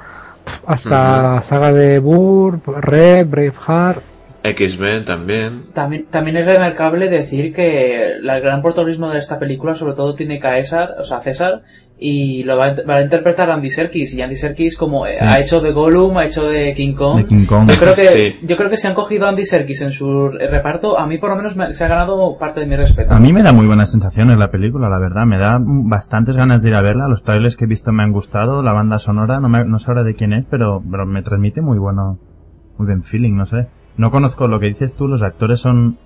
[0.66, 4.02] hasta la saga de Burr, Red, Braveheart.
[4.44, 5.62] X-Men también.
[5.72, 10.14] También, también es remarcable decir que la- el gran protagonismo de esta película sobre todo
[10.14, 11.62] tiene Caesar, o sea, César,
[12.04, 15.18] y lo va a, va a interpretar Andy Serkis, y Andy Serkis como eh, Sí.
[15.20, 17.18] ha hecho de Gollum, ha hecho de King Kong.
[17.18, 17.68] De King Kong.
[17.70, 18.36] Yo creo que, Sí.
[18.42, 21.30] yo creo que si han cogido a Andy Serkis en su reparto, a mí por
[21.30, 23.14] lo menos me- se ha ganado parte de mi respeto.
[23.14, 25.24] A mí me da muy buenas sensaciones la película, la verdad.
[25.26, 27.06] Me da bastantes ganas de ir a verla.
[27.06, 28.62] Los trailers que he visto me han gustado.
[28.62, 31.60] La banda sonora, no, me, no sé ahora de quién es, pero, pero me transmite
[31.60, 32.18] muy bueno,
[32.78, 33.68] muy buen feeling, no sé.
[33.96, 35.98] No conozco lo que dices tú, los actores son,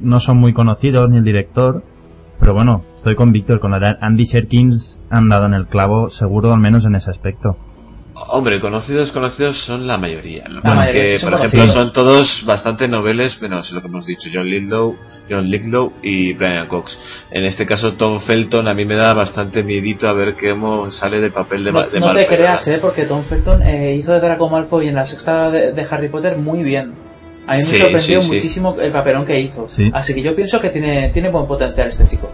[0.00, 1.82] no son muy conocidos, ni el director.
[2.40, 6.52] Pero bueno, estoy con Víctor, con la Andy Serkins han dado en el clavo, seguro
[6.52, 7.56] al menos en ese aspecto.
[8.30, 10.44] Hombre, conocidos, conocidos son la mayoría.
[10.48, 11.70] Lo La es que, por ejemplo, conocidos.
[11.72, 14.96] son todos bastante noveles, menos lo que hemos dicho, John Lithgow,
[15.30, 17.26] John Lithgow y Brian Cox.
[17.30, 21.20] En este caso, Tom Felton a mí me da bastante miedito a ver cómo sale
[21.20, 24.12] de papel de, No, ma- de no te creas, eh, porque Tom Felton eh, hizo
[24.12, 26.92] de Draco Malfoy en la sexta de, de Harry Potter muy bien.
[27.46, 28.34] A mí me Sí, sorprendió sí, sí.
[28.34, 29.66] muchísimo el papelón que hizo.
[29.68, 29.90] Sí.
[29.94, 32.30] Así que yo pienso que tiene, tiene buen potencial este chico.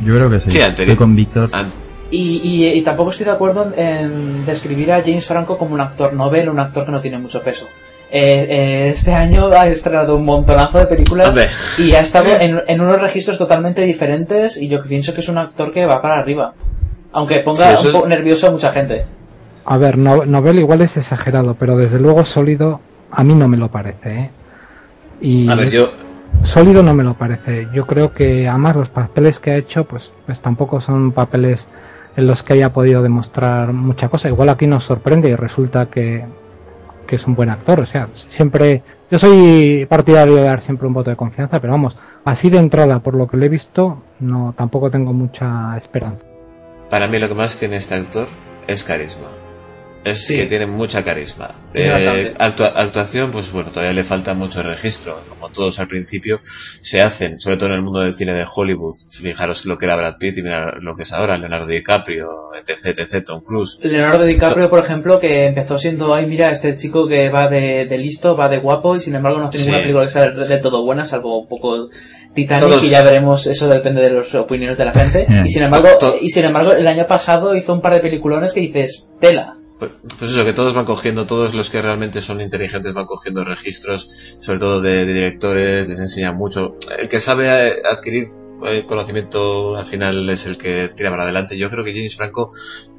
[0.00, 0.44] Yo creo que sí.
[0.50, 1.50] Sí, estoy anterior- con Víctor.
[1.52, 1.70] An-
[2.10, 5.80] Y, y- y tampoco estoy de acuerdo en, en describir a James Franco como un
[5.80, 7.66] actor novel, un actor que no tiene mucho peso.
[8.12, 11.46] Eh, eh, este año ha estrenado un montonazo de películas Hombre.
[11.78, 15.38] y ha estado en, en unos registros totalmente diferentes y yo pienso que es un
[15.38, 16.54] actor que va para arriba.
[17.12, 19.04] Aunque ponga Sí, un es- poco nervioso a mucha gente.
[19.64, 22.80] A ver, no, novel igual es exagerado, pero desde luego sólido
[23.10, 24.30] a mí no me lo parece, ¿eh?
[25.20, 25.90] Y A ver, yo,
[26.44, 27.66] sólido no me lo parece.
[27.74, 31.66] Yo creo que además los papeles que ha hecho, pues, pues tampoco son papeles
[32.16, 34.28] en los que haya podido demostrar mucha cosa.
[34.28, 36.24] Igual aquí nos sorprende y resulta que,
[37.06, 37.80] que es un buen actor.
[37.80, 41.96] O sea, siempre, yo soy partidario de dar siempre un voto de confianza, pero vamos,
[42.24, 46.24] así de entrada, por lo que le he visto, no, tampoco tengo mucha esperanza.
[46.90, 48.26] para mí lo que más tiene este actor
[48.66, 49.28] es carisma.
[50.06, 50.36] Es Sí.
[50.36, 51.50] que tiene mucha carisma.
[51.74, 55.18] Eh, actua- actuación, pues bueno, todavía le falta mucho registro.
[55.28, 58.94] Como todos al principio se hacen, sobre todo en el mundo del cine de Hollywood.
[59.10, 62.98] Fijaros lo que era Brad Pitt y mirad lo que es ahora Leonardo DiCaprio, etc,
[62.98, 63.78] etc, Tom Cruise.
[63.82, 67.98] Leonardo DiCaprio, por ejemplo, que empezó siendo, ay, mira, este chico que va de, de
[67.98, 69.64] listo, va de guapo, y sin embargo no hace Sí.
[69.64, 71.88] ninguna película que sea de, de todo buena, salvo un poco
[72.32, 75.22] Titanic, Todos- y ya veremos, eso depende de las opiniones de la gente.
[75.28, 75.42] Eh.
[75.46, 75.88] Y sin embargo,
[76.20, 79.55] y sin embargo, el año pasado hizo un par de peliculones que dices, tela.
[79.78, 83.44] Pues, pues eso, que todos van cogiendo, todos los que realmente son inteligentes van cogiendo
[83.44, 86.76] registros, sobre todo de, directores, les enseñan mucho.
[86.98, 88.30] El que sabe eh, adquirir
[88.64, 91.58] eh, conocimiento al final es el que tira para adelante.
[91.58, 92.52] Yo creo que James Franco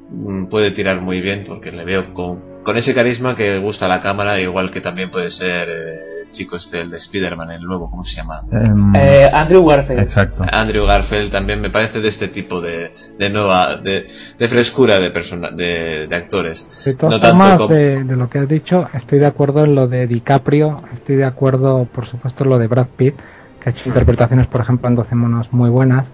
[0.10, 3.90] mm, puede tirar muy bien porque le veo con, con ese carisma que gusta a
[3.90, 7.64] la cámara, igual que también puede ser eh, el chico este, el de Spider-Man, el
[7.64, 8.42] nuevo, ¿cómo se llama?
[8.52, 10.02] Em, Eh, Andrew Garfield.
[10.02, 10.44] Exacto.
[10.52, 14.06] Andrew Garfield también me parece de este tipo de, de nueva, de,
[14.38, 16.68] de frescura de persona, de, de actores.
[16.86, 19.64] De todas No tanto formas, como- de, de lo que has dicho, estoy de acuerdo
[19.64, 23.16] en lo de DiCaprio, estoy de acuerdo, por supuesto, en lo de Brad Pitt,
[23.64, 26.08] que ha hecho interpretaciones, por ejemplo, en 12 monos muy buenas,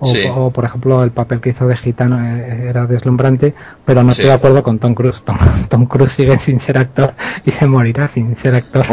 [0.00, 0.22] o, Sí.
[0.32, 3.54] o, por ejemplo, el papel que hizo de gitano eh, era deslumbrante,
[3.84, 4.20] pero no Sí.
[4.22, 5.22] estoy de acuerdo con Tom Cruise.
[5.26, 5.36] Tom,
[5.68, 7.12] Tom Cruise sigue sin ser actor
[7.44, 8.86] y se morirá sin ser actor.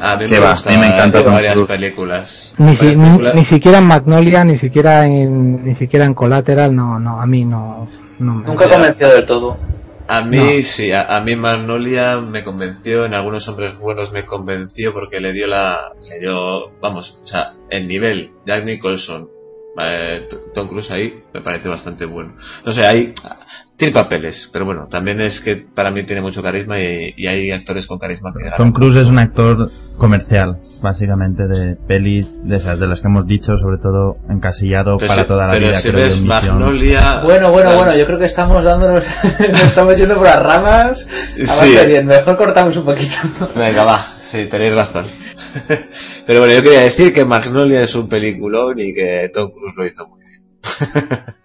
[0.00, 2.54] A mí me va, gusta a mí me encanta de Tom varias películas.
[2.58, 3.34] Ni, si- Varias ni, películas.
[3.34, 7.44] ni siquiera en Magnolia, ni siquiera en, ni siquiera en Collateral, no, no, a mí
[7.44, 7.88] no,
[8.18, 9.56] no me Nunca convenció del todo.
[10.10, 10.62] A mí No.
[10.62, 15.32] sí, a, a mí Magnolia me convenció, en algunos hombres buenos me convenció porque le
[15.32, 19.28] dio la, le dio, vamos, o sea, el nivel, Jack Nicholson,
[19.80, 22.34] eh, Tom Cruise ahí me parece bastante bueno.
[22.64, 23.12] No sé, hay,
[23.78, 27.52] tiene papeles, pero bueno, también es que para mí tiene mucho carisma y, y hay
[27.52, 32.80] actores con carisma que Tom Cruise es un actor comercial, básicamente, de pelis de esas,
[32.80, 35.78] de las que hemos dicho, sobre todo encasillado Pero para si- toda la pero vida.
[35.78, 36.22] si creo ves.
[36.22, 39.04] Magnolia, Bueno, bueno, bueno, yo creo que estamos dándonos,
[39.38, 41.08] nos estamos yendo por las ramas.
[41.36, 41.76] Sí.
[41.86, 43.14] Bien, mejor cortamos un poquito.
[43.54, 45.04] Venga, va, sí, tenéis razón.
[46.26, 49.86] Pero bueno, yo quería decir que Magnolia es un peliculón y que Tom Cruise lo
[49.86, 50.42] hizo muy bien.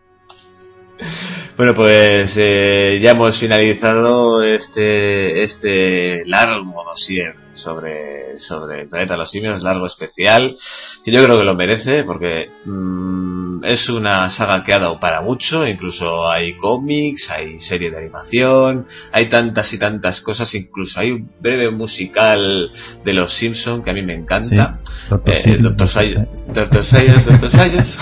[1.57, 9.19] bueno, pues eh, ya hemos finalizado este este largo dossier sobre, sobre el planeta de
[9.19, 10.57] los simios, largo especial,
[11.03, 15.21] que yo creo que lo merece porque mm, es una saga que ha dado para
[15.21, 21.11] mucho, incluso hay cómics, hay serie de animación, hay tantas y tantas cosas, incluso hay
[21.11, 22.71] un breve musical
[23.05, 24.80] de los Simpson que a mí me encanta.
[25.09, 25.88] Doctor Eh, Doctor.
[25.88, 27.99] Science, Doctor Science, Doctor Science.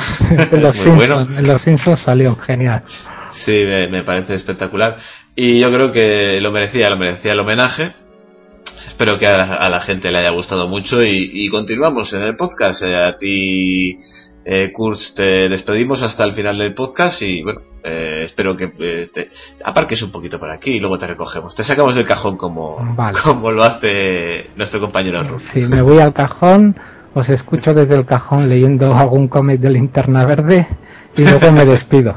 [0.55, 1.17] en los, es muy bueno.
[1.19, 2.83] Simpsons, en los Simpsons salió genial.
[3.29, 4.97] Sí, me, me parece espectacular.
[5.35, 7.93] Y yo creo que lo merecía, lo merecía el homenaje.
[9.01, 12.21] Espero que a la, a la gente le haya gustado mucho y, y continuamos en
[12.21, 12.83] el podcast.
[12.83, 13.95] Eh, a ti,
[14.45, 19.09] eh, Kurz, te despedimos hasta el final del podcast y bueno, eh, espero que eh,
[19.11, 19.27] te
[19.65, 21.55] aparques un poquito por aquí y luego te recogemos.
[21.55, 23.17] Te sacamos del cajón como, Vale.
[23.23, 25.41] como lo hace nuestro compañero Ruth.
[25.51, 26.79] Si me voy al cajón,
[27.15, 30.67] os escucho desde el cajón leyendo algún cómic de linterna verde
[31.17, 32.15] y luego me despido.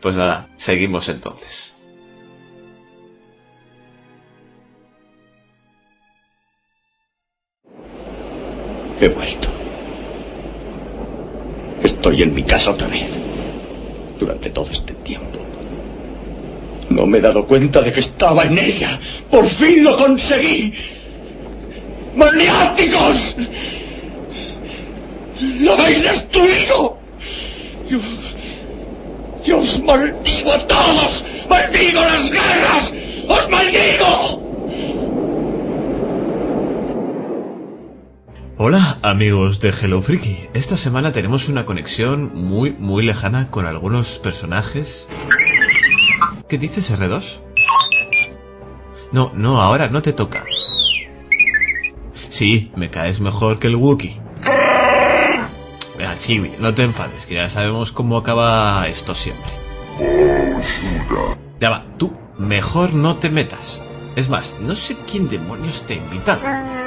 [0.00, 1.83] Pues nada, seguimos entonces.
[9.04, 9.48] He vuelto.
[11.82, 13.10] Estoy en mi casa otra vez.
[14.18, 15.40] Durante todo este tiempo.
[16.88, 18.98] No me he dado cuenta de que estaba en ella.
[19.30, 20.72] ¡Por fin lo conseguí!
[22.16, 23.36] ¡Maniáticos!
[25.60, 26.96] ¡Lo habéis destruido!
[27.90, 27.98] Yo,
[29.44, 31.22] yo os maldigo a todos.
[31.50, 32.94] ¡Maldigo las guerras!
[33.28, 34.44] ¡Os maldigo!
[38.56, 40.38] Hola amigos de Hello Freaky.
[40.54, 45.10] Esta semana tenemos una conexión muy muy lejana con algunos personajes.
[46.48, 47.40] ¿Qué dices R2?
[49.10, 50.44] No, no, ahora no te toca.
[52.12, 54.20] Sí, me caes mejor que el Wookiee.
[55.98, 59.50] Venga, Chibi, no te enfades, que ya sabemos cómo acaba esto siempre.
[61.58, 63.82] Ya va, tú mejor no te metas.
[64.14, 66.83] Es más, no sé quién demonios te ha invitado.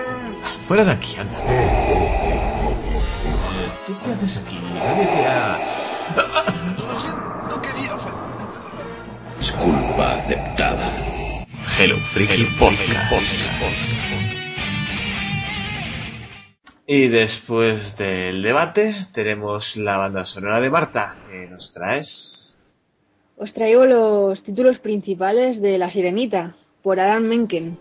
[0.67, 1.39] Fuera de aquí, anda.
[3.85, 4.59] ¿Tú qué haces aquí?
[4.59, 5.59] Nadie te ha...
[6.77, 7.95] Lo siento, no quería
[9.39, 10.91] Disculpa aceptada.
[11.79, 13.49] Hello Freaky Podcast.
[16.85, 22.59] Y después del debate tenemos la banda sonora de Marta que nos traes.
[23.37, 27.79] Os traigo los títulos principales de La Sirenita, por Alan Menken.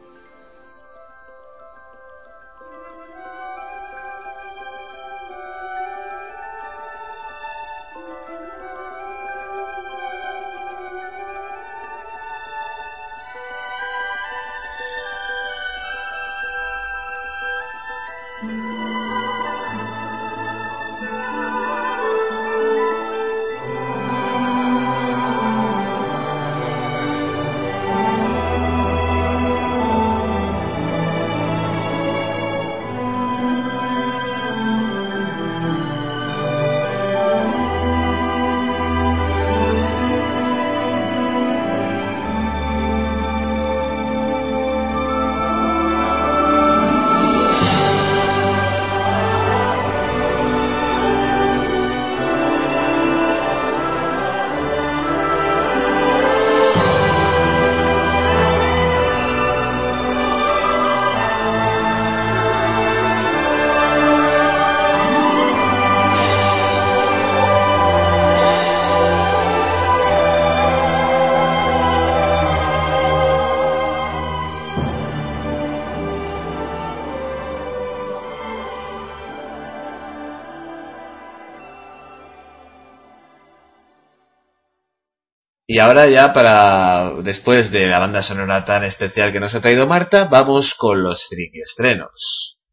[85.76, 89.86] Y ahora ya para, después de la banda sonora tan especial que nos ha traído
[89.86, 92.64] Marta, vamos con los friki estrenos.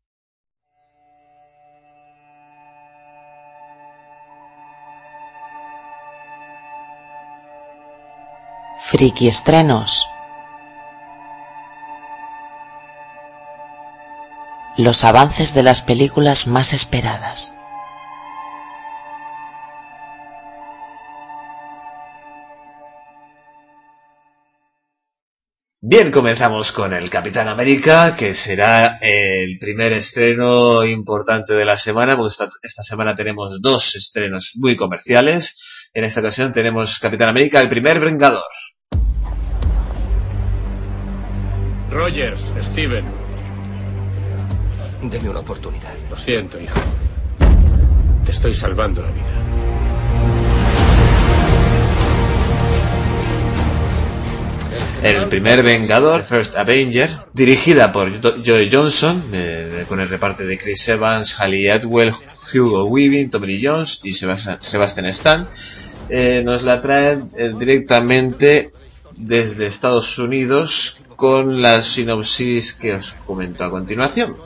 [8.86, 10.08] Friki estrenos.
[14.78, 17.54] Los avances de las películas más esperadas.
[25.86, 32.16] Bien, comenzamos con el Capitán América, que será el primer estreno importante de la semana,
[32.16, 35.90] porque esta, esta, semana tenemos dos estrenos muy comerciales.
[35.94, 38.46] En esta ocasión tenemos Capitán América, el primer Vengador.
[41.92, 43.04] Rogers, Steven.
[45.02, 45.94] Deme una oportunidad.
[46.10, 46.80] Lo siento, hijo.
[48.24, 49.53] Te estoy salvando la vida.
[55.04, 60.88] El primer Vengador, First Avenger, dirigida por Joey Johnson, eh, con el reparto de Chris
[60.88, 62.14] Evans, Halle Atwell,
[62.54, 65.46] Hugo Weaving, Tommy Jones y Sebastian Stan,
[66.08, 68.72] eh, nos la traen eh, directamente
[69.18, 74.38] desde Estados Unidos con la sinopsis que os comento a continuación.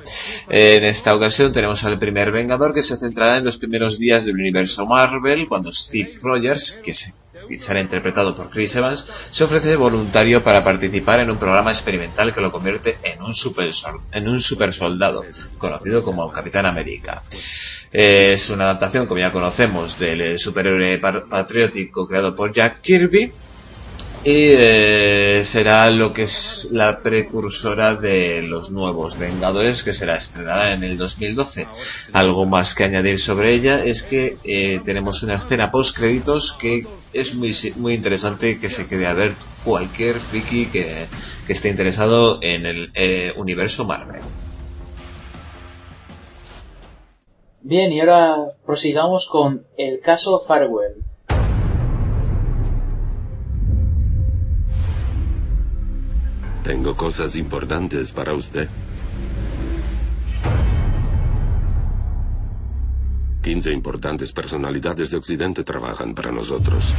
[0.50, 4.36] En esta ocasión tenemos al primer Vengador que se centrará en los primeros días del
[4.36, 7.14] universo Marvel, cuando Steve Rogers, que se
[7.58, 12.42] será interpretado por Chris Evans, se ofrece voluntario para participar en un programa experimental que
[12.42, 13.70] lo convierte en un super,
[14.12, 15.24] en un super soldado,
[15.58, 17.24] conocido como Capitán América.
[17.92, 23.32] Es una adaptación, como ya conocemos, del superhéroe patriótico creado por Jack Kirby,
[24.24, 30.74] y eh, será lo que es la precursora de los nuevos Vengadores que será estrenada
[30.74, 31.68] en el 2012.
[32.14, 36.86] Algo más que añadir sobre ella es que eh, tenemos una escena post créditos que
[37.14, 39.34] es muy, muy interesante que se quede a ver
[39.64, 41.08] cualquier friki que,
[41.46, 44.22] que esté interesado en el eh, universo Marvel.
[47.62, 51.04] Bien, y ahora prosigamos con el caso Farewell.
[56.68, 58.68] Tengo cosas importantes para usted.
[63.42, 66.94] 15 importantes personalidades de Occidente trabajan para nosotros.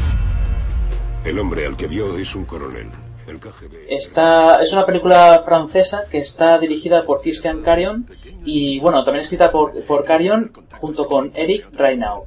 [1.22, 2.88] El hombre al que vio es un coronel.
[3.26, 3.90] El KGB.
[3.90, 8.06] Es una película francesa que está dirigida por Christian Carion
[8.46, 10.50] y, bueno, también escrita por, por Carion
[10.80, 12.24] junto con Eric Reinau.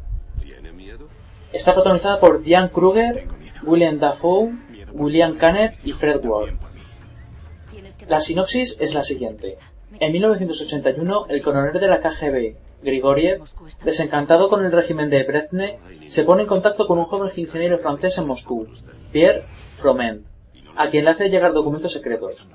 [1.52, 3.28] Está protagonizada por Diane Kruger,
[3.64, 4.52] William Dafoe,
[4.94, 6.61] William Canet y Fred Ward.
[8.12, 9.58] La sinopsis es la siguiente.
[9.98, 13.42] En 1981, el coronel de la KGB, Grigoriev,
[13.86, 15.78] desencantado con el régimen de Brezhnev,
[16.08, 18.68] se pone en contacto con un joven ingeniero francés en Moscú,
[19.14, 19.44] Pierre
[19.78, 20.26] Froment,
[20.76, 22.46] a quien le hace llegar documentos secretos.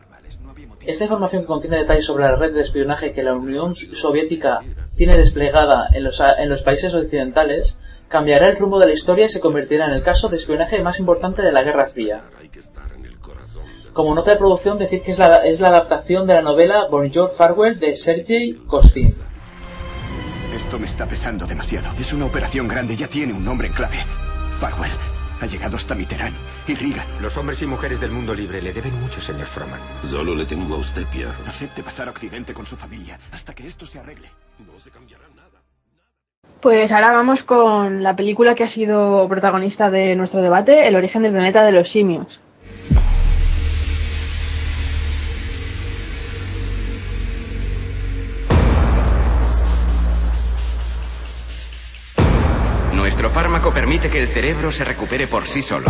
[0.85, 4.61] Esta información que contiene detalles sobre la red de espionaje que la Unión Soviética
[4.95, 7.79] tiene desplegada en los, en los países occidentales
[8.09, 11.01] cambiará el rumbo de la historia y se convertirá en el caso de espionaje más
[11.01, 12.25] importante de la Guerra Fría.
[13.97, 17.35] Como nota de producción, decir que es la, es la adaptación de la novela Bonjour
[17.35, 19.11] Farewell de Sergei Kostin.
[20.55, 21.89] Esto me está pesando demasiado.
[21.99, 23.97] Es una operación grande, ya tiene un nombre en clave.
[24.61, 24.91] Farewell.
[25.41, 26.37] Ha llegado hasta Mitterrand
[26.69, 27.07] y Reagan.
[27.23, 29.81] Los hombres y mujeres del mundo libre le deben mucho, señor Froman.
[30.03, 31.33] Solo le tengo a usted, Pierre.
[31.47, 34.29] Acepte pasar a Occidente con su familia hasta que esto se arregle.
[34.59, 35.63] No se cambiará nada.
[36.61, 41.23] Pues ahora vamos con la película que ha sido protagonista de nuestro debate, El origen
[41.23, 42.41] del planeta de los simios.
[53.57, 55.87] Permite que el cerebro se recupere por sí solo.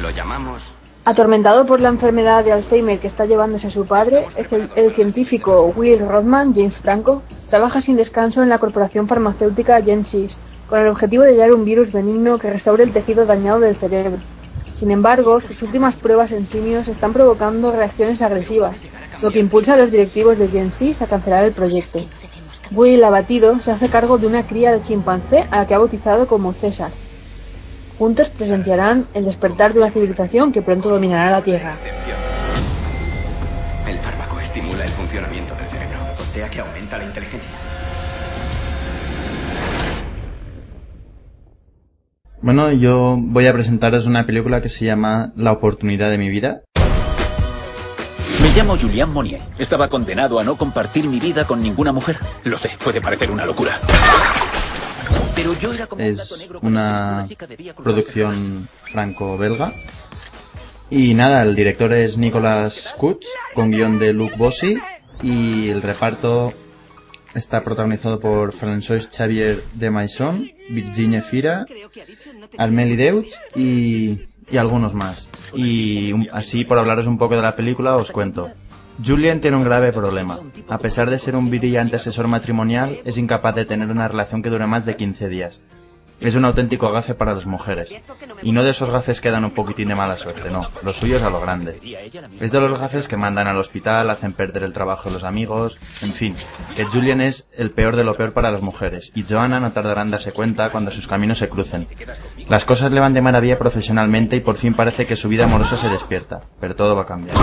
[0.00, 0.62] Lo llamamos...
[1.04, 5.72] Atormentado por la enfermedad de Alzheimer que está llevándose a su padre, el, el científico
[5.74, 10.36] Will Rodman, James Franco, trabaja sin descanso en la corporación farmacéutica Gensys,
[10.68, 14.18] con el objetivo de hallar un virus benigno que restaure el tejido dañado del cerebro.
[14.72, 18.76] Sin embargo, sus últimas pruebas en simios están provocando reacciones agresivas,
[19.22, 22.00] lo que impulsa a los directivos de Gensys a cancelar el proyecto.
[22.72, 26.28] Will, abatido, se hace cargo de una cría de chimpancé a la que ha bautizado
[26.28, 26.90] como César.
[27.98, 31.72] Juntos presenciarán el despertar de una civilización que pronto dominará la Tierra.
[33.88, 35.98] El fármaco estimula el funcionamiento del cerebro.
[36.18, 37.50] O sea que aumenta la inteligencia.
[42.40, 46.62] Bueno, yo voy a presentaros una película que se llama La oportunidad de mi vida.
[48.42, 49.40] Me llamo Julian Monnier.
[49.58, 52.18] Estaba condenado a no compartir mi vida con ninguna mujer.
[52.44, 53.80] Lo sé, puede parecer una locura.
[55.34, 57.26] Pero yo era como un gato Es una
[57.82, 59.72] producción franco-belga.
[60.88, 64.78] Y nada, el director es Nicolas Kutz, con guion de Luc Bossi.
[65.22, 66.52] Y el reparto
[67.34, 71.66] está protagonizado por François Xavier de Maison, Virginie Fira,
[72.58, 74.18] Armeli Deutsch y,
[74.50, 75.30] y algunos más.
[75.54, 78.50] Y así, por hablaros un poco de la película, os cuento.
[79.04, 80.40] Julian tiene un grave problema.
[80.68, 84.50] A pesar de ser un brillante asesor matrimonial, es incapaz de tener una relación que
[84.50, 85.62] dure más de 15 días.
[86.20, 87.94] Es un auténtico gafe para las mujeres.
[88.42, 90.68] Y no de esos gafes que dan un poquitín de mala suerte, no.
[90.82, 91.80] Lo suyo es a lo grande.
[92.38, 95.78] Es de los gafes que mandan al hospital, hacen perder el trabajo de los amigos,
[96.02, 96.36] en fin.
[96.76, 99.12] Que Julian es el peor de lo peor para las mujeres.
[99.14, 101.86] Y Joanna no tardará en darse cuenta cuando sus caminos se crucen.
[102.48, 105.76] Las cosas le van de maravilla profesionalmente y por fin parece que su vida amorosa
[105.76, 106.42] se despierta.
[106.60, 107.36] Pero todo va a cambiar.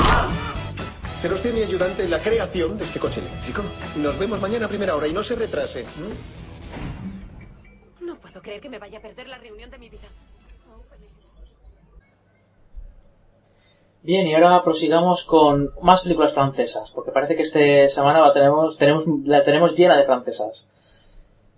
[1.20, 3.64] Será usted mi ayudante en la creación de este coche eléctrico.
[3.96, 5.84] Nos vemos mañana a primera hora y no se retrase.
[8.18, 10.08] No puedo creer que me vaya a perder la reunión de mi vida.
[14.02, 18.76] Bien, y ahora prosigamos con más películas francesas, porque parece que esta semana la tenemos,
[18.80, 20.68] tenemos, la tenemos llena de francesas.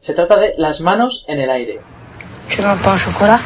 [0.01, 1.79] Se trata de Las manos en el aire.
[2.49, 3.39] Tu veux un pain au chocolat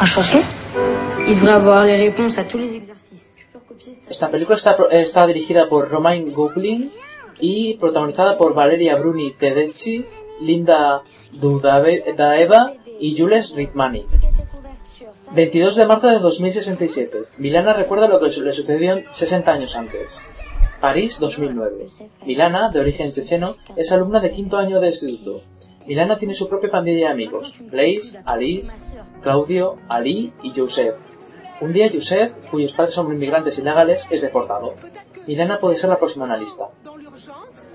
[0.00, 0.42] Un chausson
[1.26, 3.36] Il devrait avoir les réponses à tous les exercices.
[4.08, 6.90] Esta película está, está dirigida por Romain Goublin
[7.40, 10.04] y protagonizada por Valeria Bruni Tedeschi,
[10.40, 11.02] Linda
[11.32, 14.06] Dudaeva y Jules Ritmani.
[15.32, 17.24] 22 de marzo de 2067.
[17.38, 20.18] Milana recuerda lo que le sucedió 60 años antes.
[20.80, 21.86] París, 2009.
[22.24, 25.42] Milana, de origen checheno, es alumna de quinto año de instituto.
[25.86, 27.52] Milana tiene su propia pandilla de amigos.
[27.60, 28.74] Blaise, Alice,
[29.22, 30.94] Claudio, Ali y Joseph.
[31.60, 34.72] Un día Joseph, cuyos padres son inmigrantes ilegales, es deportado.
[35.26, 36.68] Milana puede ser la próxima en la lista.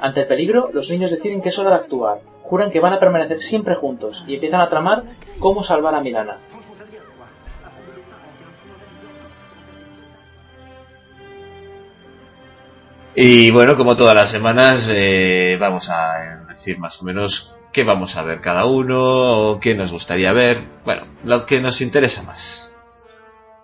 [0.03, 2.19] Ante el peligro, los niños deciden que es hora de actuar.
[2.41, 5.05] Juran que van a permanecer siempre juntos y empiezan a tramar
[5.39, 6.39] cómo salvar a Milana.
[13.15, 18.17] Y bueno, como todas las semanas, eh, vamos a decir más o menos qué vamos
[18.17, 18.99] a ver cada uno
[19.51, 20.57] o qué nos gustaría ver.
[20.83, 22.72] Bueno, lo que nos interesa más.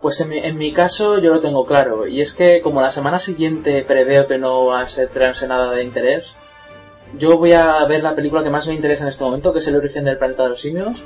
[0.02, 2.90] Pues en mi, en mi caso yo lo tengo claro, y es que como la
[2.90, 5.10] semana siguiente preveo que no va a ser
[5.48, 6.38] nada de interés,
[7.18, 9.68] yo voy a ver la película que más me interesa en este momento, que es
[9.68, 11.04] El origen del planeta de los simios,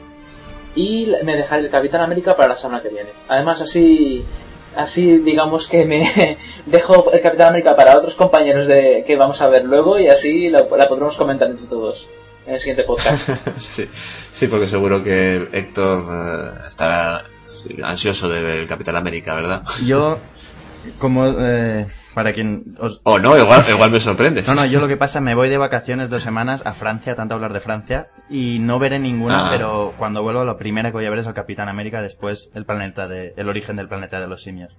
[0.75, 3.09] y me dejaré el Capitán América para la semana que viene.
[3.27, 4.23] Además así,
[4.75, 9.49] así digamos que me dejo el Capitán América para otros compañeros de que vamos a
[9.49, 12.05] ver luego y así la, la podremos comentar entre todos
[12.45, 13.29] en el siguiente podcast.
[13.57, 17.23] sí, sí, porque seguro que Héctor eh, estará
[17.83, 19.63] ansioso de ver el Capitán América, ¿verdad?
[19.85, 20.19] Yo,
[20.99, 23.01] como eh, para quien os...
[23.03, 24.47] O no, igual, igual me sorprendes.
[24.47, 27.33] No, no, yo lo que pasa, me voy de vacaciones dos semanas a Francia, tanto
[27.35, 29.49] hablar de Francia, y no veré ninguna, Ah.
[29.51, 32.65] pero cuando vuelvo lo primero que voy a ver es el Capitán América, después el
[32.65, 34.75] planeta de, el origen del planeta de los simios.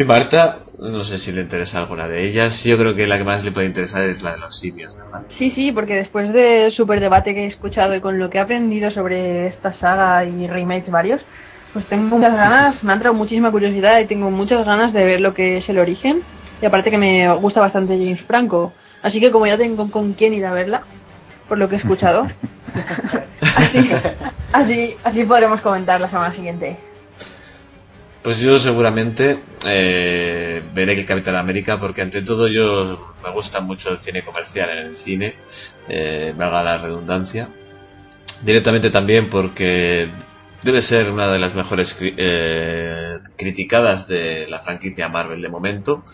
[0.00, 2.62] Y Marta, no sé si le interesa alguna de ellas.
[2.64, 5.24] Yo creo que la que más le puede interesar es la de los simios, ¿verdad?
[5.28, 8.40] Sí, sí, porque después del super debate que he escuchado y con lo que he
[8.40, 11.20] aprendido sobre esta saga y remakes varios,
[11.72, 15.20] pues tengo muchas ganas, me ha entrado muchísima curiosidad y tengo muchas ganas de ver
[15.20, 16.22] lo que es el origen.
[16.62, 18.72] Y aparte que me gusta bastante James Franco.
[19.02, 20.82] Así que como ya tengo con quién ir a verla,
[21.48, 22.28] por lo que he escuchado,
[23.56, 23.90] así,
[24.52, 26.87] así, así podremos comentar la semana siguiente.
[28.22, 33.90] Pues yo seguramente eh, veré el Capitán América porque ante todo yo me gusta mucho
[33.90, 35.34] el cine comercial en el cine,
[35.88, 37.48] eh, haga la redundancia.
[38.42, 40.10] Directamente también porque
[40.62, 46.04] debe ser una de las mejores eh, criticadas de la franquicia Marvel de momento.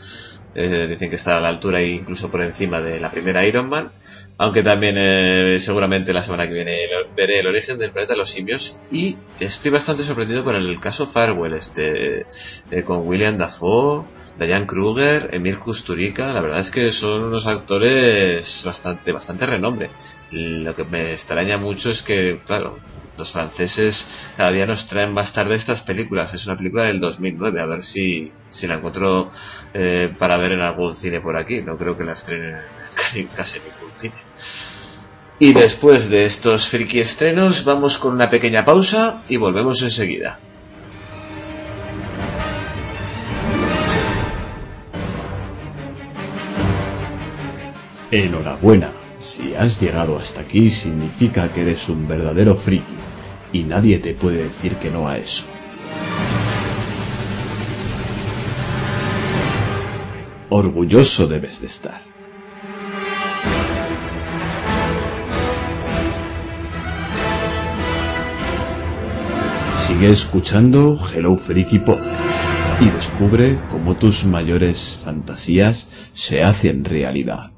[0.54, 3.68] Eh, dicen que está a la altura e incluso por encima de la primera Iron
[3.68, 3.92] Man.
[4.36, 6.76] Aunque también eh, seguramente la semana que viene
[7.16, 8.80] veré el origen del planeta de los simios.
[8.90, 12.26] Y estoy bastante sorprendido por el caso Farwell, este,
[12.70, 14.06] eh, con William Dafoe,
[14.38, 16.32] Diane Kruger, Emil Kusturica.
[16.32, 19.90] La verdad es que son unos actores bastante, bastante renombre.
[20.32, 22.80] Lo que me extraña mucho es que, claro,
[23.16, 26.34] los franceses cada día nos traen más tarde estas películas.
[26.34, 27.60] Es una película del 2009.
[27.60, 29.30] A ver si, si la encuentro
[29.74, 31.62] eh, para ver en algún cine por aquí.
[31.62, 32.60] No creo que la estrenen
[33.34, 33.60] casi.
[35.38, 40.38] Y después de estos friki estrenos, vamos con una pequeña pausa y volvemos enseguida.
[48.10, 48.92] Enhorabuena.
[49.18, 52.94] Si has llegado hasta aquí significa que eres un verdadero friki
[53.52, 55.44] y nadie te puede decir que no a eso.
[60.50, 62.13] Orgulloso debes de estar.
[69.86, 77.53] Sigue escuchando Hello Freaky Podcast y descubre cómo tus mayores fantasías se hacen realidad.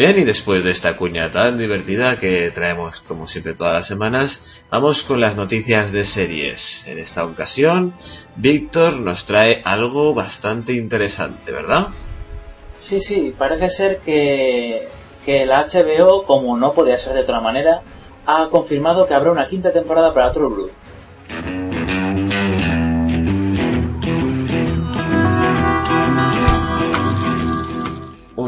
[0.00, 4.64] Bien, y después de esta cuña tan divertida que traemos como siempre todas las semanas,
[4.70, 6.88] vamos con las noticias de series.
[6.88, 7.92] En esta ocasión,
[8.34, 11.88] Víctor nos trae algo bastante interesante, ¿verdad?
[12.78, 14.88] Sí, sí, parece ser que,
[15.26, 17.82] que la HBO, como no podía ser de otra manera,
[18.24, 21.69] ha confirmado que habrá una quinta temporada para True Blood.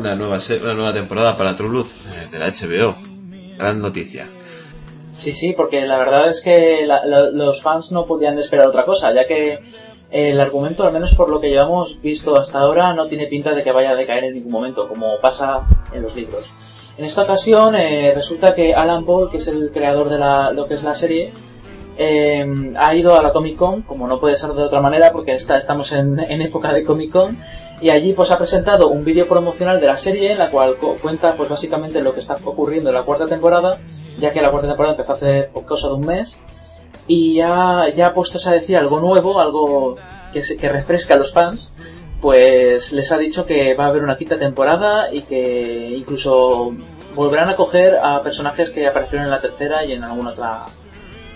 [0.03, 2.97] Una nueva, una nueva temporada para True Blood eh, de la HBO.
[3.57, 4.27] Gran noticia.
[5.13, 8.85] Sí, sí, porque la verdad es que la- la- los fans no podían esperar otra
[8.85, 9.61] cosa, ya que
[10.11, 13.63] el argumento, al menos por lo que llevamos visto hasta ahora, no tiene pinta de
[13.63, 15.61] que vaya a decaer en ningún momento, como pasa
[15.93, 16.47] en los libros.
[16.99, 20.67] En esta ocasión eh, resulta que Alan Paul, que es el creador de la- lo
[20.67, 21.33] que es la serie,
[21.99, 25.35] eh, ha ido a la Comic Con, como no puede ser de otra manera, porque
[25.35, 27.39] está, estamos en, época de Comic Con,
[27.81, 31.35] y allí pues ha presentado un vídeo promocional de la serie en la cual cuenta
[31.37, 33.79] pues básicamente lo que está ocurriendo en la cuarta temporada,
[34.19, 36.39] ya que la cuarta temporada empezó hace cosa de un mes,
[37.09, 39.97] y ya, ya ha puesto a decir algo nuevo, algo
[40.33, 41.73] que, se- que refresca a los fans,
[42.21, 46.73] pues les ha dicho que va a haber una quinta temporada y que incluso
[47.17, 50.67] volverán a coger a personajes que aparecieron en la tercera y en alguna otra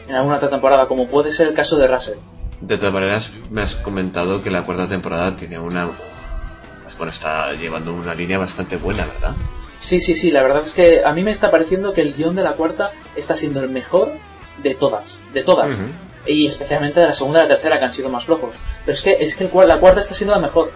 [0.09, 2.19] en alguna otra temporada, como puede ser el caso de Russell.
[2.61, 5.91] De todas maneras, me has comentado que la cuarta temporada tiene una...
[6.83, 9.37] pues, Bueno, está llevando una línea bastante buena, ¿verdad?
[9.79, 12.35] Sí, sí, sí, la verdad es que a mí me está pareciendo que el guion
[12.35, 14.13] de la cuarta está siendo el mejor
[14.63, 15.81] de todas, de todas.
[16.25, 18.57] Y especialmente de la segunda y la tercera que han sido más flojos.
[18.85, 20.73] Pero es que, es que el la cuarta está siendo la mejor.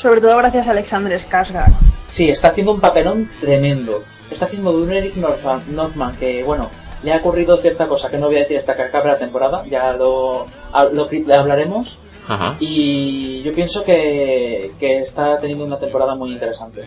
[0.00, 1.72] Sobre todo gracias a Alexander Skarsgård.
[2.06, 4.04] Sí, está haciendo un papelón tremendo.
[4.30, 6.70] Está haciendo de un Eric Northman, Northman que, bueno,
[7.02, 9.64] le ha ocurrido cierta cosa que no voy a decir hasta que acabe la temporada,
[9.70, 10.46] ya lo,
[10.92, 11.98] lo cri- hablaremos.
[12.28, 12.56] Ajá.
[12.60, 16.86] Y yo pienso que, que está teniendo una temporada muy interesante.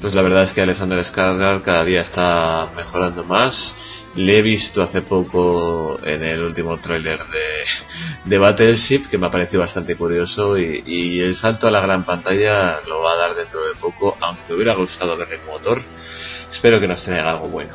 [0.00, 4.06] Pues la verdad es que Alexander Skarsgård cada día está mejorando más.
[4.16, 9.30] Le he visto hace poco en el último tráiler de, de Battleship que me ha
[9.30, 13.34] parecido bastante curioso y, y el salto a la gran pantalla lo va a dar
[13.34, 15.78] dentro de poco, aunque me hubiera gustado verle como motor.
[15.94, 17.70] Espero que nos traiga algo bueno.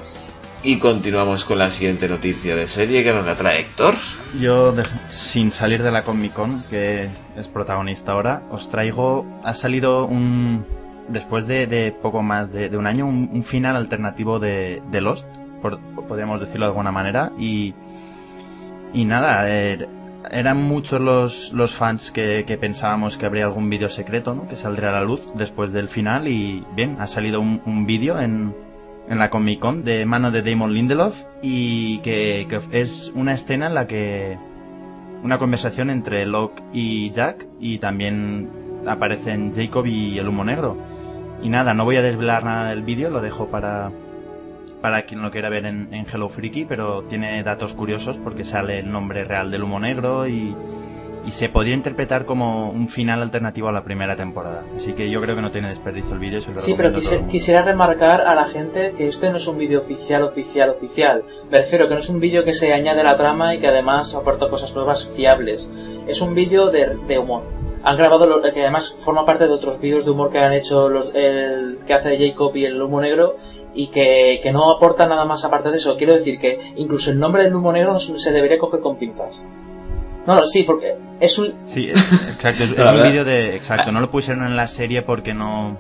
[0.67, 3.93] Y continuamos con la siguiente noticia de serie que nos la trae Héctor.
[4.39, 4.73] Yo,
[5.09, 9.25] sin salir de la Comic Con, que es protagonista ahora, os traigo.
[9.43, 10.65] Ha salido un.
[11.07, 15.27] Después de, de poco más de, un año, un, un final alternativo de, de Lost,
[15.61, 17.31] por- podríamos decirlo de alguna manera.
[17.37, 17.75] Y.
[18.91, 19.87] Y nada, er-
[20.31, 24.47] eran muchos los, los fans que, que pensábamos que habría algún vídeo secreto, ¿no?
[24.47, 26.27] Que saldría a la luz después del final.
[26.27, 28.55] Y bien, ha salido un, un vídeo en,
[29.10, 33.68] en la Comic Con de mano de Damon Lindelof y que, que es una escena
[33.68, 34.38] en la que
[35.23, 38.49] una conversación entre Locke y Jack y también
[38.86, 40.77] aparecen Jacob y el humo negro.
[41.41, 43.91] Y nada no voy a desvelar nada del vídeo lo dejo para
[44.82, 48.80] para quien lo quiera ver en, en Hello Freaky pero tiene datos curiosos porque sale
[48.80, 50.56] el nombre real del humo negro y,
[51.26, 54.64] y se podría interpretar como un final alternativo a la primera temporada.
[54.76, 56.39] Así que yo creo que no tiene desperdicio el vídeo.
[56.56, 60.23] Sí, pero quise- quisiera remarcar a la gente que este no es un vídeo oficial,
[60.23, 61.23] oficial, oficial.
[61.49, 63.68] Me refiero que no es un vídeo que se añade a la trama y que
[63.68, 65.72] además aporta cosas nuevas fiables.
[66.07, 67.43] Es un vídeo de, de humor.
[67.84, 70.89] Han grabado, lo- que además forma parte de otros vídeos de humor que han hecho
[70.89, 73.38] los, el que hace Jacob y el humo negro
[73.73, 75.95] y que, que no aporta nada más aparte de eso.
[75.97, 79.43] Quiero decir que incluso el nombre del humo negro se debería coger con pinzas.
[80.26, 81.56] No, no, sí, porque es un...
[81.65, 82.64] Sí, es- exacto.
[82.64, 83.56] Es, un vídeo de.
[83.56, 85.77] Exacto, no lo pusieron en la serie porque no.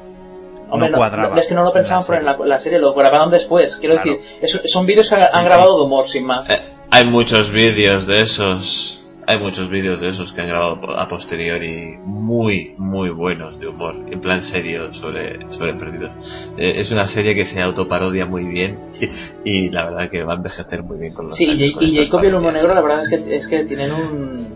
[0.69, 1.29] Hombre, no cuadraba.
[1.29, 3.77] no, es que no lo pensaban poner en la, la serie, lo grabaron después.
[3.77, 4.11] Quiero Claro.
[4.19, 6.47] decir, es- son vídeos que han, Sí, grabado de humor, sin más.
[6.91, 9.04] Hay muchos vídeos de esos.
[9.27, 13.95] Hay muchos vídeos de esos que han grabado a posteriori muy, muy buenos de humor,
[14.11, 16.53] en plan serio sobre, sobre perdidos.
[16.59, 18.81] Eh, es una serie que se autoparodia muy bien
[19.43, 21.77] y, y la verdad que va a envejecer muy bien con los Sí, y, años,
[21.81, 24.55] y estas Jacob y el humo negro, la verdad es que, es que tienen un,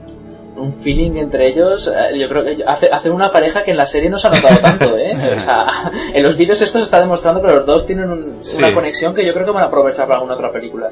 [0.55, 1.87] un feeling entre ellos.
[1.87, 4.29] eh, Yo creo que hace- hacen una pareja que en la serie no se ha
[4.31, 5.13] notado tanto, ¿eh?
[5.35, 5.65] O sea,
[6.13, 8.59] en los vídeos esto se está demostrando que los dos tienen un- Sí.
[8.59, 10.91] una conexión que yo creo que van a aprovechar para alguna otra película.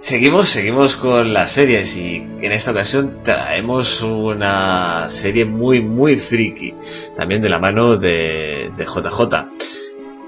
[0.00, 6.72] Seguimos, seguimos con las series y en esta ocasión traemos una serie muy, muy friki,
[7.16, 9.48] también de la mano de, de JJ.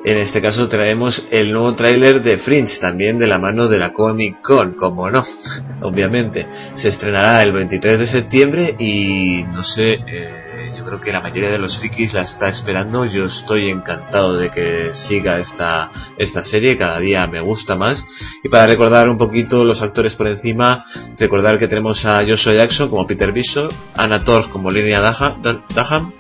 [0.03, 3.93] En este caso traemos el nuevo tráiler de Fringe, también de la mano de la
[3.93, 5.23] Comic Con, como no,
[5.83, 6.47] obviamente.
[6.75, 11.51] Se estrenará el 23 de septiembre y no sé, eh, yo creo que la mayoría
[11.51, 13.05] de los frikis la está esperando.
[13.05, 18.07] Yo estoy encantado de que siga esta, esta serie, cada día me gusta más.
[18.43, 20.83] Y para recordar un poquito los actores por encima,
[21.19, 26.13] recordar que tenemos a Joshua Jackson como Peter Bishop, Anna Torv como Linnea Daham,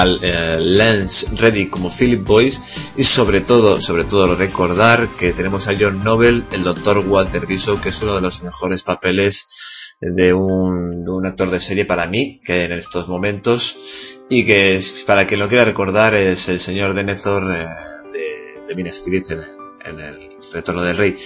[0.00, 2.60] al eh, Lance Reddy como Philip Boyce
[2.96, 7.80] y sobre todo, sobre todo recordar que tenemos a John Noble, el doctor Walter Bishop,
[7.80, 12.06] que es uno de los mejores papeles de un, de un actor de serie para
[12.06, 16.60] mí, que en estos momentos, y que es, para quien lo quiera recordar es el
[16.60, 17.66] señor Denethor eh,
[18.12, 19.40] de, de Minas Tirith en,
[19.86, 21.16] en el Retorno del Rey.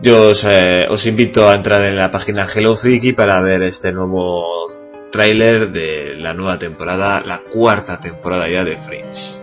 [0.00, 3.92] Yo os, eh, os invito a entrar en la página Hello Freaky para ver este
[3.92, 4.79] nuevo
[5.10, 9.40] tráiler de la nueva temporada, la cuarta temporada ya de Fringe.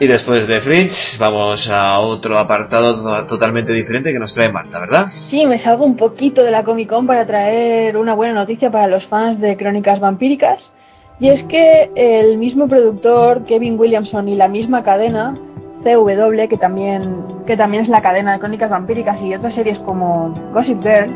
[0.00, 4.78] Y después de Fringe vamos a otro apartado to- totalmente diferente que nos trae Marta,
[4.78, 5.06] ¿verdad?
[5.08, 8.86] Sí, me salgo un poquito de la Comic Con para traer una buena noticia para
[8.86, 10.70] los fans de Crónicas Vampíricas.
[11.18, 15.34] Y es que el mismo productor, Kevin Williamson, y la misma cadena,
[15.82, 20.32] CW, que también, que también es la cadena de Crónicas Vampíricas y otras series como
[20.54, 21.10] Gossip Girl,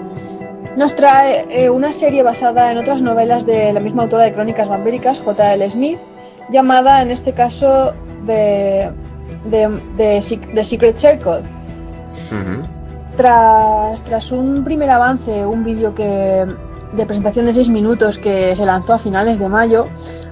[0.76, 4.68] nos trae eh, una serie basada en otras novelas de la misma autora de Crónicas
[4.68, 5.70] Vampíricas, J.L.
[5.70, 5.98] Smith,
[6.50, 7.92] llamada en este caso
[8.26, 8.90] The,
[9.50, 11.42] The, The Sec- The Secret Circle.
[13.16, 16.46] Tras, tras un primer avance, un vídeo que
[16.92, 19.86] de presentación de 6 minutos que se lanzó a finales de mayo,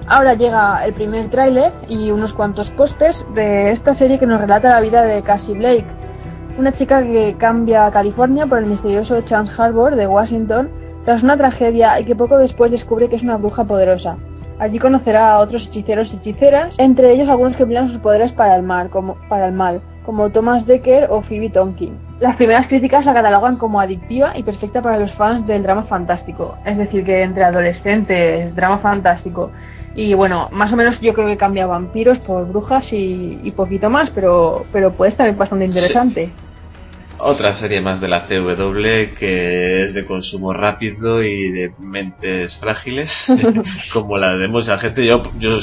[0.07, 4.69] ahora llega el primer tráiler y unos cuantos postes de esta serie que nos relata
[4.69, 5.85] la vida de Cassie Blake,
[6.57, 10.69] una chica que cambia a California por el misterioso Chance Harbor de Washington
[11.05, 14.17] tras una tragedia y que poco después descubre que es una bruja poderosa.
[14.59, 18.55] Allí conocerá a otros hechiceros y hechiceras, entre ellos algunos que emplean sus poderes para
[18.55, 18.63] el
[19.27, 21.97] para el mal, como Thomas Decker o Phoebe Tonkin.
[22.19, 26.55] Las primeras críticas la catalogan como adictiva y perfecta para los fans del drama fantástico,
[26.63, 29.49] es decir, que entre adolescentes, drama fantástico
[29.95, 33.89] y bueno, más o menos yo creo que cambia vampiros por brujas y, y poquito
[33.89, 36.31] más, pero, pero puede estar bastante interesante.
[37.23, 43.27] Otra serie más de la CW que es de consumo rápido y de mentes frágiles,
[43.93, 45.05] como la de mucha gente.
[45.05, 45.57] Yo, yo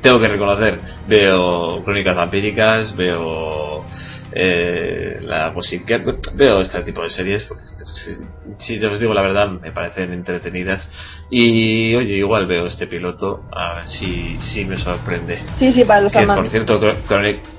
[0.00, 3.84] tengo que reconocer, veo crónicas vampíricas, veo
[4.32, 8.18] eh, la Gossip Girl, veo este tipo de series porque si,
[8.58, 10.88] si os digo la verdad me parecen entretenidas.
[11.30, 15.38] Y oye igual veo este piloto a ver si, si me sorprende.
[15.58, 16.80] Sí, sí, para los que por cierto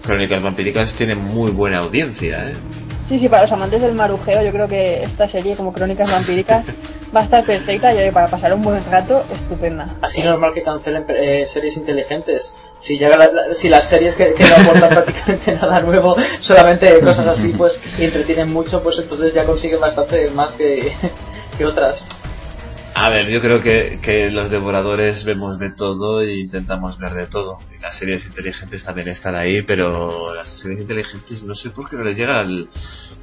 [0.04, 2.56] crónicas vampíricas tiene muy buena audiencia ¿eh?
[3.10, 6.64] Sí, sí, para los amantes del marujeo, yo creo que esta serie, como Crónicas Vampíricas,
[7.16, 9.88] va a estar perfecta y para pasar un buen rato, estupenda.
[10.00, 12.54] Así normal que cancelen eh, series inteligentes.
[12.80, 17.48] Si, llega la- si las series que, no aportan prácticamente nada nuevo, solamente cosas así,
[17.58, 20.92] pues, entretienen mucho, pues entonces ya consiguen bastante más que,
[21.58, 22.06] que otras.
[22.96, 27.28] A ver, yo creo que, que los devoradores vemos de todo e intentamos ver de
[27.28, 27.58] todo.
[27.78, 31.96] Y las series inteligentes también están ahí, pero las series inteligentes no sé por qué
[31.96, 32.68] no les llega al,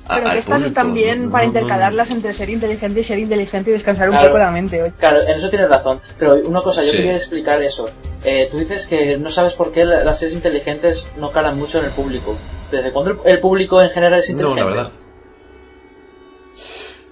[0.07, 0.69] a- Pero al que estas público.
[0.69, 4.15] están bien No, para no, intercalarlas entre ser inteligente y ser inteligente y descansar un
[4.15, 4.29] Claro.
[4.29, 4.83] poco la mente.
[4.83, 4.93] oye.
[4.99, 6.01] Claro, en eso tienes razón.
[6.19, 6.97] Pero una cosa, yo Sí.
[6.99, 7.87] quería explicar eso.
[8.25, 11.81] Eh, tú dices que no sabes por qué la- las series inteligentes no calan mucho
[11.81, 12.35] en el público.
[12.71, 14.61] ¿Desde cuándo el- público en general es No, inteligente?
[14.61, 14.93] la verdad.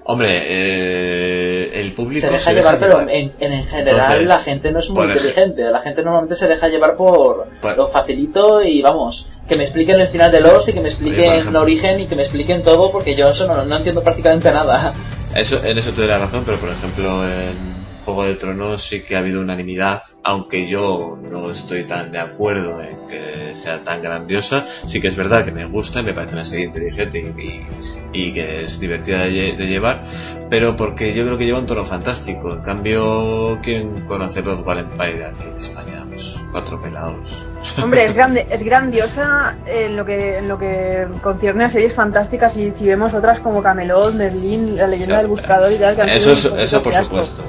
[0.07, 4.79] Hombre, eh, el público se deja llevar, pero en, en general Entonces, la gente no
[4.79, 5.63] es muy inteligente.
[5.63, 9.99] La gente normalmente se deja llevar por Por- lo facilito y vamos, que me expliquen
[10.01, 12.91] el final de Lost y que me expliquen el origen y que me expliquen todo
[12.93, 14.93] porque yo eso no, no entiendo prácticamente nada.
[15.35, 17.74] Eso, en eso te doy la razón, pero por ejemplo en
[18.05, 22.81] Juego de Tronos sí que ha habido unanimidad, aunque yo no estoy tan de acuerdo
[22.81, 26.45] en que sea tan grandiosa, sí que es verdad que me gusta, me parece una
[26.45, 30.05] serie inteligente y, y- y que es divertida de, lle- de llevar,
[30.51, 32.53] pero porque yo creo que lleva un tono fantástico.
[32.53, 36.07] En cambio, ¿quién conoce Broadway Empire aquí en España?
[36.09, 37.47] Pues cuatro pelados.
[37.83, 42.57] Hombre, es, grande, es grandiosa en lo que en lo que concierne a series fantásticas
[42.57, 45.97] y si vemos otras como Camelot, Merlín, La leyenda del buscador y tal.
[45.97, 47.43] Que Eso, es- eso por supuesto.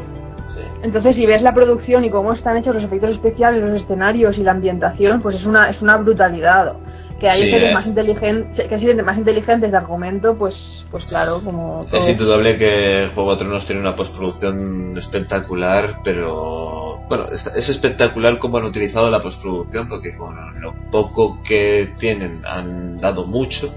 [0.84, 4.44] Entonces, si ves la producción y cómo están hechos los efectos especiales, los escenarios y
[4.44, 6.74] la ambientación, pues es una es una brutalidad.
[7.20, 7.74] Que hay Sí, series eh.
[7.74, 11.88] más inteligentes, que series más inteligentes de argumento, pues pues claro, como.
[11.92, 18.38] Es indudable que Juego de Tronos tiene una postproducción espectacular, pero bueno, es, es espectacular
[18.38, 23.74] cómo han utilizado la postproducción, porque con lo poco que tienen han dado mucho.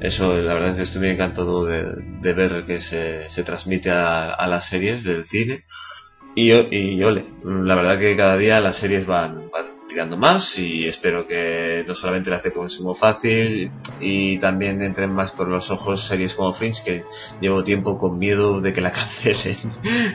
[0.00, 1.84] Eso, la verdad es que estoy muy encantado de,
[2.20, 5.64] de ver que se, se transmite a, a las series del cine.
[6.34, 10.86] Y, y ole, la verdad que cada día las series van, van tirando más y
[10.86, 13.70] espero que no solamente las de consumo fácil
[14.00, 17.04] y también entren más por los ojos series como Fringe que
[17.40, 19.56] llevo tiempo con miedo de que la cancelen.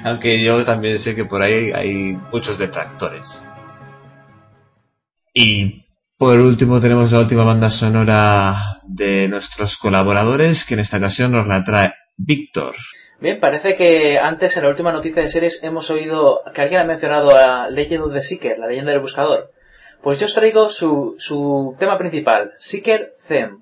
[0.03, 3.47] Aunque yo también sé que por ahí hay muchos detractores.
[5.33, 5.85] Y
[6.17, 11.47] por último tenemos la última banda sonora de nuestros colaboradores que en esta ocasión nos
[11.47, 12.75] la trae Víctor.
[13.21, 16.85] Bien, parece que antes en la última noticia de series hemos oído que alguien ha
[16.85, 19.51] mencionado a Legend of the Seeker, la leyenda del buscador.
[20.01, 23.57] Pues yo os traigo su, su tema principal, Seeker Theme.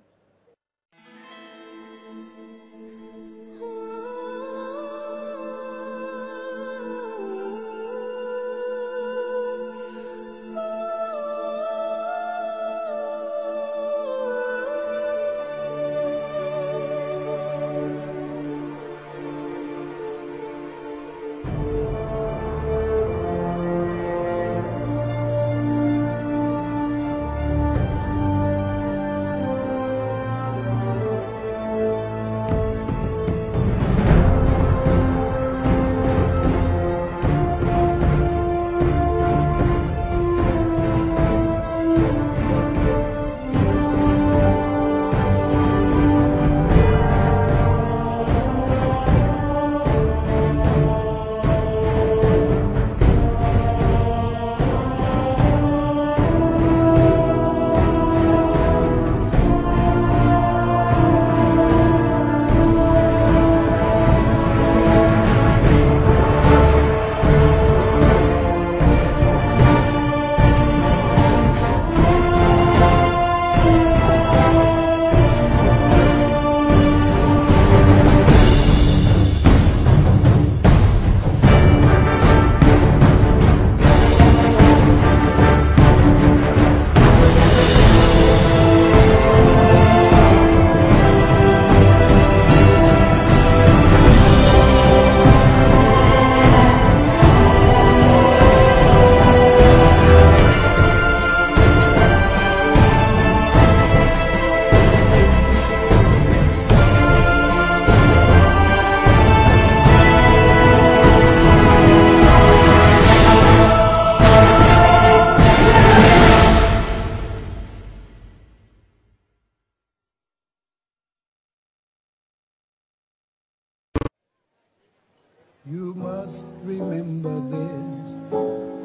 [127.23, 128.07] Remember this.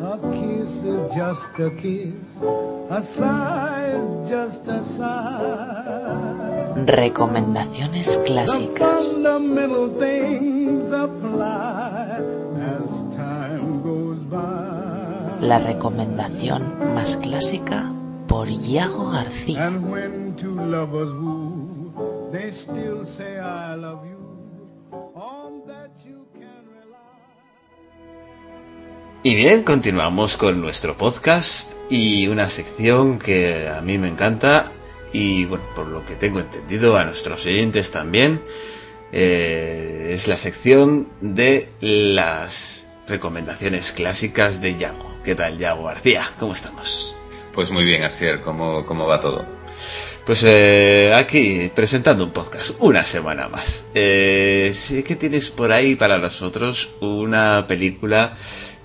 [0.03, 2.15] A kiss is just a kiss.
[2.91, 6.75] A sigh is just a sigh.
[6.87, 9.15] Recomendaciones clásicas.
[9.15, 12.21] Fundamental things apply
[12.61, 15.39] as time goes by.
[15.41, 17.93] La recomendación más clásica
[18.27, 19.67] por Iago García.
[19.67, 24.22] And when two lovers woo, they still say I love you.
[29.25, 34.73] Y bien, continuamos con nuestro podcast y una sección que a mí me encanta
[35.13, 38.43] y bueno, por lo que tengo entendido a nuestros oyentes también,
[39.13, 45.15] eh, es la sección de las recomendaciones clásicas de Yago.
[45.23, 46.29] ¿Qué tal, Yago García?
[46.41, 47.15] ¿Cómo estamos?
[47.55, 49.47] Pues muy bien, Asier, ¿cómo, cómo va todo?
[50.27, 53.87] Pues eh, aquí presentando un podcast una semana más.
[53.95, 58.37] Eh, sé que tienes por ahí para nosotros una película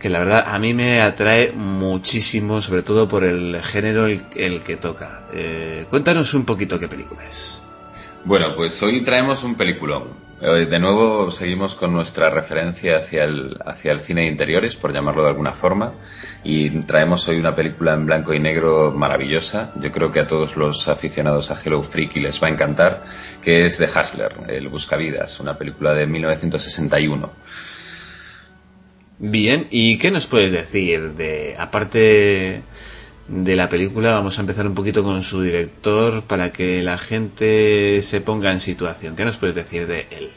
[0.08, 4.78] que la verdad a mí me atrae muchísimo, sobre todo por el género el, que
[4.80, 5.26] toca.
[5.34, 7.66] Eh, cuéntanos un poquito qué película es.
[8.24, 10.04] Bueno, pues hoy traemos un peliculón.
[10.40, 14.94] Eh, De nuevo seguimos con nuestra referencia hacia el, hacia el cine de interiores, por
[14.94, 15.92] llamarlo de alguna forma,
[16.42, 19.74] y traemos hoy una película en blanco y negro maravillosa.
[19.76, 23.04] Yo creo que a todos los aficionados a Hello Freaky les va a encantar,
[23.44, 27.30] que es The Hustler, El Buscavidas, una película de 1961.
[29.20, 32.62] Bien, ¿y qué nos puedes decir de, aparte
[33.28, 38.02] de la película, vamos a empezar un poquito con su director para que la gente
[38.04, 39.16] se ponga en situación.
[39.16, 40.30] ¿Qué nos puedes decir de él?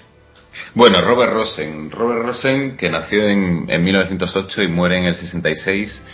[0.74, 1.90] Bueno, Robert Rosen.
[1.90, 6.04] Robert Rosen, que nació en, en 1908 y muere en el 66,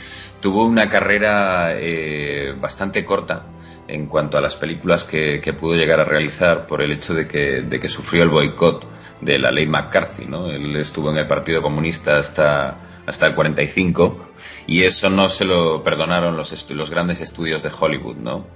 [0.40, 3.46] tuvo una carrera eh, bastante corta
[3.88, 7.88] en cuanto a las películas que, pudo llegar a realizar por el hecho de que
[7.88, 8.84] sufrió el boicot
[9.20, 10.26] de la ley McCarthy.
[10.26, 10.50] ¿no?
[10.50, 12.76] Él estuvo en el Partido Comunista hasta,
[13.06, 14.30] hasta el 45
[14.66, 18.46] y eso no se lo perdonaron los, los grandes estudios de Hollywood, ¿no?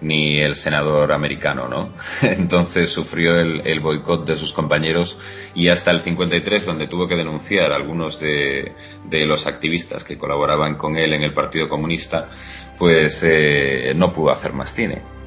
[0.00, 1.92] Ni el senador americano, ¿no?
[2.22, 5.16] Entonces sufrió el, el boicot de sus compañeros
[5.54, 8.72] y hasta el 53, donde tuvo que denunciar a algunos de,
[9.04, 12.28] de los activistas que colaboraban con él en el Partido Comunista,
[12.76, 15.19] pues eh, no pudo hacer más cine.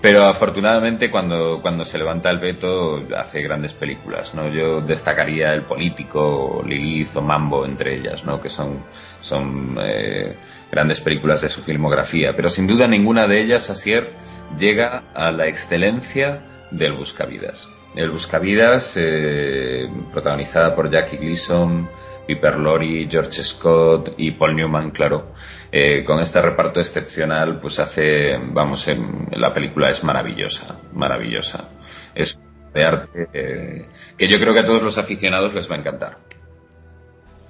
[0.00, 4.48] Pero afortunadamente cuando, cuando se levanta el veto hace grandes películas, ¿no?
[4.48, 8.40] Yo destacaría El Político, Lilith o Mambo entre ellas, ¿no?
[8.40, 8.78] Que son,
[9.20, 10.36] son eh,
[10.70, 12.36] grandes películas de su filmografía.
[12.36, 14.08] Pero sin duda ninguna de ellas, Asier,
[14.56, 17.68] llega a la excelencia del Buscavidas.
[17.96, 21.88] El Buscavidas, eh, protagonizada por Jackie Gleason,
[22.28, 25.32] Piper Laurie, George Scott y Paul Newman, claro.
[25.70, 31.68] Eh, con este reparto excepcional, pues hace, vamos, en- la película es maravillosa, maravillosa.
[32.14, 32.38] Es
[32.72, 33.86] de arte eh,
[34.16, 36.18] que yo creo que a todos los aficionados les va a encantar.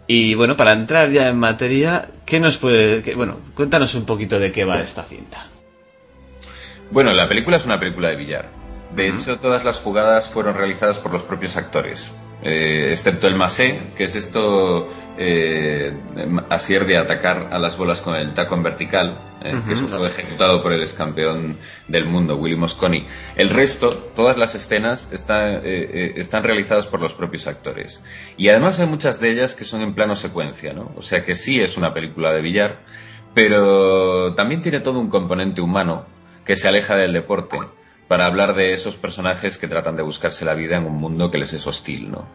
[0.09, 4.39] Y bueno, para entrar ya en materia, ¿qué nos puede, qué- bueno, cuéntanos un poquito
[4.39, 5.47] de qué va esta cinta?
[6.91, 8.49] Bueno, la película es una película de billar.
[8.95, 12.11] De hecho, todas las jugadas fueron realizadas por los propios actores,
[12.43, 14.89] eh, excepto el masé, que es esto
[15.19, 15.93] eh,
[16.51, 19.97] asier de atacar a las bolas con el taco en vertical, eh, que eso Ujú.
[19.97, 21.57] fue ejecutado por el ex campeón
[21.89, 23.07] del mundo, Willy Mosconi.
[23.37, 28.03] El resto, todas las escenas, está- eh, están realizadas por los propios actores.
[28.37, 30.93] Y además hay muchas de ellas que son en plano secuencia, ¿no?
[30.97, 32.79] O sea que sí es una película de billar,
[33.35, 36.07] pero también tiene todo un componente humano
[36.45, 37.59] que se aleja del deporte
[38.09, 41.39] para hablar de esos personajes que tratan de buscarse la vida en un mundo que
[41.39, 42.27] les es hostil, ¿no?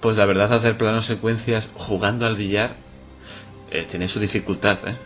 [0.00, 2.70] Pues la verdad, hacer planos secuencias jugando al billar
[3.70, 4.96] eh, tiene su dificultad, ¿eh?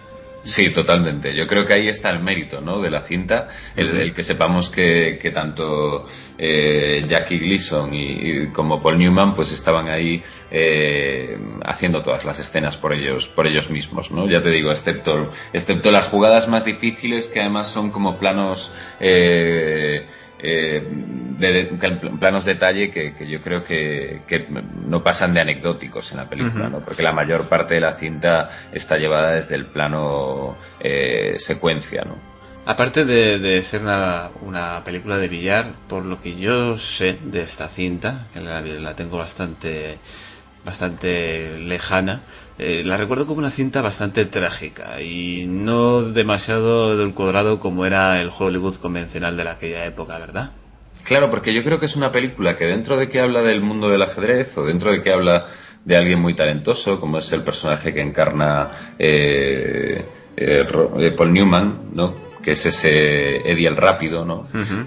[0.44, 1.34] Sí, totalmente.
[1.34, 2.78] Yo creo que ahí está el mérito, ¿no?
[2.80, 6.06] De la cinta, el, que sepamos que, que tanto
[6.36, 12.38] eh, Jackie Gleason y, y como Paul Newman, pues estaban ahí eh, haciendo todas las
[12.38, 14.28] escenas por ellos, por ellos mismos, ¿no?
[14.28, 20.06] Ya te digo, excepto, excepto las jugadas más difíciles que además son como planos eh,
[20.44, 20.82] eh,
[21.38, 24.46] de, de- planos detalle que, que yo creo que, que
[24.86, 26.78] no pasan de anecdóticos en la película, Ujú.
[26.78, 26.84] ¿no?
[26.84, 32.16] porque la mayor parte de la cinta está llevada desde el plano eh, secuencia, ¿no?
[32.66, 37.42] Aparte de, de ser una, una película de billar, por lo que yo sé de
[37.42, 39.98] esta cinta, que la, la tengo bastante
[40.64, 42.22] bastante lejana,
[42.58, 48.20] eh, la recuerdo como una cinta bastante trágica y no demasiado del cuadrado como era
[48.20, 50.52] el Hollywood convencional de aquella época, ¿verdad?
[51.04, 53.88] Claro, porque yo creo que es una película que dentro de que habla del mundo
[53.88, 55.48] del ajedrez o dentro de que habla
[55.84, 60.04] de alguien muy talentoso, como es el personaje que encarna eh,
[60.36, 60.66] eh,
[60.98, 62.24] eh, Paul Newman, ¿no?
[62.42, 64.42] que es ese Eddie el Rápido, ¿no?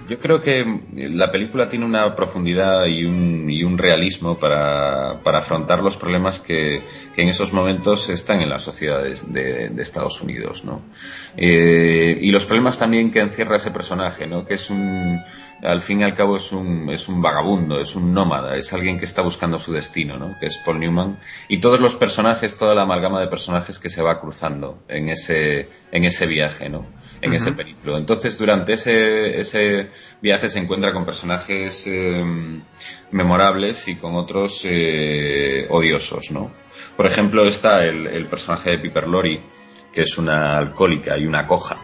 [0.07, 0.63] Yo creo que
[0.93, 6.39] la película tiene una profundidad y un, y un realismo para, para afrontar los problemas
[6.39, 6.81] que,
[7.15, 10.81] que en esos momentos están en las sociedades de, de Estados Unidos, ¿no?
[11.35, 14.45] Eh, y los problemas también que encierra ese personaje, ¿no?
[14.45, 15.21] Que es un,
[15.61, 18.97] al fin y al cabo es un, es un vagabundo, es un nómada, es alguien
[18.97, 20.35] que está buscando su destino, ¿no?
[20.39, 21.19] Que es Paul Newman.
[21.47, 25.69] Y todos los personajes, toda la amalgama de personajes que se va cruzando en ese,
[25.91, 26.85] en ese viaje, ¿no?
[27.19, 27.97] En ese periplo.
[27.97, 29.89] Entonces, durante ese, ese
[30.21, 32.23] viaje se encuentra con personajes eh,
[33.11, 36.51] memorables y con otros eh, odiosos, ¿no?
[36.95, 39.41] Por ejemplo, está el, el personaje de Piper Laurie,
[39.91, 41.77] que es una alcohólica y una coja,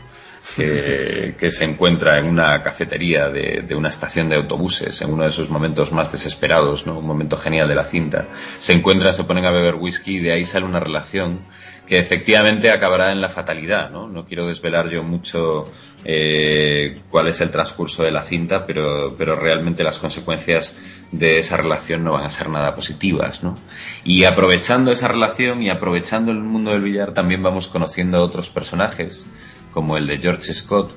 [0.55, 5.23] que, que se encuentra en una cafetería de, de, una estación de autobuses, en uno
[5.23, 6.99] de sus momentos más desesperados, ¿no?
[6.99, 8.25] un momento genial de la cinta.
[8.59, 11.45] Se encuentran, se ponen a beber whisky y de ahí sale una relación
[11.85, 13.89] que efectivamente acabará en la fatalidad.
[13.89, 15.65] No, no quiero desvelar yo mucho
[16.05, 20.79] eh, cuál es el transcurso de la cinta, pero, pero realmente las consecuencias
[21.11, 23.43] de esa relación no van a ser nada positivas.
[23.43, 23.57] ¿no?
[24.05, 28.49] Y aprovechando esa relación y aprovechando el mundo del billar, también vamos conociendo a otros
[28.49, 29.27] personajes,
[29.73, 30.95] como el de George Scott,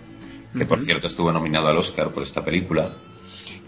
[0.56, 2.90] que por cierto estuvo nominado al Oscar por esta película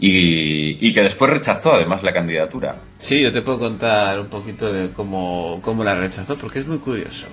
[0.01, 2.77] y, y, que después rechazó además la candidatura.
[2.99, 6.79] Sí, yo te puedo contar un poquito de cómo, cómo la rechazó porque es muy
[6.79, 7.27] curioso.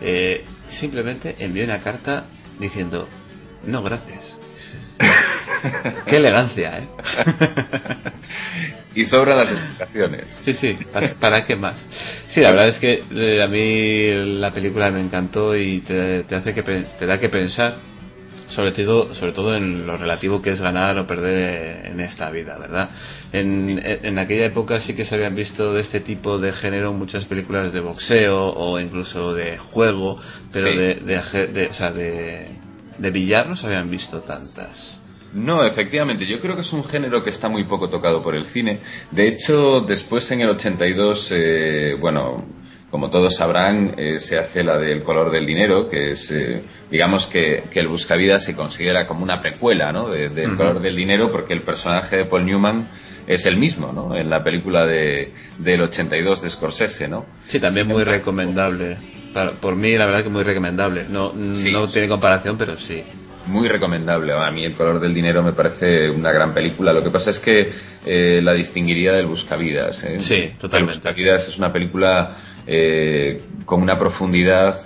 [0.00, 2.26] Eh, simplemente envió una carta
[2.58, 3.08] diciendo,
[3.64, 4.40] no, gracias.
[6.06, 6.88] Qué elegancia, ¿eh?
[8.94, 10.24] y sobran las explicaciones.
[10.40, 11.86] Sí, sí, ¿para, ¿para, qué más?
[12.26, 16.34] Sí, la verdad es que eh, a mí la película me encantó y te, te
[16.34, 17.76] hace que te da que pensar
[18.48, 22.56] sobre todo, sobre todo en lo relativo que es ganar o perder en esta vida,
[22.58, 22.90] ¿verdad?
[23.32, 27.26] En, en aquella época sí que se habían visto de este tipo de género muchas
[27.26, 30.16] películas de boxeo o incluso de juego,
[30.52, 30.76] pero Sí.
[30.76, 32.48] de, de, de- o sea, de,
[32.98, 35.02] de billar no se habían visto tantas.
[35.34, 38.46] No, efectivamente, yo creo que es un género que está muy poco tocado por el
[38.46, 38.80] cine.
[39.10, 42.46] De hecho, después en el 82, eh, bueno,
[42.90, 47.26] como todos sabrán, eh, se hace la del color del dinero, que es, eh, digamos
[47.26, 50.08] que, que el Buscavidas se considera como una precuela, ¿no?
[50.08, 50.56] De- del Ujú.
[50.56, 52.86] color del dinero, porque el personaje de Paul Newman
[53.26, 54.16] es el mismo, ¿no?
[54.16, 57.26] En la película de, del 82 de Scorsese, ¿no?
[57.46, 58.96] Sí, también muy recomendable.
[59.34, 61.04] Para- por mí, la verdad que muy recomendable.
[61.10, 63.02] No, no tiene comparación, pero sí.
[63.46, 64.32] Muy recomendable.
[64.32, 66.92] A mí El color del dinero me parece una gran película.
[66.92, 67.70] Lo que pasa es que
[68.04, 70.04] eh, la distinguiría del Buscavidas.
[70.04, 70.20] ¿eh?
[70.20, 70.94] Sí, totalmente.
[70.94, 72.36] El Buscavidas es una película
[72.68, 74.76] eh, con una profundidad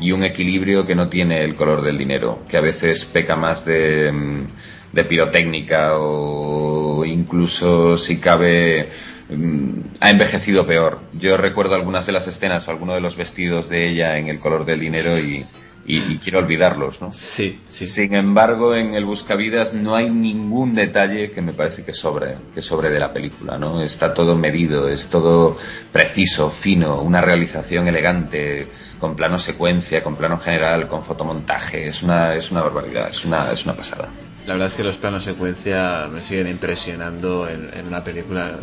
[0.00, 3.64] y un equilibrio que no tiene El color del dinero, que a veces peca más
[3.64, 4.46] de, mm,
[4.92, 8.88] de pirotécnica o incluso si cabe
[9.30, 9.70] mm,
[10.00, 11.00] ha envejecido peor.
[11.14, 14.40] Yo recuerdo algunas de las escenas o algunos de los vestidos de ella en El
[14.40, 15.44] color del dinero y,
[15.88, 17.12] y- y quiero olvidarlos, ¿no?
[17.12, 17.86] Sí, sí.
[17.86, 22.62] Sin embargo, en el Buscavidas no hay ningún detalle que me parece que sobre, que
[22.62, 23.80] sobre de la película, ¿no?
[23.82, 25.56] Está todo medido, es todo
[25.92, 28.66] preciso, fino, una realización elegante,
[29.00, 33.50] con plano secuencia, con plano general, con fotomontaje, es una, es una barbaridad, es una,
[33.52, 34.08] es una pasada.
[34.48, 38.58] La verdad es que los planos secuencia me siguen impresionando en, en una película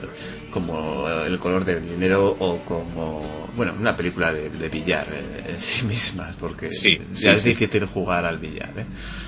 [0.49, 3.21] como El color del dinero o como,
[3.55, 7.39] bueno, una película de, de billar eh, en sí mismas, porque Sí, ya sí, es
[7.43, 7.49] sí.
[7.49, 8.71] difícil jugar al billar.
[8.77, 8.85] ¿eh?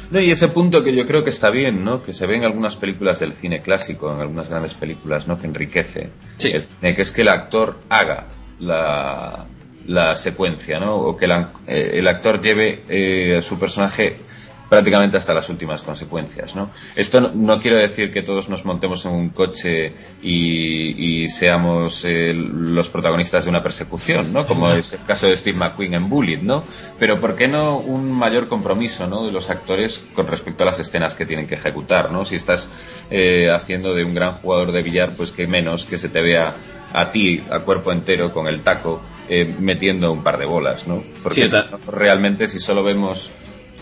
[0.09, 2.01] No, y ese punto que yo creo que está bien, ¿no?
[2.01, 5.37] Que se ve en algunas películas del cine clásico, en algunas grandes películas, ¿no?
[5.37, 6.09] Que enriquece
[6.55, 8.25] el cine, que es que el actor haga
[8.59, 9.45] la,
[9.85, 10.95] la secuencia, ¿no?
[10.95, 14.17] O que la- eh, el actor lleve eh, a su personaje
[14.69, 16.69] prácticamente hasta las últimas consecuencias, ¿no?
[16.95, 22.03] Esto no, no quiero decir que todos nos montemos en un coche y, y seamos
[22.05, 24.45] eh, los protagonistas de una persecución, ¿no?
[24.45, 26.63] Como es el caso de Steve McQueen en Bullet, ¿no?
[26.99, 29.25] Pero ¿por qué no un mayor compromiso, ¿no?
[29.25, 32.25] De los actores con respecto a las escenas que tienen que ejecutar, ¿no?
[32.25, 32.69] Si estás
[33.09, 36.53] eh, haciendo de un gran jugador de billar, pues que menos que se te vea
[36.93, 41.03] a ti a cuerpo entero con el taco eh, metiendo un par de bolas, ¿no?
[41.21, 41.57] Porque Sí,
[41.91, 43.29] realmente si solo vemos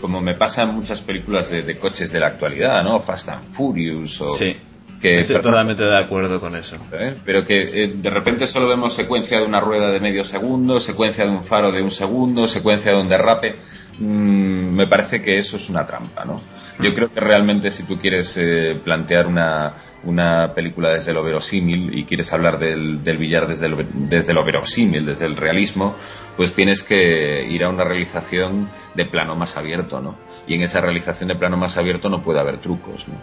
[0.00, 3.00] como me pasa en muchas películas de, de coches de la actualidad, ¿no?
[3.00, 4.56] Fast and Furious o Sí.
[5.00, 6.76] que Estoy perdón, totalmente de acuerdo con eso.
[6.92, 7.14] ¿eh?
[7.24, 11.24] pero que eh, de repente solo vemos secuencia de una rueda de medio segundo, secuencia
[11.24, 13.56] de un faro de un segundo, secuencia de un derrape.
[13.98, 16.40] Mm, me parece que eso es una trampa, ¿no?
[16.82, 19.74] Yo creo que realmente si tú quieres eh, plantear una,
[20.04, 24.44] una película desde lo verosímil y quieres hablar del, del billar desde lo, desde lo
[24.44, 25.96] verosímil, desde el realismo,
[26.36, 30.16] pues tienes que ir a una realización de plano más abierto, ¿no?
[30.46, 33.14] Y en esa realización de plano más abierto no puede haber trucos, ¿no?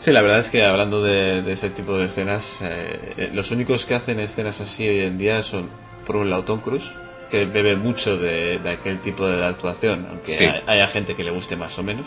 [0.00, 3.86] Sí, la verdad es que hablando de, ese tipo de escenas, eh, eh, los únicos
[3.86, 5.70] que hacen escenas así hoy en día son,
[6.04, 6.60] por un lado, Tom
[7.30, 10.44] que bebe mucho de, de aquel tipo de actuación, aunque Sí.
[10.44, 12.06] hay- haya gente que le guste más o menos,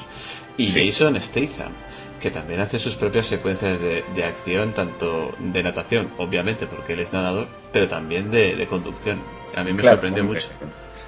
[0.58, 1.72] y Jason Statham,
[2.20, 7.00] que también hace sus propias secuencias de, de acción, tanto de natación, obviamente, porque él
[7.00, 9.22] es nadador, pero también de, de conducción.
[9.56, 10.50] A mí me Claro, sorprendió porque- mucho.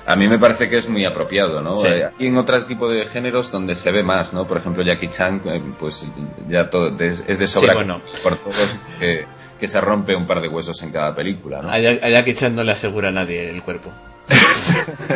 [0.04, 1.76] A mí me parece que es muy apropiado, ¿no?
[1.76, 1.86] Sí.
[1.88, 4.48] Eh, Y en otro tipo de géneros donde se ve más, ¿no?
[4.48, 6.06] Por ejemplo, Jackie Chan, eh, pues
[6.50, 8.02] ya todo, es, de sobra Sí, bueno.
[8.24, 9.26] por todos que,
[9.62, 11.70] que se rompe un par de huesos en cada película, ¿no?
[11.72, 13.90] A Jackie Chan no le asegura a nadie el cuerpo.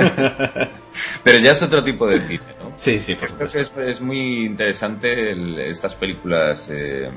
[1.24, 2.72] Pero ya es otro tipo de cine, ¿no?
[2.76, 7.10] Sí, sí, por Creo que es, es muy interesante el- estas películas eh,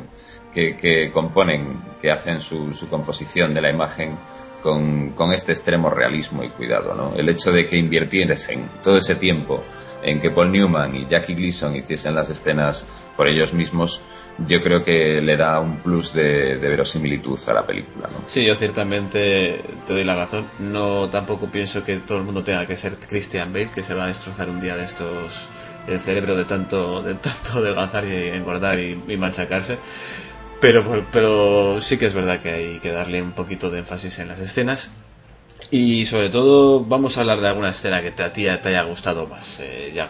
[0.52, 4.16] que, que componen, que hacen su, su composición de la imagen
[4.62, 7.14] con, con este extremo realismo y cuidado, ¿no?
[7.14, 9.62] El hecho de que invirtiesen todo ese tiempo
[10.02, 14.00] en que Paul Newman y Jackie Gleason hiciesen las escenas por ellos mismos,
[14.46, 18.08] yo creo que le da un plus de, verosimilitud a la película.
[18.12, 18.22] ¿no?
[18.26, 20.46] Sí, yo ciertamente te doy la razón.
[20.58, 24.04] No tampoco pienso que todo el mundo tenga que ser Christian Bale, que se va
[24.04, 25.48] a destrozar un día de estos
[25.88, 29.78] el cerebro de tanto de tanto adelgazar y engordar y, y machacarse.
[30.60, 34.28] Pero, pero sí que es verdad que hay que darle un poquito de énfasis en
[34.28, 34.92] las escenas.
[35.70, 38.82] Y sobre todo vamos a hablar de alguna escena que te, a ti te haya
[38.82, 40.08] gustado más, eh, ya.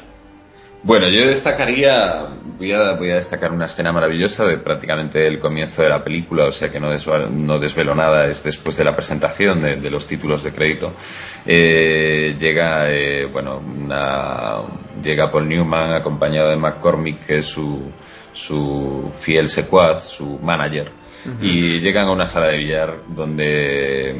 [0.80, 2.26] Bueno, yo destacaría,
[2.56, 6.44] voy a, voy a destacar una escena maravillosa de prácticamente el comienzo de la película,
[6.46, 9.90] o sea que no, desvelo, no desvelo nada, es después de la presentación de, de
[9.90, 10.92] los títulos de crédito.
[11.44, 14.58] Eh, llega, eh, bueno, una,
[15.02, 17.90] llega Paul Newman acompañado de McCormick, que es su,
[18.32, 20.92] su fiel secuaz, su manager,
[21.26, 21.42] uh -huh.
[21.42, 24.14] y llegan a una sala de billar donde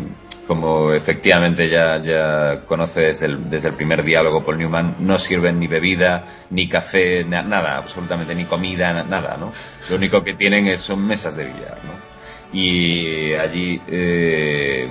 [0.48, 5.60] como efectivamente ya, ya conoce desde el, desde el primer diálogo Paul Newman, no sirven
[5.60, 9.52] ni bebida, ni café, na, nada, absolutamente ni comida, na, nada, ¿no?
[9.90, 12.58] Lo único que tienen es, son mesas de billar, ¿no?
[12.58, 14.88] Y allí eh,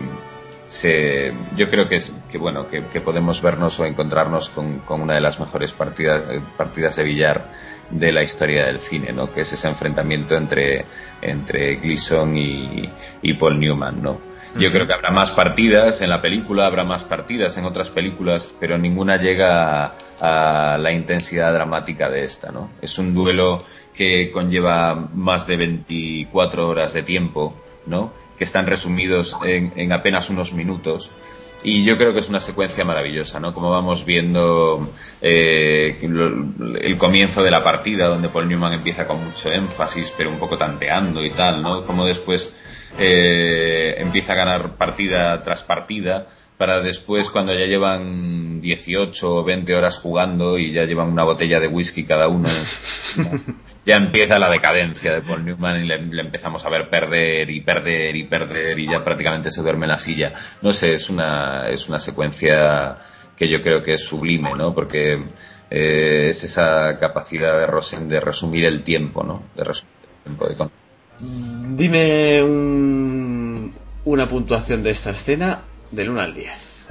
[0.67, 5.01] se, yo creo que, es, que bueno, que, que, podemos vernos o encontrarnos con, con
[5.01, 6.21] una de las mejores partidas,
[6.55, 7.45] partidas de billar
[7.89, 9.33] de la historia del cine, ¿no?
[9.33, 10.85] Que es ese enfrentamiento entre,
[11.19, 12.87] entre Gleason y,
[13.23, 14.26] y Paul Newman, ¿no?
[14.59, 18.55] Yo creo que habrá más partidas en la película, habrá más partidas en otras películas,
[18.59, 19.85] pero ninguna llega
[20.19, 22.71] a, a la intensidad dramática de esta, ¿no?
[22.81, 23.59] Es un duelo
[23.93, 27.55] que conlleva más de 24 horas de tiempo,
[27.85, 28.13] ¿no?
[28.37, 31.11] Que están resumidos en, en apenas unos minutos.
[31.63, 33.53] Y yo creo que es una secuencia maravillosa, ¿no?
[33.53, 39.51] Como vamos viendo eh, el comienzo de la partida, donde Paul Newman empieza con mucho
[39.51, 41.83] énfasis, pero un poco tanteando y tal, ¿no?
[41.83, 42.59] Como después
[42.99, 46.27] eh, empieza a ganar partida tras partida
[46.57, 51.59] para después cuando ya llevan 18 o 20 horas jugando y ya llevan una botella
[51.59, 52.49] de whisky cada uno
[53.85, 57.61] ya empieza la decadencia de Paul Newman y le, le, empezamos a ver perder y
[57.61, 60.33] perder y perder y ya prácticamente se duerme en la silla.
[60.61, 62.97] No sé es una es una secuencia
[63.35, 65.13] que yo creo que es sublime no porque
[65.69, 70.47] eh, es esa capacidad de Rosen de resumir el tiempo no de resumir el tiempo
[70.47, 70.86] de
[71.19, 73.73] Dime un,
[74.05, 76.87] una puntuación de esta escena del 1 al 10.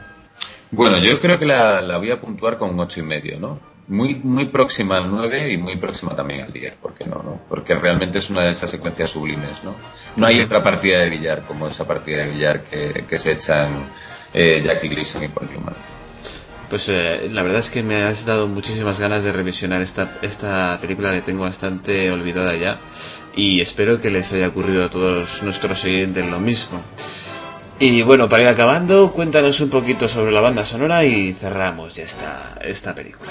[0.72, 3.60] Bueno, yo creo que la, la voy a puntuar con un 8 y medio, ¿no?
[3.88, 7.40] Muy, muy próxima al 9 y muy próxima también al 10, ¿por qué no, no?
[7.48, 9.76] Porque realmente es una de esas secuencias sublimes, ¿no?
[10.16, 13.88] No hay otra partida de billar como esa partida de billar que, que se echan
[14.34, 15.74] eh, Jackie Gleason y Paul Newman.
[16.68, 20.78] Pues eh, la verdad es que me has dado muchísimas ganas de revisionar esta, esta
[20.80, 22.80] película que tengo bastante olvidada ya
[23.36, 26.80] y espero que les haya ocurrido a todos nuestros oyentes lo mismo.
[27.78, 32.04] Y bueno, para ir acabando, cuéntanos un poquito sobre la banda sonora y cerramos ya
[32.04, 33.30] esta, esta película.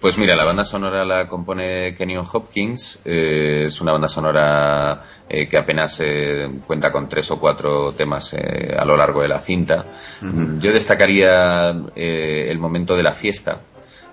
[0.00, 5.46] Pues mira, la banda sonora la compone Kenyon Hopkins, eh, es una banda sonora eh,
[5.48, 9.38] que apenas eh, cuenta con tres o cuatro temas eh, a lo largo de la
[9.40, 9.84] cinta.
[10.22, 10.60] Uh -huh.
[10.60, 13.58] Yo destacaría eh, el momento de la fiesta,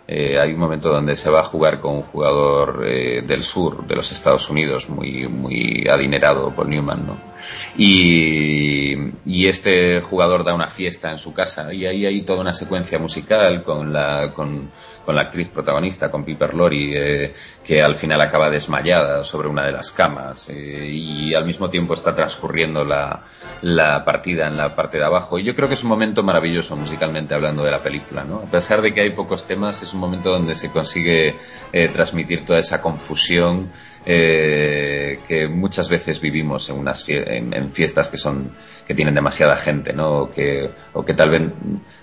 [0.07, 3.85] eh, hay un momento donde se va a jugar con un jugador eh, del sur
[3.87, 7.32] de los Estados Unidos muy muy adinerado Paul Newman no
[7.77, 12.97] y, este jugador da una fiesta en su casa y ahí hay toda una secuencia
[12.97, 14.71] musical con la con,
[15.05, 19.73] la actriz protagonista con Piper Laurie eh, que al final acaba desmayada sobre una de
[19.73, 23.21] las camas eh, y al mismo tiempo está transcurriendo la,
[23.61, 25.37] la partida en la parte de abajo.
[25.37, 28.51] Y yo creo que es un momento maravilloso musicalmente hablando de la película no a
[28.51, 31.35] pesar de que hay pocos temas es un momento donde se consigue
[31.71, 33.71] eh, transmitir toda esa confusión
[34.05, 38.51] eh, que muchas veces vivimos en unas en, en, fiestas que son
[38.85, 41.41] que tienen demasiada gente no o que o que tal vez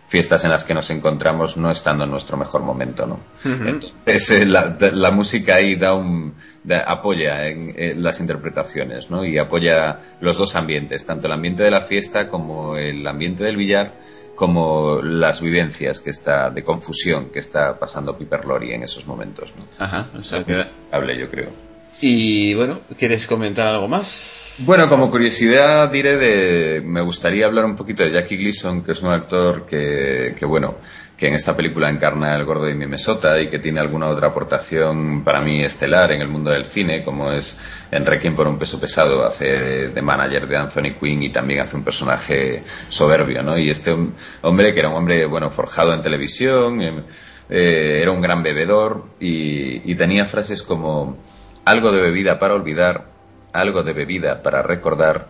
[0.07, 3.69] fiestas en las que nos encontramos no estando en nuestro mejor momento no uh -huh.
[3.69, 9.25] entonces eh, la, la, música ahí da un da, apoya en, en, las interpretaciones no
[9.25, 13.57] y apoya los dos ambientes tanto el ambiente de la fiesta como el ambiente del
[13.57, 13.93] billar
[14.35, 19.53] como las vivencias que está de confusión que está pasando Piper Laurie en esos momentos
[19.59, 19.65] ¿no?
[19.79, 20.55] Ajá, o sea que
[20.91, 21.69] hable yo creo
[22.01, 24.62] y bueno, ¿quieres comentar algo más?
[24.67, 26.81] Bueno, como curiosidad diré de...
[26.81, 30.77] Me gustaría hablar un poquito de Jackie Gleason, que es un actor que, que bueno,
[31.17, 35.23] que en esta película encarna el gordo de Minnesota y que tiene alguna otra aportación
[35.23, 37.59] para mí estelar en el mundo del cine, como es
[37.91, 39.45] en Requiem por un peso pesado, hace
[39.89, 43.59] de manager de Anthony Quinn y también hace un personaje soberbio, ¿no?
[43.59, 43.95] Y este
[44.41, 46.81] hombre, que era un hombre, bueno, forjado en televisión,
[47.51, 51.19] eh, era un gran bebedor y tenía frases como
[51.70, 53.05] algo de bebida para olvidar,
[53.52, 55.28] algo de bebida para recordar,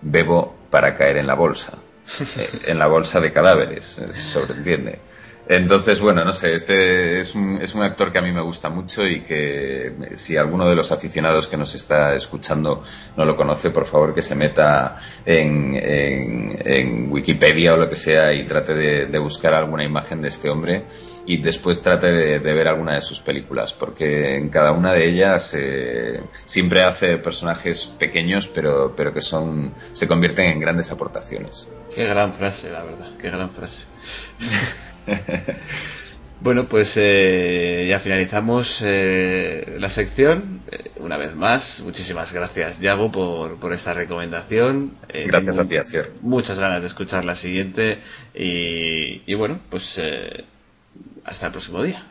[0.00, 1.78] bebo para caer en la bolsa.
[2.20, 4.98] eh, en la bolsa de cadáveres, eh, se sobreentiende.
[5.46, 8.70] Entonces, bueno, no sé, este es un, es un actor que a mí me gusta
[8.70, 12.82] mucho y que si alguno de los aficionados que nos está escuchando
[13.16, 17.96] no lo conoce, por favor que se meta en, en, en Wikipedia o lo que
[17.96, 20.84] sea y trate de, de buscar alguna imagen de este hombre
[21.26, 25.08] y después trate de, de ver alguna de sus películas, porque en cada una de
[25.08, 31.68] ellas eh, siempre hace personajes pequeños, pero, pero que son, se convierten en grandes aportaciones.
[31.94, 33.86] Qué gran frase, la verdad, qué gran frase.
[36.40, 40.62] bueno, pues eh, ya finalizamos eh, la sección.
[40.70, 44.94] Eh, una vez más, muchísimas gracias, Yago, por, por esta recomendación.
[45.08, 46.12] Eh, Gracias a ti, Asier.
[46.20, 47.98] Muchas ganas de escuchar la siguiente.
[48.34, 50.00] Y, y bueno, pues
[51.24, 52.04] hasta el próximo día.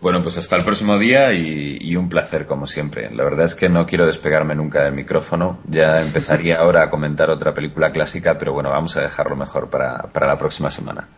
[0.00, 3.10] Bueno, pues hasta el próximo día y, y un placer como siempre.
[3.14, 5.58] La verdad es que no quiero despegarme nunca del micrófono.
[5.66, 10.02] Ya empezaría ahora a comentar otra película clásica, pero bueno, vamos a dejarlo mejor para,
[10.04, 11.08] para la próxima semana.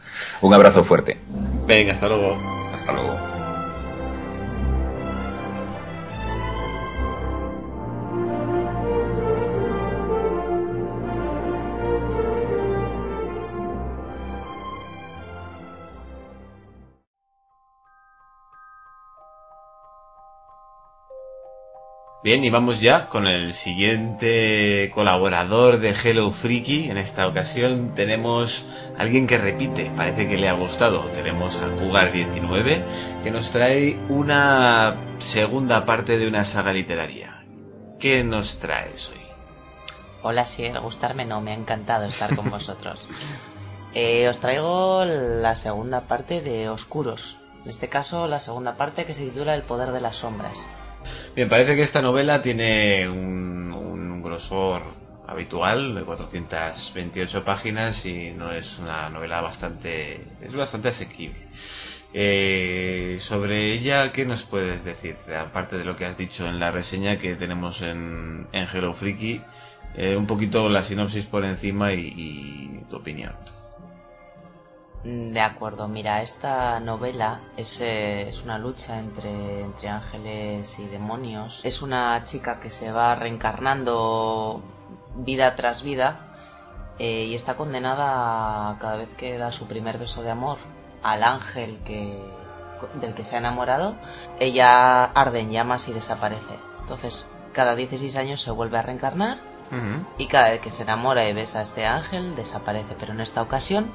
[0.41, 1.19] Un abrazo fuerte.
[1.67, 2.37] Venga, hasta luego.
[2.75, 3.30] Hasta luego.
[22.23, 26.91] Bien, y vamos ya con el siguiente colaborador de Hello Freaky.
[26.91, 28.67] En esta ocasión tenemos
[28.99, 31.01] a alguien que repite, parece que le ha gustado.
[31.13, 37.47] Tenemos a Cougar19 que nos trae una segunda parte de una saga literaria.
[37.99, 39.27] ¿Qué nos traes hoy?
[40.23, 43.09] Hola, sí, gustarme no, me ha encantado estar con vosotros.
[43.95, 47.39] Eh, os traigo la segunda parte de Oscuros.
[47.65, 50.67] En este caso, la segunda parte que se titula El poder de las sombras.
[51.35, 54.83] Bien, parece que esta novela tiene un, un grosor
[55.27, 61.39] habitual de 428 páginas y no es una novela bastante es bastante asequible.
[62.13, 65.17] Eh, sobre ella, ¿qué nos puedes decir?
[65.39, 69.41] Aparte de lo que has dicho en la reseña que tenemos en, en Hello Freaky,
[69.95, 73.33] eh, un poquito la sinopsis por encima y, y tu opinión.
[75.05, 80.87] Mm, De acuerdo, mira, esta novela es, eh, es una lucha entre, entre ángeles y
[80.87, 81.61] demonios.
[81.65, 84.63] Es una chica que se va reencarnando
[85.17, 86.35] vida tras vida
[86.99, 90.59] eh, y está condenada a, cada vez que da su primer beso de amor
[91.03, 92.21] al ángel que,
[93.01, 93.97] del que se ha enamorado,
[94.39, 96.59] ella arde en llamas y desaparece.
[96.81, 99.39] Entonces, cada 16 años se vuelve a reencarnar
[100.19, 102.97] y cada vez que se enamora y besa a este ángel desaparece.
[102.99, 103.93] Pero en esta ocasión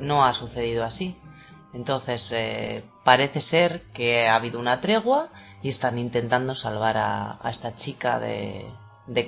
[0.00, 1.16] no ha sucedido así.
[1.72, 5.28] Entonces, eh, parece ser que ha habido una tregua
[5.62, 8.66] y están intentando salvar a, esta chica de,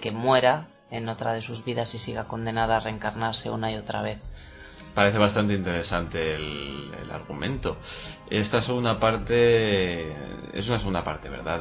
[0.00, 4.02] que muera en otra de sus vidas y siga condenada a reencarnarse una y otra
[4.02, 4.18] vez.
[4.94, 7.78] Parece bastante interesante el, argumento.
[8.30, 10.08] Esta segunda parte
[10.56, 11.60] es una segunda parte, ¿verdad?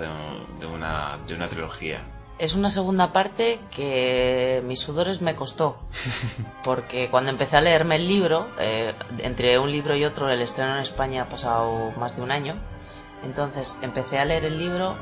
[0.59, 2.16] De una, de una trilogía.
[2.39, 5.79] Es una segunda parte que mis sudores me costó,
[6.63, 10.75] porque cuando empecé a leerme el libro, eh, entre un libro y otro, el estreno
[10.75, 12.55] en España ha pasado más de un año,
[13.23, 14.95] entonces empecé a leer el libro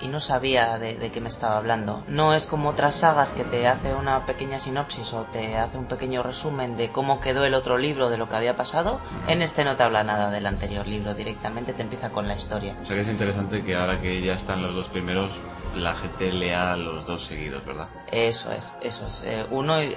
[0.00, 2.04] y no sabía de, de qué me estaba hablando.
[2.08, 5.86] No es como otras sagas que te hace una pequeña sinopsis o te hace un
[5.86, 9.00] pequeño resumen de cómo quedó el otro libro, de lo que había pasado.
[9.28, 12.76] En este no te habla nada del anterior libro, directamente te empieza con la historia.
[12.80, 15.30] O sea que es interesante que ahora que ya están los dos primeros,
[15.74, 17.88] la gente lea los dos seguidos, ¿verdad?
[18.10, 19.22] Eso es, eso es.
[19.26, 19.96] Eh, uno, eh,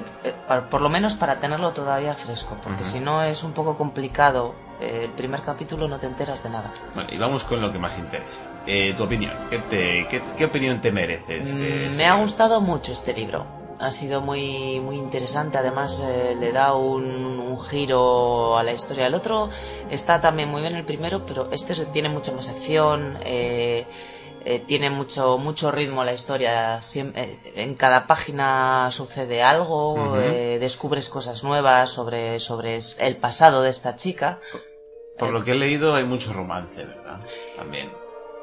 [0.70, 4.69] por lo menos para tenerlo todavía fresco, porque si no es un poco complicado.
[4.80, 6.72] Eh, el primer capítulo no te enteras de nada.
[6.96, 8.44] Bueno, y vamos con lo que más interesa.
[8.66, 9.34] Eh, tu opinión.
[9.50, 11.56] ¿Qué, te, qué, qué opinión te mereces?
[11.56, 12.22] de Mm, este Me ha libro?
[12.24, 13.46] gustado mucho este libro.
[13.80, 15.58] Ha sido muy, muy interesante.
[15.58, 17.04] Además, eh, le da un,
[17.40, 19.08] un giro a la historia.
[19.08, 19.50] El otro
[19.90, 23.18] está también muy bien el primero, pero este tiene mucha más acción.
[23.24, 23.86] eh,
[24.46, 26.80] eh, tiene mucho, mucho ritmo la historia.
[26.82, 30.16] Siem- eh, en cada página sucede algo.
[30.18, 34.40] Eh, descubres cosas nuevas sobre, sobre el pasado de esta chica.
[35.18, 37.20] Por lo que he leído hay mucho romance, ¿verdad?
[37.56, 37.92] También.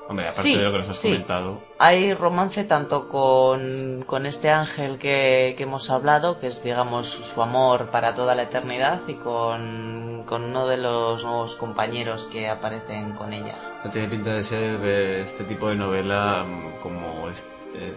[0.09, 1.09] Hombre, aparte Sí, de lo que nos has sí.
[1.13, 1.63] comentado.
[1.79, 7.43] Hay romance tanto con, con este ángel que, que hemos hablado, que es, digamos, su
[7.43, 13.15] amor para toda la eternidad, y con, con uno de los nuevos compañeros que aparecen
[13.15, 13.55] con ella.
[13.85, 17.95] No tiene pinta de ser eh, este tipo de novela mm, como eh,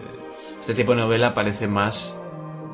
[0.58, 2.16] este tipo de novela parece más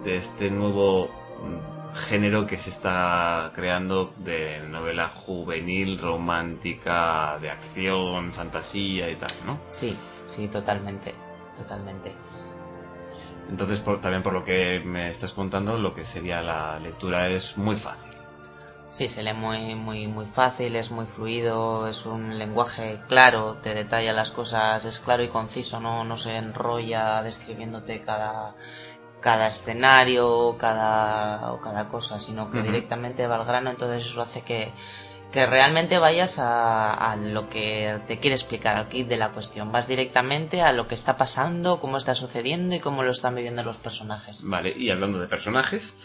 [0.03, 1.09] de este nuevo
[1.43, 9.31] mm, género que se está creando de novela juvenil, romántica, de acción, fantasía y tal,
[9.45, 9.61] ¿no?
[9.69, 11.15] Sí, sí, totalmente,
[11.57, 12.15] totalmente.
[13.49, 17.57] Entonces, por- también por lo que me estás contando, lo que sería la lectura es
[17.57, 18.11] muy fácil.
[18.89, 23.75] Sí, se lee muy, muy, muy fácil, es muy fluido, es un lenguaje claro, te
[23.75, 28.55] detalla las cosas, es claro y conciso, no, no se enrolla describiéndote cada,
[29.27, 34.43] cada escenario, cada, o cada cosa, sino que directamente va al grano, entonces eso hace
[34.43, 34.71] que,
[35.33, 39.73] que realmente vayas a, a lo que te quiere explicar, al kit de la cuestión.
[39.73, 43.65] Vas directamente a lo que está pasando, cómo está sucediendo y cómo lo están viviendo
[43.65, 44.43] los personajes.
[44.45, 45.97] Vale, y hablando de personajes,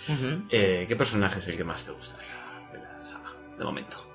[0.49, 3.35] eh, ¿qué personaje es el que más te gusta de la, de la saga?
[3.55, 4.10] De momento.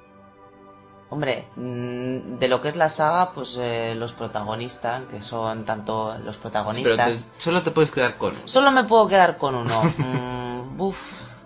[1.09, 6.17] Hombre, mm, de lo que es la saga, pues eh, los protagonistas, que son tanto
[6.19, 7.31] los Pero protagonistas...
[7.37, 8.43] te- solo te puedes quedar con uno.
[8.49, 9.83] Solo me puedo quedar con uno.
[9.99, 10.99] Mm, buf,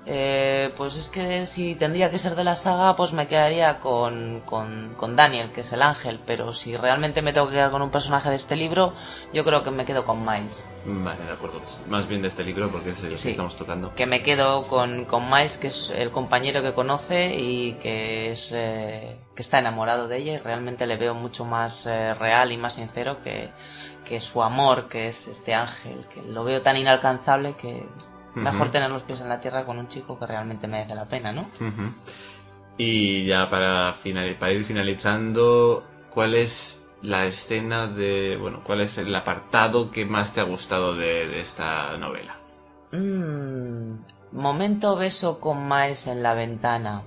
[0.07, 4.41] eh, pues es que si tendría que ser de la saga, pues me quedaría con,
[4.47, 6.21] con, con Daniel, que es el ángel.
[6.27, 8.95] Pero si realmente me tengo que quedar con un personaje de este libro,
[9.33, 10.69] yo creo que me quedo con Miles.
[10.87, 11.61] Vale, de acuerdo.
[11.89, 13.25] más bien de este libro porque es el Sí.
[13.25, 13.95] que estamos tocando.
[13.95, 18.53] Que me quedo con, con Miles, que es el compañero que conoce y que es
[18.55, 22.57] eh, que está enamorado de ella y realmente le veo mucho más eh, real y
[22.57, 23.51] más sincero que,
[24.05, 27.87] que su amor, que es este ángel, que lo veo tan inalcanzable que
[28.35, 31.33] mejor tener los pies en la tierra con un chico que realmente merece la pena,
[31.33, 31.47] ¿no?
[32.77, 38.99] Y ya para, final, para ir finalizando, ¿cuál es la escena de, bueno, cuál es
[38.99, 42.39] el apartado que más te ha gustado de, de esta novela?
[42.93, 44.01] Mm,
[44.33, 47.05] momento beso con Miles en la ventana.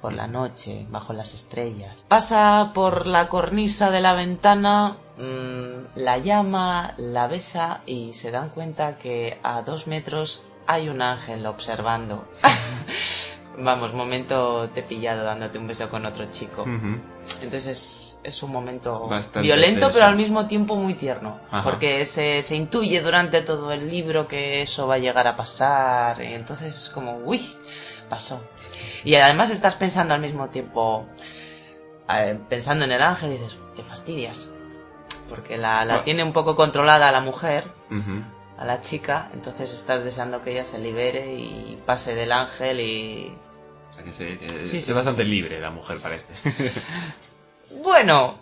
[0.00, 2.04] Por la noche, bajo las estrellas.
[2.06, 8.50] Pasa por la cornisa de la ventana, mm, la llama, la besa y se dan
[8.50, 12.28] cuenta que a dos metros hay un ángel observando.
[13.58, 16.64] Vamos, momento te pillado dándote un beso con otro chico.
[17.40, 19.94] Entonces es, es un momento Bastante violento, tenso.
[19.94, 21.40] pero al mismo tiempo muy tierno.
[21.50, 21.62] Ajá.
[21.64, 26.20] Porque se, se intuye durante todo el libro que eso va a llegar a pasar.
[26.20, 27.40] Y entonces es como, uy,
[28.10, 28.46] pasó.
[29.04, 31.06] Y además estás pensando al mismo tiempo,
[32.10, 34.50] eh, pensando en el ángel y dices, te fastidias.
[35.28, 36.04] Porque la, la Ah.
[36.04, 37.70] tiene un poco controlada la mujer,
[38.58, 43.36] a la chica, entonces estás deseando que ella se libere y pase del ángel y...
[43.90, 45.28] O sea, que se- que Sí, es sí, bastante sí.
[45.28, 46.26] libre la mujer, parece.
[47.82, 48.38] Bueno,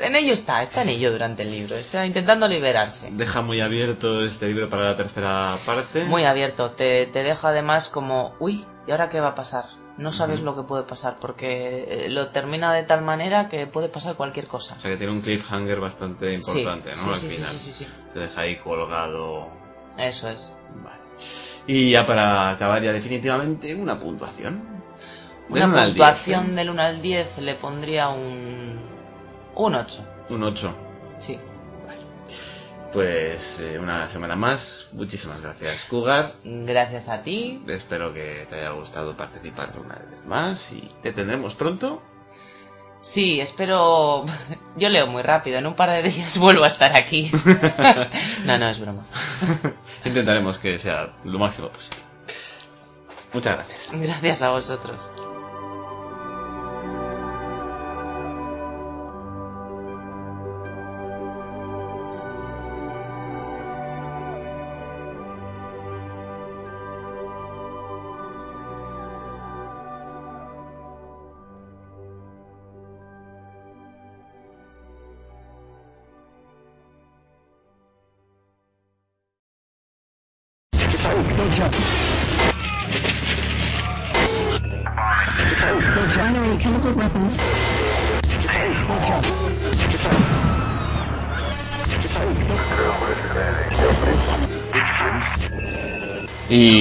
[0.00, 3.10] en ello está, está en ello durante el libro, está intentando liberarse.
[3.12, 6.04] Deja muy abierto este libro para la tercera parte.
[6.04, 9.66] Muy abierto, te, te deja además como, uy, ¿y ahora qué va a pasar?
[10.00, 13.90] No sabes lo que puede pasar porque eh, lo termina de tal manera que puede
[13.90, 14.76] pasar cualquier cosa.
[14.78, 17.14] O sea que tiene un cliffhanger bastante importante, Sí, ¿no?
[17.14, 17.50] sí, Al sí, final.
[17.52, 17.86] sí.
[18.14, 19.48] Te deja ahí colgado.
[19.98, 20.54] Eso es.
[21.66, 24.62] Y ya para acabar ya definitivamente, una puntuación.
[25.50, 26.54] Una puntuación ¿eh?
[26.54, 28.80] del 1 al 10 le pondría un...
[29.54, 30.06] un 8.
[30.30, 30.76] Un 8.
[31.18, 31.38] Sí.
[32.92, 34.88] Pues eh, una semana más.
[34.92, 36.34] Muchísimas gracias, Cougar.
[36.44, 37.62] Gracias a ti.
[37.68, 42.02] Espero que te haya gustado participar una vez más y te tendremos pronto.
[43.00, 44.24] Sí, espero...
[44.76, 47.30] Yo leo muy rápido, en un par de días vuelvo a estar aquí.
[48.44, 49.04] no, no, es broma.
[50.04, 52.02] Intentaremos que sea lo máximo posible.
[53.32, 53.92] Muchas gracias.
[53.92, 55.29] Gracias a vosotros.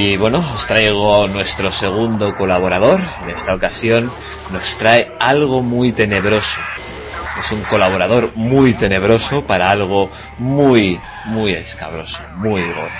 [0.09, 2.99] Y bueno, os traigo nuestro segundo colaborador.
[3.21, 4.11] En esta ocasión
[4.51, 6.59] nos trae algo muy tenebroso.
[7.38, 12.91] Es un colaborador muy tenebroso para algo muy, muy escabroso, muy gore.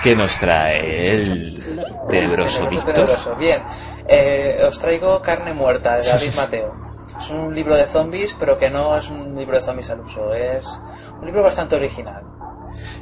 [0.00, 1.60] ¿Qué nos trae el
[2.08, 3.36] tenebroso Víctor?
[3.36, 3.60] Bien,
[4.06, 6.72] eh, os traigo Carne Muerta de David Mateo.
[7.18, 10.32] Es un libro de zombies, pero que no es un libro de zombies al uso.
[10.32, 10.80] Es
[11.18, 12.22] un libro bastante original.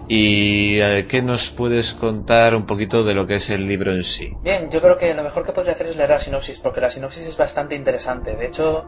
[0.08, 4.04] ¿Y eh, qué nos puedes contar un poquito de lo que es el libro en
[4.04, 4.32] sí?
[4.42, 6.90] Bien, yo creo que lo mejor que podría hacer es leer la sinopsis, porque la
[6.90, 8.34] sinopsis es bastante interesante.
[8.34, 8.84] De hecho,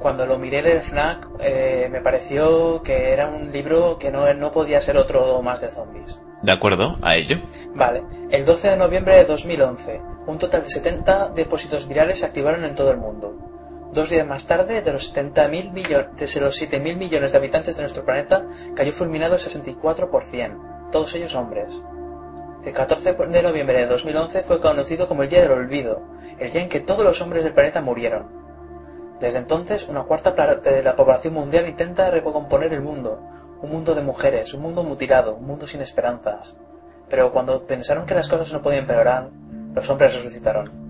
[0.00, 4.32] cuando lo miré en el FNAC, eh, me pareció que era un libro que no,
[4.34, 6.20] no podía ser otro más de zombies.
[6.42, 6.98] ¿De acuerdo?
[7.02, 7.36] A ello.
[7.74, 12.64] Vale, el 12 de noviembre de 2011, un total de 70 depósitos virales se activaron
[12.64, 13.55] en todo el mundo.
[13.96, 17.82] Dos días más tarde, de los 70.000 millones, de los 7.000 millones de habitantes de
[17.82, 18.44] nuestro planeta,
[18.74, 21.82] cayó fulminado el 64%, todos ellos hombres.
[22.66, 26.02] El 14 de noviembre de 2011 fue conocido como el Día del Olvido,
[26.38, 28.26] el día en que todos los hombres del planeta murieron.
[29.18, 33.22] Desde entonces, una cuarta parte de la población mundial intenta recomponer el mundo,
[33.62, 36.58] un mundo de mujeres, un mundo mutilado, un mundo sin esperanzas.
[37.08, 39.30] Pero cuando pensaron que las cosas no podían empeorar,
[39.74, 40.85] los hombres resucitaron.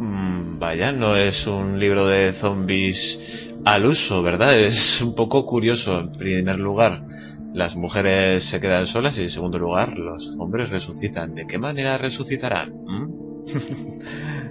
[0.00, 4.58] Mm, vaya, no es un libro de zombies al uso, ¿verdad?
[4.58, 7.04] Es un poco curioso, en primer lugar.
[7.52, 11.34] Las mujeres se quedan solas y en segundo lugar los hombres resucitan.
[11.34, 12.72] ¿De qué manera resucitarán?
[12.86, 13.08] ¿Mm?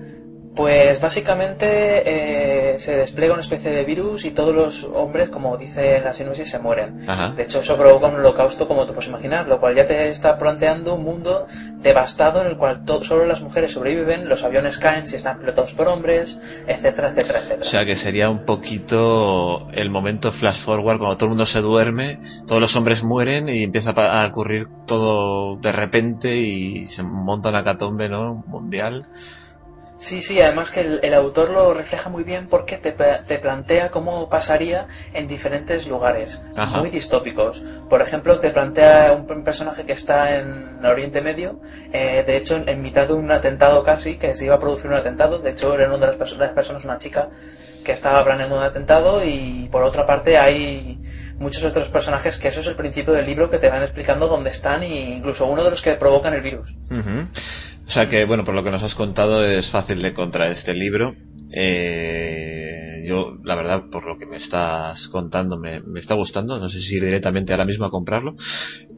[0.60, 6.02] Pues básicamente eh, se despliega una especie de virus y todos los hombres, como dice
[6.02, 7.00] la sinopsis, se mueren.
[7.08, 7.32] Ajá.
[7.32, 10.38] De hecho, eso provoca un holocausto, como te puedes imaginar, lo cual ya te está
[10.38, 11.48] planteando un mundo
[11.78, 15.88] devastado en el cual solo las mujeres sobreviven, los aviones caen si están pilotados por
[15.88, 17.62] hombres, etcétera, etcétera, etcétera.
[17.62, 21.62] O sea que sería un poquito el momento flash forward cuando todo el mundo se
[21.62, 27.48] duerme, todos los hombres mueren y empieza a ocurrir todo de repente y se monta
[27.48, 28.44] una catombe, ¿no?
[28.46, 29.08] Mundial.
[30.00, 33.90] Sí, sí, además que el, el autor lo refleja muy bien porque te, te plantea
[33.90, 36.80] cómo pasaría en diferentes lugares, Ajá.
[36.80, 37.62] muy distópicos.
[37.90, 41.60] Por ejemplo, te plantea un, un personaje que está en Oriente Medio,
[41.92, 44.88] eh, de hecho, en, en mitad de un atentado casi, que se iba a producir
[44.90, 47.26] un atentado, de hecho, era una de las, perso- las personas, una chica,
[47.84, 50.98] que estaba planeando un atentado y por otra parte hay
[51.40, 54.52] muchos otros personajes que eso es el principio del libro que te van explicando dónde
[54.52, 56.76] están e incluso uno de los que provocan el virus.
[56.92, 60.76] O sea que, bueno, por lo que nos has contado es fácil de encontrar este
[60.76, 61.16] libro.
[61.52, 66.60] Eh, yo, la verdad, por lo que me estás contando, me, me está gustando.
[66.60, 68.36] No sé si ir directamente ahora mismo a comprarlo.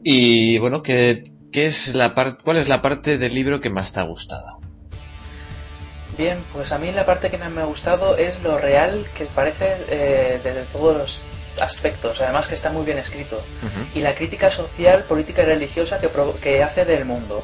[0.04, 3.92] Y bueno, ¿qué, qué es la parte, cuál es la parte del libro que más
[3.92, 4.60] te ha gustado?
[6.18, 9.24] Bien, pues a mí la parte que más me ha gustado es lo real que
[9.24, 11.22] parece eh, desde todos los
[11.60, 13.42] aspectos, además que está muy bien escrito,
[13.94, 16.08] y la crítica social, política y religiosa que,
[16.42, 17.42] que hace del mundo.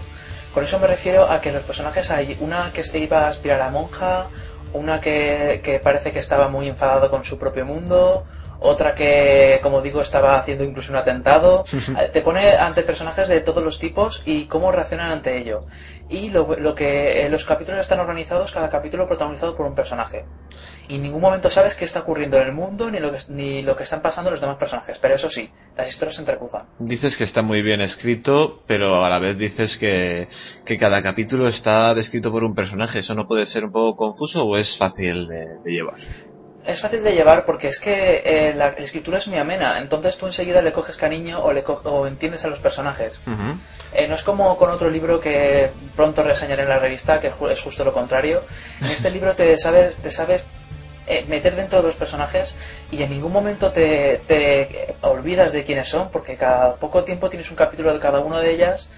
[0.54, 3.60] Con eso me refiero a que los personajes hay una que se iba a aspirar
[3.60, 4.28] a monja,
[4.72, 8.24] una que, que parece que estaba muy enfadado con su propio mundo,
[8.60, 11.62] otra que, como digo, estaba haciendo incluso un atentado.
[11.98, 15.64] Eh, Te pone ante personajes de todos los tipos y cómo reaccionan ante ello.
[16.08, 20.24] Y lo, lo que eh, los capítulos están organizados, cada capítulo protagonizado por un personaje.
[20.88, 23.62] Y en ningún momento sabes qué está ocurriendo en el mundo ni lo que, ni
[23.62, 24.98] lo que están pasando los demás personajes.
[24.98, 26.62] Pero eso sí, las historias se entrecruzan.
[26.78, 30.28] Dices que está muy bien escrito, pero a la vez dices que,
[30.64, 32.98] que cada capítulo está descrito por un personaje.
[33.00, 35.96] ¿Eso no puede ser un poco confuso o es fácil de, de llevar?
[36.68, 40.18] Es fácil de llevar porque es que eh, la, la escritura es muy amena, entonces
[40.18, 43.20] tú enseguida le coges cariño o, le co- o entiendes a los personajes.
[43.94, 47.60] Eh, no es como con otro libro que pronto reseñaré en la revista, que es
[47.62, 48.42] justo lo contrario.
[48.80, 50.44] En este libro te sabes, te sabes
[51.06, 52.54] eh, meter dentro de los personajes
[52.90, 57.48] y en ningún momento te, te olvidas de quiénes son, porque cada poco tiempo tienes
[57.50, 58.90] un capítulo de cada una de ellas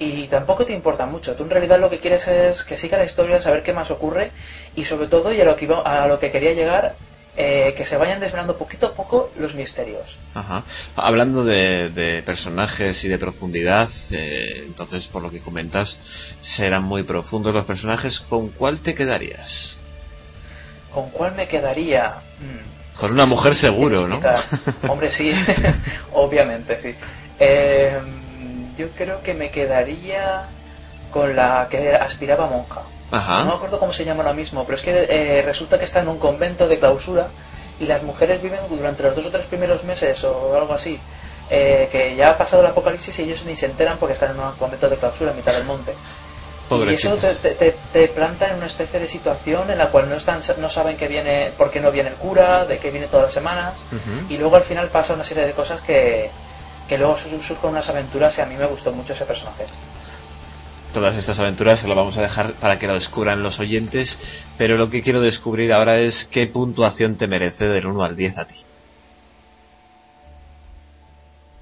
[0.00, 1.34] y tampoco te importa mucho.
[1.36, 4.32] Tú en realidad lo que quieres es que siga la historia, saber qué más ocurre
[4.74, 6.96] y sobre todo, y a lo que, iba- a lo que quería llegar,
[7.36, 10.18] eh, que se vayan desvelando poquito a poco los misterios.
[10.34, 10.64] Ajá.
[10.96, 17.02] Hablando de, de personajes y de profundidad, eh, entonces por lo que comentas, serán muy
[17.02, 18.20] profundos los personajes.
[18.20, 19.80] ¿Con cuál te quedarías?
[20.92, 22.16] ¿Con cuál me quedaría?
[22.40, 22.98] Mm.
[22.98, 24.18] Con una mujer seguro, ¿no?
[24.88, 25.30] Hombre, sí,
[26.12, 26.94] obviamente, sí.
[27.38, 27.98] Eh,
[28.80, 30.48] yo creo que me quedaría
[31.10, 32.82] con la que aspiraba monja.
[33.10, 33.40] Ajá.
[33.40, 36.00] No me acuerdo cómo se llama ahora mismo, pero es que eh, resulta que está
[36.00, 37.28] en un convento de clausura
[37.80, 40.98] y las mujeres viven durante los dos o tres primeros meses o algo así.
[41.50, 44.38] eh, que ya ha pasado el apocalipsis y ellos ni se enteran porque están en
[44.38, 45.94] un convento de clausura en mitad del monte.
[46.88, 50.40] Y eso te, te, planta en una especie de situación en la cual no están
[50.58, 53.32] no saben que viene por qué no viene el cura, de que viene todas las
[53.32, 53.82] semanas
[54.28, 56.30] y luego al final pasa una serie de cosas que,
[56.90, 59.64] que luego su- surgen unas aventuras y a mí me gustó mucho ese personaje.
[60.92, 64.76] Todas estas aventuras se las vamos a dejar para que lo descubran los oyentes, pero
[64.76, 68.44] lo que quiero descubrir ahora es qué puntuación te merece del 1 al 10 a
[68.44, 68.56] ti.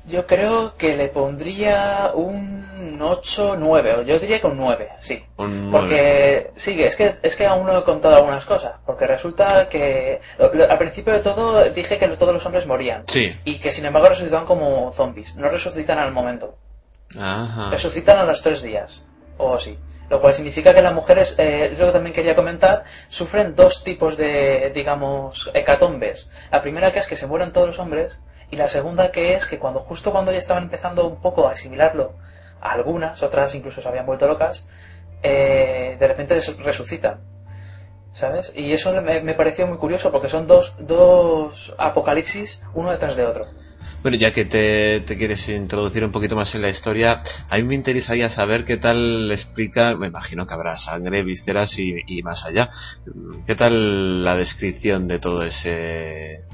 [0.08, 5.22] Yo creo que le pondría un 8, 9, o yo diría que un 9, sí.
[5.36, 5.70] Un 9.
[5.70, 8.72] Porque sí, es que, es que aún no he contado algunas cosas.
[8.86, 13.02] Porque resulta que al principio de todo dije que todos los hombres morían.
[13.06, 13.34] Sí.
[13.44, 15.36] Y que sin embargo resucitan como zombies.
[15.36, 16.56] No resucitan al momento.
[17.18, 17.70] Ajá.
[17.70, 19.06] Resucitan a los tres días.
[19.36, 19.78] O así.
[20.10, 24.16] Lo cual significa que las mujeres, eh, lo que también quería comentar, sufren dos tipos
[24.16, 26.30] de, digamos, hecatombes.
[26.50, 28.18] La primera que es que se mueren todos los hombres,
[28.50, 31.52] y la segunda que es que cuando justo cuando ya estaban empezando un poco a
[31.52, 32.14] asimilarlo,
[32.60, 34.64] a algunas, otras incluso se habían vuelto locas,
[35.22, 37.20] eh, de repente resucitan.
[38.12, 38.52] ¿Sabes?
[38.56, 43.24] Y eso me, me pareció muy curioso porque son dos, dos apocalipsis uno detrás de
[43.24, 43.46] otro.
[44.02, 47.62] Bueno, ya que te, te quieres introducir un poquito más en la historia, a mí
[47.62, 52.44] me interesaría saber qué tal explica, me imagino que habrá sangre, vísceras y, y más
[52.44, 52.70] allá.
[53.46, 56.44] ¿Qué tal la descripción de todo ese,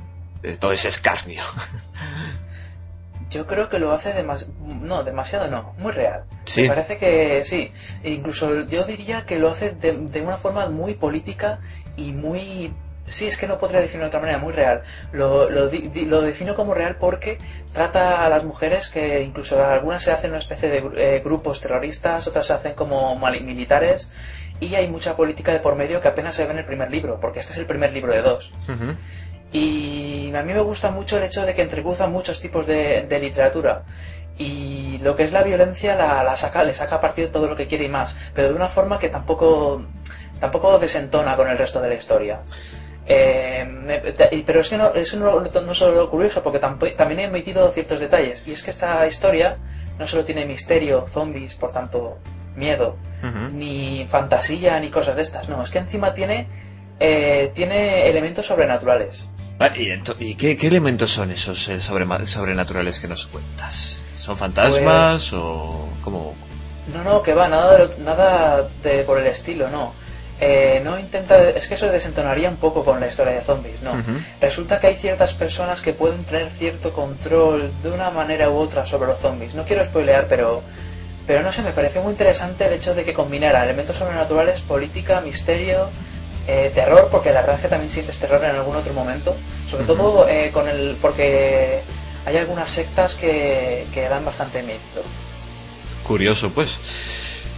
[0.42, 1.42] de todo ese escarnio?
[3.30, 6.24] Yo creo que lo hace demas no, demasiado no, muy real.
[6.44, 6.62] Sí.
[6.62, 7.72] Me parece que sí.
[8.02, 11.58] E incluso yo diría que lo hace de, de una forma muy política
[11.96, 12.72] y muy...
[13.06, 14.82] Sí, es que no podría definirlo de otra manera, muy real.
[15.12, 17.38] Lo, lo, lo defino como real porque
[17.72, 22.26] trata a las mujeres que incluso algunas se hacen una especie de eh, grupos terroristas,
[22.26, 24.10] otras se hacen como militares
[24.60, 27.18] y hay mucha política de por medio que apenas se ve en el primer libro,
[27.20, 28.54] porque este es el primer libro de dos.
[29.54, 33.18] Y a mí me gusta mucho el hecho de que entrecruzan muchos tipos de, de
[33.20, 33.84] literatura.
[34.36, 37.68] Y lo que es la violencia la, la saca, le saca partido todo lo que
[37.68, 39.84] quiere y más, pero de una forma que tampoco,
[40.40, 42.40] tampoco desentona con el resto de la historia.
[43.06, 44.00] Eh, me-
[44.44, 47.24] pero es que no, eso no, no es solo lo curioso, porque tampo- también he
[47.24, 48.48] emitido ciertos detalles.
[48.48, 49.56] Y es que esta historia
[50.00, 52.18] no solo tiene misterio, zombies, por tanto,
[52.56, 52.96] miedo,
[53.52, 55.48] ni fantasía, ni cosas de estas.
[55.48, 56.48] No, es que encima tiene,
[56.98, 59.30] eh, tiene elementos sobrenaturales.
[59.58, 64.02] Ah, ¿Y, y qué, qué elementos son esos eh, sobrenaturales que nos cuentas?
[64.16, 66.34] ¿Son fantasmas o cómo?
[66.92, 69.94] No, no, que va, nada de, nada de por el estilo, no.
[70.40, 73.92] Eh, no intenta, es que eso desentonaría un poco con la historia de zombies, no.
[74.40, 78.84] Resulta que hay ciertas personas que pueden tener cierto control de una manera u otra
[78.84, 79.54] sobre los zombies.
[79.54, 80.62] No quiero spoilear, pero,
[81.26, 85.20] pero no sé, me pareció muy interesante el hecho de que combinara elementos sobrenaturales, política,
[85.20, 85.88] misterio,
[86.46, 89.36] eh, terror, porque la verdad es que también sientes terror en algún otro momento.
[89.68, 91.80] Sobre todo eh, con el, porque
[92.26, 94.78] hay algunas sectas que, que dan bastante miedo.
[96.02, 96.78] Curioso, pues.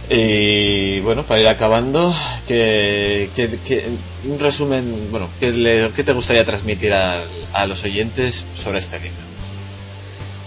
[0.09, 2.13] Y bueno, para ir acabando,
[2.47, 3.89] ¿qué, qué- qué-
[4.25, 8.99] un resumen, bueno, ¿qué, le- qué te gustaría transmitir a, a los oyentes sobre este
[8.99, 9.17] libro?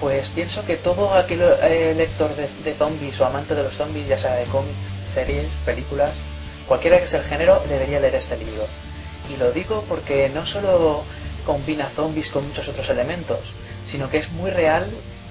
[0.00, 4.08] Pues pienso que todo aquel eh, lector de, de zombies o amante de los zombies,
[4.08, 6.22] ya sea de cómics, series, películas,
[6.70, 8.64] cualquiera que sea el género, debería leer este libro.
[9.28, 11.02] Y lo digo porque no solo
[11.44, 14.86] combina zombies con muchos otros elementos, sino que es muy real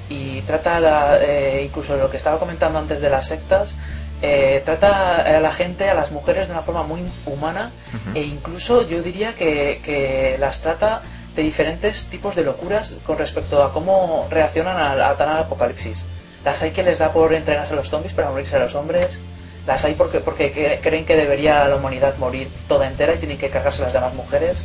[0.09, 3.75] y trata la- eh, incluso lo que estaba comentando antes de las sectas,
[4.21, 7.71] eh, trata a la gente, a las mujeres de una forma muy humana
[8.15, 11.01] e incluso yo diría que, que las trata
[11.35, 16.05] de diferentes tipos de locuras con respecto a cómo reaccionan a, a tan al apocalipsis.
[16.43, 19.19] Las hay que les da por entregarse a los zombies para morirse a los hombres,
[19.67, 23.37] las hay porque, porque que- creen que debería la humanidad morir toda entera y tienen
[23.37, 24.63] que cargarse las demás mujeres,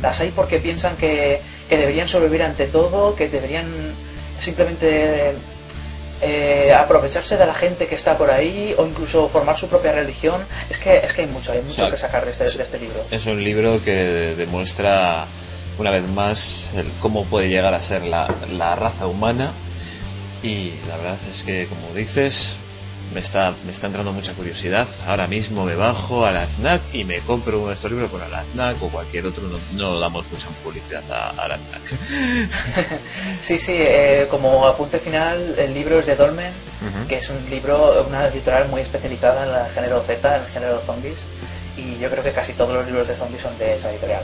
[0.00, 3.66] las hay porque piensan que, que deberían sobrevivir ante todo, que deberían
[4.38, 5.32] simplemente
[6.22, 10.42] eh, aprovecharse de la gente que está por ahí o incluso formar su propia religión.
[10.70, 12.78] Es que, es que hay mucho, hay mucho sea, que sacar de este, de este
[12.78, 13.04] libro.
[13.10, 15.26] Es un libro que demuestra
[15.78, 19.52] una vez más el cómo puede llegar a ser la, la raza humana
[20.42, 22.56] y la verdad es que como dices
[23.12, 24.86] me está, me está entrando mucha curiosidad.
[25.06, 28.20] Ahora mismo me bajo a la FNAC y me compro uno de estos libros por
[28.20, 29.44] la FNAC o cualquier otro.
[29.48, 31.82] No, no damos mucha publicidad a, a la FNAC.
[33.40, 36.52] Sí, sí, eh, como apunte final, el libro es de Dolmen,
[37.08, 40.80] que es un libro, una editorial muy especializada en el género Z, en el género
[40.80, 41.24] zombies,
[41.76, 44.22] y yo creo que casi todos los libros de zombies son de esa editorial.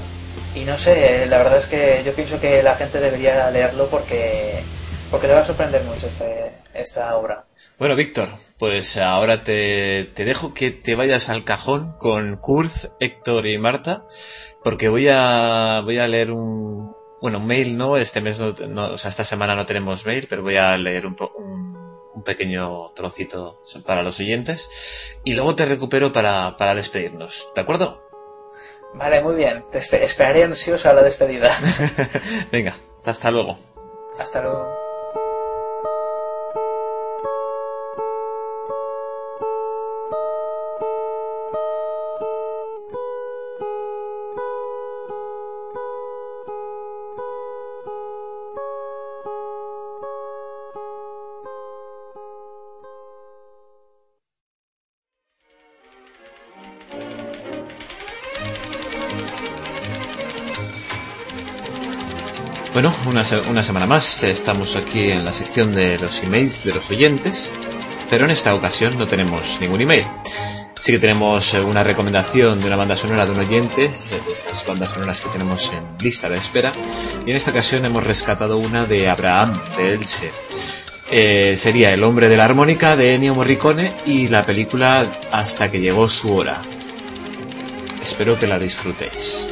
[0.55, 4.63] Y no sé, la verdad es que yo pienso que la gente debería leerlo porque,
[5.11, 7.45] porque le va a sorprender mucho este, esta obra.
[7.79, 8.29] Bueno, Víctor,
[8.63, 14.07] pues ahora te, te dejo que te vayas al cajón con Kurz, Héctor y Marta,
[14.63, 18.93] porque voy a, voy a leer un, bueno, un mail no, este mes no, no-
[18.93, 21.77] o sea, esta semana no tenemos mail, pero voy a leer un, po- un,
[22.15, 24.69] un pequeño trocito para los oyentes
[25.25, 28.01] y luego te recupero para, para despedirnos, ¿de acuerdo?
[28.95, 31.51] Vale, muy bien, te espe- esperaré ansioso a la despedida.
[32.53, 33.59] Venga, hasta, hasta luego.
[34.21, 34.82] Hasta luego.
[63.23, 66.91] Una, se- una semana más, estamos aquí en la sección de los emails de los
[66.91, 67.55] oyentes,
[68.11, 70.05] pero en esta ocasión no tenemos ningún email.
[70.81, 74.67] Sí que tenemos eh, una recomendación de una banda sonora de un oyente, de esas
[74.67, 76.73] bandas sonoras que tenemos en lista de espera,
[77.25, 80.33] y en esta ocasión hemos rescatado una de Abraham, de Elche.
[81.13, 85.79] Eh, sería El hombre de la armónica de Ennio Morricone y la película Hasta que
[85.79, 86.61] llegó su hora.
[88.03, 89.47] Espero que la disfrutéis.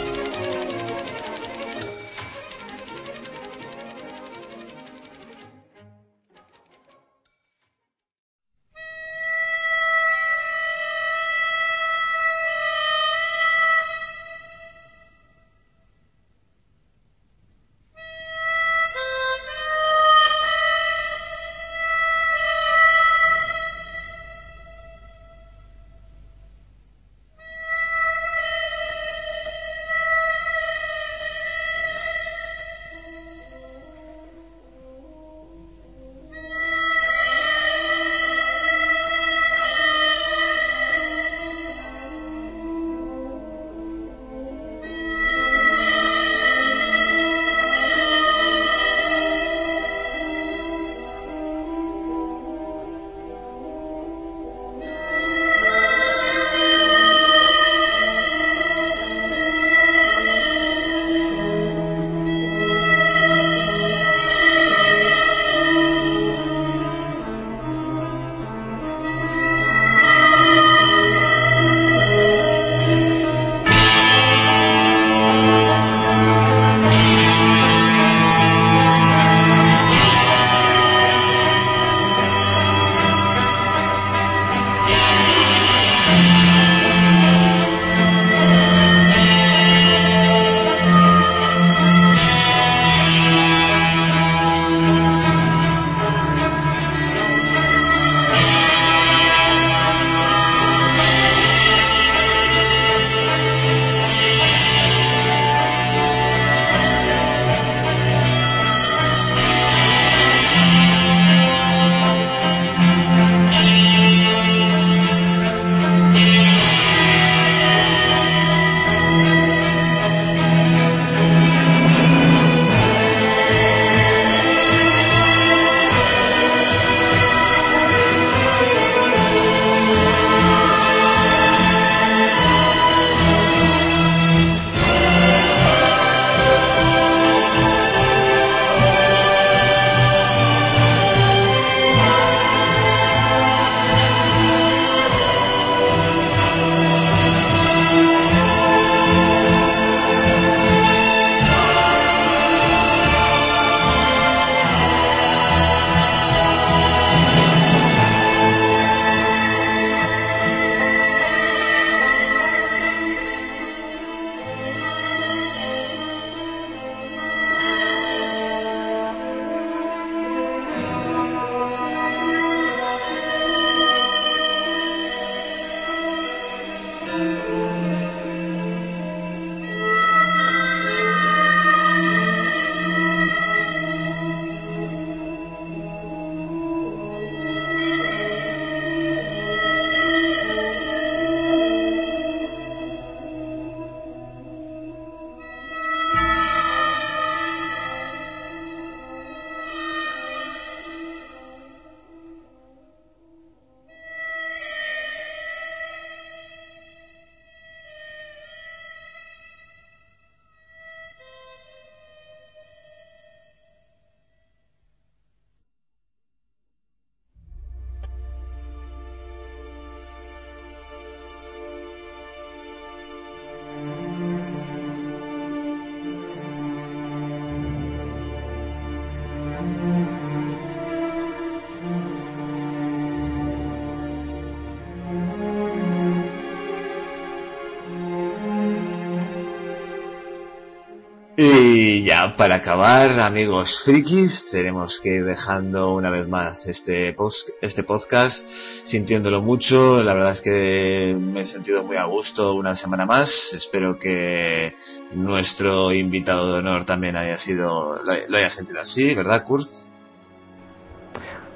[242.37, 248.47] Para acabar, amigos frikis, tenemos que ir dejando una vez más este, post, este podcast,
[248.47, 250.03] sintiéndolo mucho.
[250.03, 253.53] La verdad es que me he sentido muy a gusto una semana más.
[253.55, 254.75] Espero que
[255.13, 259.91] nuestro invitado de honor también haya sido, lo, lo haya sentido así, ¿verdad, Kurz?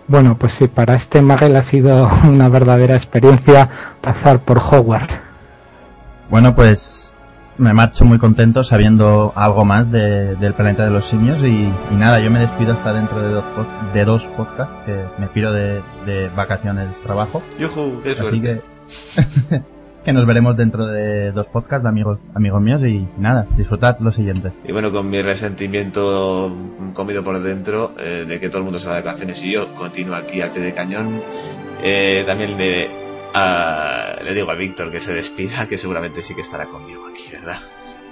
[0.06, 3.70] Bueno, pues sí, para este Magel ha sido una verdadera experiencia
[4.00, 5.18] pasar por Hogwarts.
[6.30, 7.16] Bueno, pues
[7.58, 11.94] me marcho muy contento sabiendo algo más de, del planeta de los simios y, y,
[11.96, 13.44] nada, yo me despido hasta dentro de dos,
[13.92, 17.42] de dos podcasts que me piro de, de vacaciones trabajo.
[17.58, 18.00] ¡Yujú!
[18.02, 18.62] ¡Qué Así suerte!
[19.50, 19.62] que,
[20.04, 24.10] que nos veremos dentro de dos podcasts de amigos, amigos míos y nada, disfrutad lo
[24.12, 24.52] siguiente.
[24.66, 26.52] Y bueno, con mi resentimiento
[26.94, 29.72] comido por dentro eh, de que todo el mundo se va de vacaciones y yo
[29.74, 31.22] continúo aquí al pie de cañón,
[31.82, 33.03] eh, también le,
[33.34, 37.24] a, le digo a Víctor que se despida, que seguramente sí que estará conmigo aquí,
[37.32, 37.58] ¿verdad?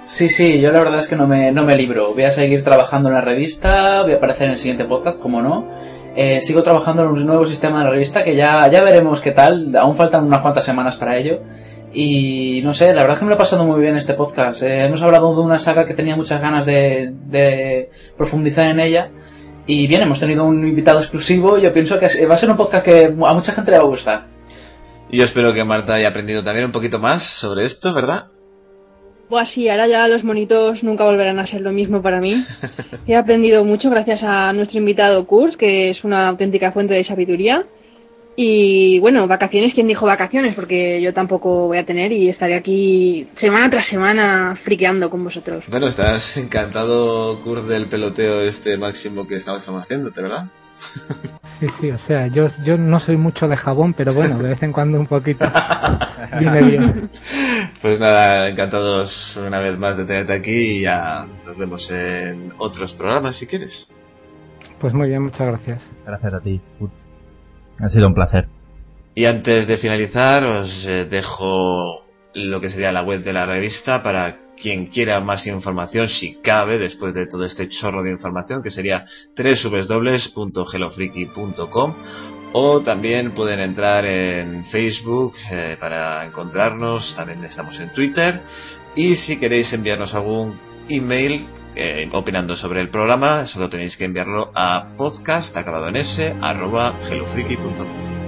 [0.05, 2.13] Sí, sí, yo la verdad es que no me, no me libro.
[2.13, 5.41] Voy a seguir trabajando en la revista, voy a aparecer en el siguiente podcast, como
[5.41, 5.69] no.
[6.15, 9.31] Eh, sigo trabajando en un nuevo sistema de la revista que ya, ya veremos qué
[9.31, 9.73] tal.
[9.77, 11.41] Aún faltan unas cuantas semanas para ello.
[11.93, 14.63] Y no sé, la verdad es que me lo he pasado muy bien este podcast.
[14.63, 19.09] Eh, hemos hablado de una saga que tenía muchas ganas de, de profundizar en ella.
[19.65, 21.57] Y bien, hemos tenido un invitado exclusivo.
[21.57, 23.87] Yo pienso que va a ser un podcast que a mucha gente le va a
[23.87, 24.32] gustar.
[25.13, 28.31] Y yo espero que Marta haya aprendido también un poquito más sobre esto, ¿verdad?
[29.29, 32.33] Pues sí, ahora ya los monitos nunca volverán a ser lo mismo para mí.
[33.07, 37.63] He aprendido mucho gracias a nuestro invitado Kurs, que es una auténtica fuente de sabiduría.
[38.35, 40.55] Y bueno, vacaciones, ¿quién dijo vacaciones?
[40.55, 45.63] Porque yo tampoco voy a tener y estaré aquí semana tras semana friqueando con vosotros.
[45.67, 50.47] Bueno, estás encantado, Kurt, del peloteo este máximo que estabas haciéndote, ¿verdad?
[51.59, 54.63] Sí, sí, o sea, yo, yo no soy mucho de jabón, pero bueno, de vez
[54.63, 55.45] en cuando un poquito
[56.39, 57.09] viene bien.
[57.81, 62.93] Pues nada, encantados una vez más de tenerte aquí y ya nos vemos en otros
[62.93, 63.93] programas si quieres.
[64.79, 65.89] Pues muy bien, muchas gracias.
[66.05, 66.61] Gracias a ti.
[67.79, 68.49] Ha sido un placer.
[69.15, 72.01] Y antes de finalizar, os eh, dejo
[72.33, 76.77] lo que sería la web de la revista para quien quiera más información, si cabe,
[76.77, 79.03] después de todo este chorro de información, que sería
[79.35, 81.95] www.hellofreaky.com
[82.53, 88.43] o también pueden entrar en Facebook eh, para encontrarnos, también estamos en Twitter
[88.95, 94.51] y si queréis enviarnos algún email eh, opinando sobre el programa, solo tenéis que enviarlo
[94.53, 98.22] a podcast acabado en s arroba hellofreaky.com.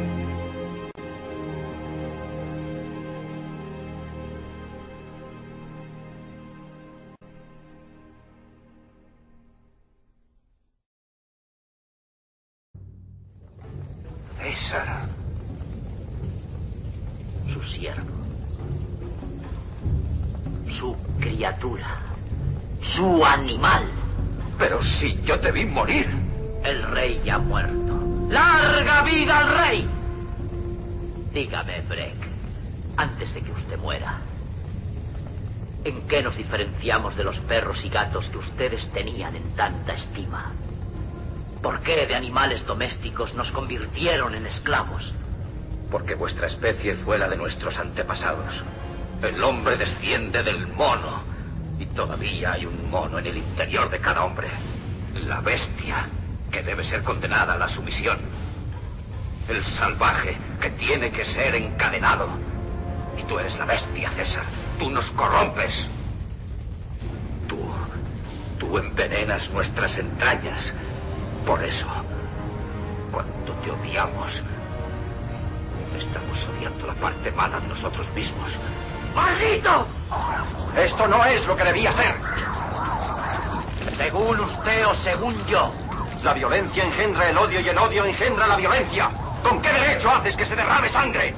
[21.35, 21.87] criatura.
[22.81, 23.83] Su animal.
[24.57, 26.07] Pero si yo te vi morir.
[26.63, 27.99] El rey ya ha muerto.
[28.29, 29.89] ¡Larga vida al rey!
[31.33, 32.15] Dígame, Breck,
[32.97, 34.17] antes de que usted muera,
[35.83, 40.51] ¿en qué nos diferenciamos de los perros y gatos que ustedes tenían en tanta estima?
[41.61, 45.13] ¿Por qué de animales domésticos nos convirtieron en esclavos?
[45.91, 48.63] Porque vuestra especie fue la de nuestros antepasados.
[49.21, 51.23] El hombre desciende del mono.
[51.79, 54.47] Y todavía hay un mono en el interior de cada hombre.
[55.27, 56.07] La bestia,
[56.51, 58.17] que debe ser condenada a la sumisión.
[59.49, 62.27] El salvaje, que tiene que ser encadenado.
[63.17, 64.43] Y tú eres la bestia, César.
[64.79, 65.87] Tú nos corrompes.
[67.47, 67.59] Tú,
[68.59, 70.73] tú envenenas nuestras entrañas.
[71.45, 71.87] Por eso,
[73.11, 74.43] cuando te odiamos,
[75.97, 78.57] estamos odiando la parte mala de nosotros mismos.
[79.15, 79.87] ¡Maldito!
[80.77, 82.15] Esto no es lo que debía ser.
[83.95, 85.71] Según usted o según yo.
[86.23, 89.09] La violencia engendra el odio y el odio engendra la violencia.
[89.41, 91.33] ¿Con qué derecho haces que se derrame sangre?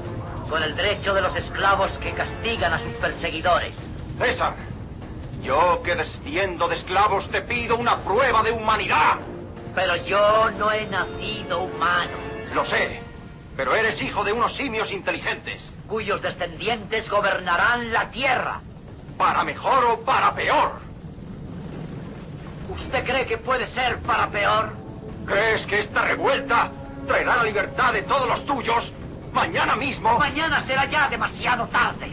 [0.50, 3.76] Con el derecho de los esclavos que castigan a sus perseguidores.
[4.18, 4.54] César,
[5.44, 9.18] yo que desciendo de esclavos te pido una prueba de humanidad.
[9.76, 12.18] Pero yo no he nacido humano.
[12.56, 13.02] Lo sé,
[13.56, 15.70] pero eres hijo de unos simios inteligentes.
[15.88, 18.59] Cuyos descendientes gobernarán la tierra.
[19.17, 20.80] Para mejor o para peor.
[22.69, 24.74] ¿Usted cree que puede ser para peor?
[25.25, 26.72] ¿Crees que esta revuelta
[27.07, 28.91] traerá la libertad de todos los tuyos
[29.32, 30.19] mañana mismo?
[30.19, 32.11] Mañana será ya demasiado tarde.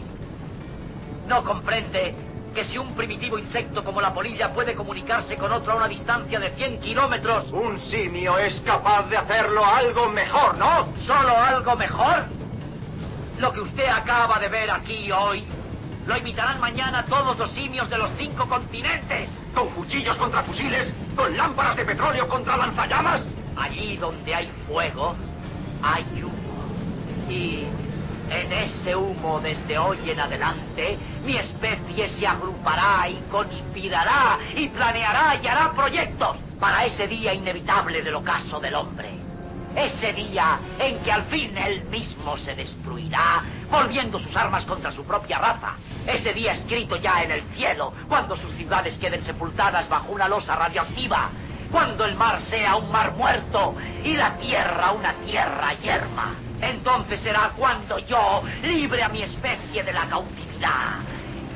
[1.27, 2.15] ¿No comprende
[2.55, 6.39] que si un primitivo insecto como la polilla puede comunicarse con otro a una distancia
[6.39, 7.51] de 100 kilómetros...
[7.51, 10.87] Un simio es capaz de hacerlo algo mejor, ¿no?
[11.01, 12.25] ¿Solo algo mejor?
[13.45, 15.45] Lo que usted acaba de ver aquí hoy
[16.07, 19.29] Lo imitarán mañana todos los simios de los cinco continentes.
[19.55, 20.95] ¿Con cuchillos contra fusiles?
[21.15, 23.23] ¿Con lámparas de petróleo contra lanzallamas?
[23.55, 25.15] Allí donde hay fuego,
[25.83, 27.31] hay humo.
[27.31, 27.65] Y
[28.31, 35.39] en ese humo desde hoy en adelante, mi especie se agrupará y conspirará y planeará
[35.43, 39.34] y hará proyectos para ese día inevitable del ocaso del hombre.
[39.77, 45.05] Ese día en que al fin él mismo se destruirá, volviendo sus armas contra su
[45.05, 45.73] propia raza.
[46.07, 50.55] Ese día escrito ya en el cielo, cuando sus ciudades queden sepultadas bajo una losa
[50.55, 51.29] radioactiva,
[51.73, 56.35] cuando el mar sea un mar muerto y la tierra una tierra yerma.
[56.61, 61.01] Entonces será cuando yo libre a mi especie de la cautividad.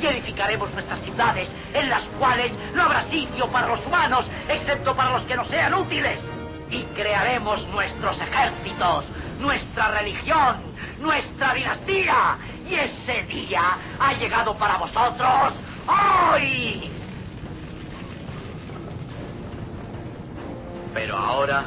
[0.01, 5.11] Y edificaremos nuestras ciudades en las cuales no habrá sitio para los humanos, excepto para
[5.13, 6.21] los que no sean útiles.
[6.71, 9.07] Y crearemos nuestros ejércitos,
[9.41, 10.57] nuestra religión,
[11.01, 12.37] nuestra dinastía.
[12.69, 13.63] Y ese día
[13.99, 15.55] ha llegado para vosotros
[15.87, 16.91] hoy.
[20.93, 21.65] Pero ahora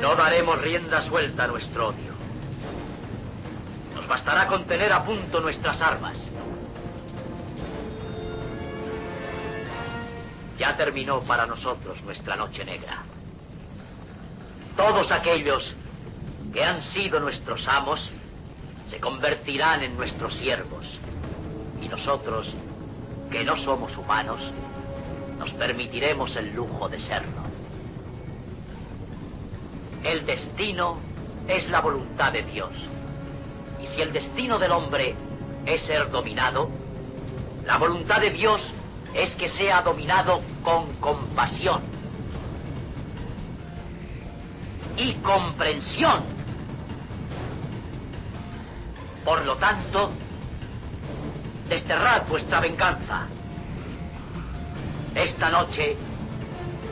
[0.00, 2.14] no daremos rienda suelta a nuestro odio.
[3.94, 6.18] Nos bastará con tener a punto nuestras armas.
[10.58, 13.02] Ya terminó para nosotros nuestra noche negra.
[14.76, 15.74] Todos aquellos
[16.52, 18.10] que han sido nuestros amos
[18.88, 20.98] se convertirán en nuestros siervos.
[21.82, 22.54] Y nosotros,
[23.30, 24.52] que no somos humanos,
[25.38, 27.42] nos permitiremos el lujo de serlo.
[30.04, 30.98] El destino
[31.48, 32.70] es la voluntad de Dios.
[33.82, 35.14] Y si el destino del hombre
[35.66, 36.70] es ser dominado,
[37.66, 38.72] la voluntad de Dios
[39.14, 41.80] es que sea dominado con compasión
[44.96, 46.22] y comprensión.
[49.24, 50.10] Por lo tanto,
[51.68, 53.26] desterrad vuestra venganza.
[55.14, 55.96] Esta noche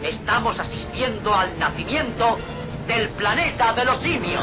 [0.03, 2.39] estamos asistiendo al nacimiento
[2.87, 4.43] del planeta de los simios.